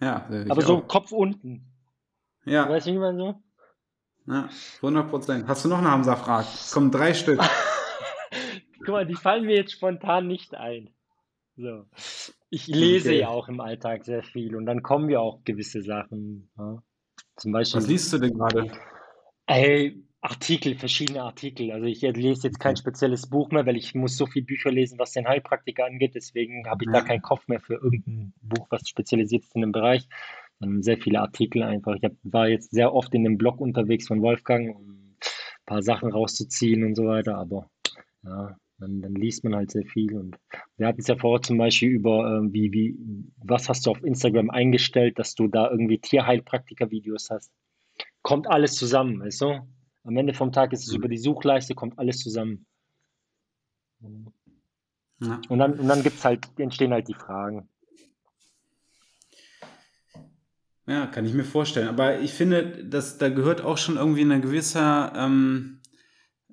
Ja, 0.00 0.28
aber 0.48 0.62
so 0.62 0.80
Kopf 0.80 1.12
unten. 1.12 1.66
Ja. 2.44 2.68
Weißt 2.68 2.86
du, 2.86 2.92
wie 2.92 2.98
man 2.98 3.16
so? 3.16 3.42
Ja, 4.26 4.48
100 4.76 5.10
Prozent. 5.10 5.48
Hast 5.48 5.64
du 5.64 5.68
noch 5.68 5.78
eine 5.78 5.90
Hamza-Frage? 5.90 6.46
Es 6.52 6.72
kommen 6.72 6.90
drei 6.90 7.12
Stück. 7.14 7.40
Guck 8.78 8.88
mal, 8.88 9.06
die 9.06 9.14
fallen 9.14 9.44
mir 9.44 9.56
jetzt 9.56 9.72
spontan 9.72 10.26
nicht 10.26 10.54
ein. 10.54 10.90
So. 11.56 11.84
Ich 12.48 12.66
lese 12.66 13.10
okay. 13.10 13.20
ja 13.20 13.28
auch 13.28 13.48
im 13.48 13.60
Alltag 13.60 14.04
sehr 14.04 14.22
viel 14.22 14.56
und 14.56 14.66
dann 14.66 14.82
kommen 14.82 15.10
ja 15.10 15.18
auch 15.20 15.44
gewisse 15.44 15.82
Sachen. 15.82 16.50
Ja. 16.56 16.82
Zum 17.36 17.52
Beispiel. 17.52 17.80
Was 17.80 17.88
liest 17.88 18.12
du 18.12 18.18
denn 18.18 18.34
gerade? 18.34 18.72
Ey, 19.46 20.02
Artikel, 20.22 20.74
verschiedene 20.74 21.22
Artikel. 21.22 21.72
Also 21.72 21.86
ich 21.86 22.02
lese 22.02 22.48
jetzt 22.48 22.60
kein 22.60 22.76
spezielles 22.76 23.28
Buch 23.28 23.50
mehr, 23.50 23.64
weil 23.64 23.76
ich 23.76 23.94
muss 23.94 24.16
so 24.16 24.26
viel 24.26 24.42
Bücher 24.42 24.70
lesen, 24.70 24.98
was 24.98 25.12
den 25.12 25.26
Heilpraktiker 25.26 25.86
angeht. 25.86 26.14
Deswegen 26.14 26.68
habe 26.68 26.84
ich 26.84 26.90
da 26.92 27.00
keinen 27.00 27.22
Kopf 27.22 27.48
mehr 27.48 27.60
für 27.60 27.74
irgendein 27.74 28.34
Buch, 28.42 28.66
was 28.70 28.86
spezialisiert 28.86 29.44
ist 29.44 29.54
in 29.54 29.62
dem 29.62 29.72
Bereich. 29.72 30.06
Dann 30.58 30.82
sehr 30.82 30.98
viele 30.98 31.20
Artikel 31.20 31.62
einfach. 31.62 31.94
Ich 31.94 32.04
hab, 32.04 32.12
war 32.22 32.48
jetzt 32.48 32.70
sehr 32.70 32.92
oft 32.92 33.14
in 33.14 33.24
dem 33.24 33.38
Blog 33.38 33.60
unterwegs 33.60 34.08
von 34.08 34.20
Wolfgang, 34.20 34.76
um 34.76 34.90
ein 34.90 35.16
paar 35.64 35.80
Sachen 35.80 36.12
rauszuziehen 36.12 36.84
und 36.84 36.96
so 36.96 37.06
weiter. 37.06 37.38
Aber 37.38 37.70
ja, 38.22 38.58
dann, 38.78 39.00
dann 39.00 39.14
liest 39.14 39.42
man 39.42 39.56
halt 39.56 39.70
sehr 39.70 39.86
viel. 39.86 40.14
Und 40.14 40.36
wir 40.76 40.86
hatten 40.86 41.00
es 41.00 41.06
ja 41.06 41.16
vorher 41.16 41.40
zum 41.40 41.56
Beispiel 41.56 41.88
über, 41.88 42.42
äh, 42.44 42.52
wie, 42.52 42.72
wie, 42.72 42.98
was 43.38 43.70
hast 43.70 43.86
du 43.86 43.90
auf 43.90 44.04
Instagram 44.04 44.50
eingestellt, 44.50 45.18
dass 45.18 45.34
du 45.34 45.48
da 45.48 45.70
irgendwie 45.70 45.98
Tierheilpraktiker-Videos 45.98 47.30
hast. 47.30 47.50
Kommt 48.20 48.50
alles 48.50 48.74
zusammen, 48.74 49.20
weißt 49.20 49.40
du? 49.40 49.60
Am 50.04 50.16
Ende 50.16 50.34
vom 50.34 50.52
Tag 50.52 50.72
ist 50.72 50.86
es 50.86 50.94
über 50.94 51.08
die 51.08 51.18
Suchleiste, 51.18 51.74
kommt 51.74 51.98
alles 51.98 52.18
zusammen. 52.18 52.66
Ja. 55.20 55.40
Und 55.48 55.58
dann, 55.58 55.78
und 55.78 55.88
dann 55.88 56.02
gibt's 56.02 56.24
halt, 56.24 56.48
entstehen 56.56 56.92
halt 56.92 57.08
die 57.08 57.14
Fragen. 57.14 57.68
Ja, 60.86 61.06
kann 61.06 61.26
ich 61.26 61.34
mir 61.34 61.44
vorstellen. 61.44 61.88
Aber 61.88 62.18
ich 62.20 62.32
finde, 62.32 62.84
dass 62.84 63.18
da 63.18 63.28
gehört 63.28 63.60
auch 63.60 63.78
schon 63.78 63.96
irgendwie 63.96 64.22
eine 64.22 64.40
gewisse, 64.40 65.12
ähm, 65.14 65.80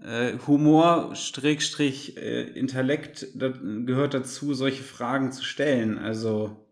äh, 0.01 0.37
Humor, 0.45 1.15
Strich, 1.15 2.17
äh, 2.17 2.43
Intellekt 2.43 3.27
da, 3.35 3.49
gehört 3.49 4.13
dazu, 4.13 4.53
solche 4.53 4.83
Fragen 4.83 5.31
zu 5.31 5.43
stellen. 5.43 5.97
Also, 5.97 6.67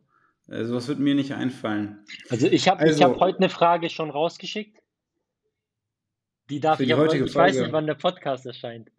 äh, 0.47 0.65
sowas 0.65 0.87
wird 0.87 0.99
mir 0.99 1.15
nicht 1.15 1.33
einfallen. 1.33 2.05
Also 2.29 2.47
ich 2.47 2.67
habe 2.67 2.81
also, 2.81 3.03
hab 3.03 3.19
heute 3.19 3.39
eine 3.39 3.49
Frage 3.49 3.89
schon 3.89 4.11
rausgeschickt. 4.11 4.77
Die 6.49 6.59
darf 6.59 6.79
ich, 6.79 6.87
die 6.87 6.93
aber, 6.93 7.13
ich 7.13 7.35
weiß 7.35 7.57
nicht, 7.57 7.71
wann 7.71 7.87
der 7.87 7.95
Podcast 7.95 8.45
erscheint. 8.45 8.91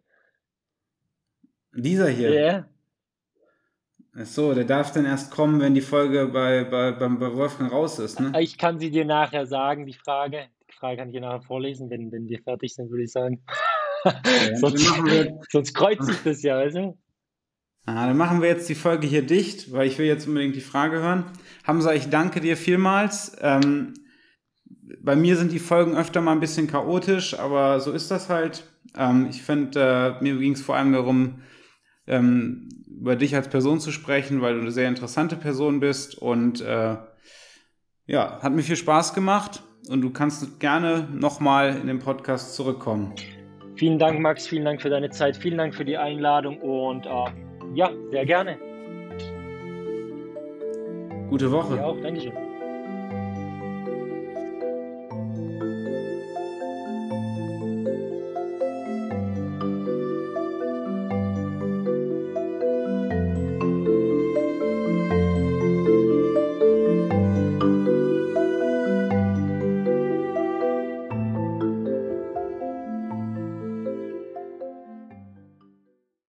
Dieser 1.73 2.09
hier? 2.09 2.31
Yeah. 2.31 2.69
Ach 4.19 4.25
so, 4.25 4.53
der 4.53 4.65
darf 4.65 4.91
dann 4.91 5.05
erst 5.05 5.31
kommen, 5.31 5.61
wenn 5.61 5.75
die 5.75 5.81
Folge 5.81 6.27
bei, 6.27 6.63
bei, 6.63 6.91
beim, 6.91 7.19
bei 7.19 7.31
Wolfgang 7.33 7.71
raus 7.71 7.99
ist, 7.99 8.19
ne? 8.19 8.33
Ich 8.41 8.57
kann 8.57 8.79
sie 8.79 8.89
dir 8.89 9.05
nachher 9.05 9.45
sagen, 9.45 9.85
die 9.85 9.93
Frage. 9.93 10.47
Die 10.67 10.73
Frage 10.73 10.97
kann 10.97 11.09
ich 11.09 11.13
dir 11.13 11.21
nachher 11.21 11.43
vorlesen, 11.43 11.89
wenn, 11.89 12.11
wenn 12.11 12.27
wir 12.27 12.41
fertig 12.41 12.73
sind, 12.73 12.89
würde 12.89 13.03
ich 13.03 13.11
sagen. 13.11 13.43
Ja, 14.03 14.13
sonst, 14.55 14.91
sonst 15.49 15.73
kreuzt 15.73 16.05
sich 16.05 16.23
das 16.23 16.41
ja, 16.41 16.57
weißt 16.57 16.77
du? 16.77 16.97
Ah, 17.85 18.07
dann 18.07 18.17
machen 18.17 18.41
wir 18.41 18.49
jetzt 18.49 18.67
die 18.67 18.75
Folge 18.75 19.07
hier 19.07 19.25
dicht, 19.25 19.71
weil 19.71 19.87
ich 19.87 19.97
will 19.97 20.07
jetzt 20.07 20.27
unbedingt 20.27 20.55
die 20.55 20.61
Frage 20.61 20.99
hören. 20.99 21.25
Hamza, 21.63 21.93
ich 21.93 22.09
danke 22.09 22.41
dir 22.41 22.57
vielmals. 22.57 23.37
Ähm, 23.39 23.93
bei 25.01 25.15
mir 25.15 25.35
sind 25.35 25.51
die 25.51 25.59
Folgen 25.59 25.95
öfter 25.95 26.21
mal 26.21 26.31
ein 26.31 26.39
bisschen 26.39 26.67
chaotisch, 26.67 27.37
aber 27.37 27.79
so 27.79 27.91
ist 27.91 28.11
das 28.11 28.29
halt. 28.29 28.63
Ähm, 28.97 29.27
ich 29.29 29.43
finde, 29.43 30.17
äh, 30.19 30.23
mir 30.23 30.37
ging 30.37 30.53
es 30.53 30.61
vor 30.61 30.75
allem 30.75 30.93
darum, 30.93 31.41
ähm, 32.07 32.69
über 32.89 33.15
dich 33.15 33.35
als 33.35 33.49
Person 33.49 33.79
zu 33.79 33.91
sprechen, 33.91 34.41
weil 34.41 34.55
du 34.55 34.61
eine 34.61 34.71
sehr 34.71 34.87
interessante 34.87 35.35
Person 35.35 35.79
bist. 35.79 36.17
Und 36.17 36.61
äh, 36.61 36.95
ja, 38.05 38.39
hat 38.41 38.53
mir 38.53 38.63
viel 38.63 38.75
Spaß 38.75 39.13
gemacht 39.13 39.61
und 39.89 40.01
du 40.01 40.09
kannst 40.09 40.59
gerne 40.59 41.07
nochmal 41.13 41.77
in 41.79 41.87
den 41.87 41.99
Podcast 41.99 42.55
zurückkommen. 42.55 43.13
Vielen 43.75 43.99
Dank, 43.99 44.19
Max, 44.19 44.47
vielen 44.47 44.65
Dank 44.65 44.81
für 44.81 44.89
deine 44.89 45.09
Zeit, 45.11 45.37
vielen 45.37 45.57
Dank 45.57 45.75
für 45.75 45.85
die 45.85 45.97
Einladung 45.97 46.59
und 46.61 47.05
äh, 47.05 47.09
ja, 47.75 47.91
sehr 48.09 48.25
gerne. 48.25 48.57
Gute 51.29 51.51
Woche. 51.51 51.75
Ja, 51.75 51.85
auch, 51.85 52.01
Dankeschön. 52.01 52.46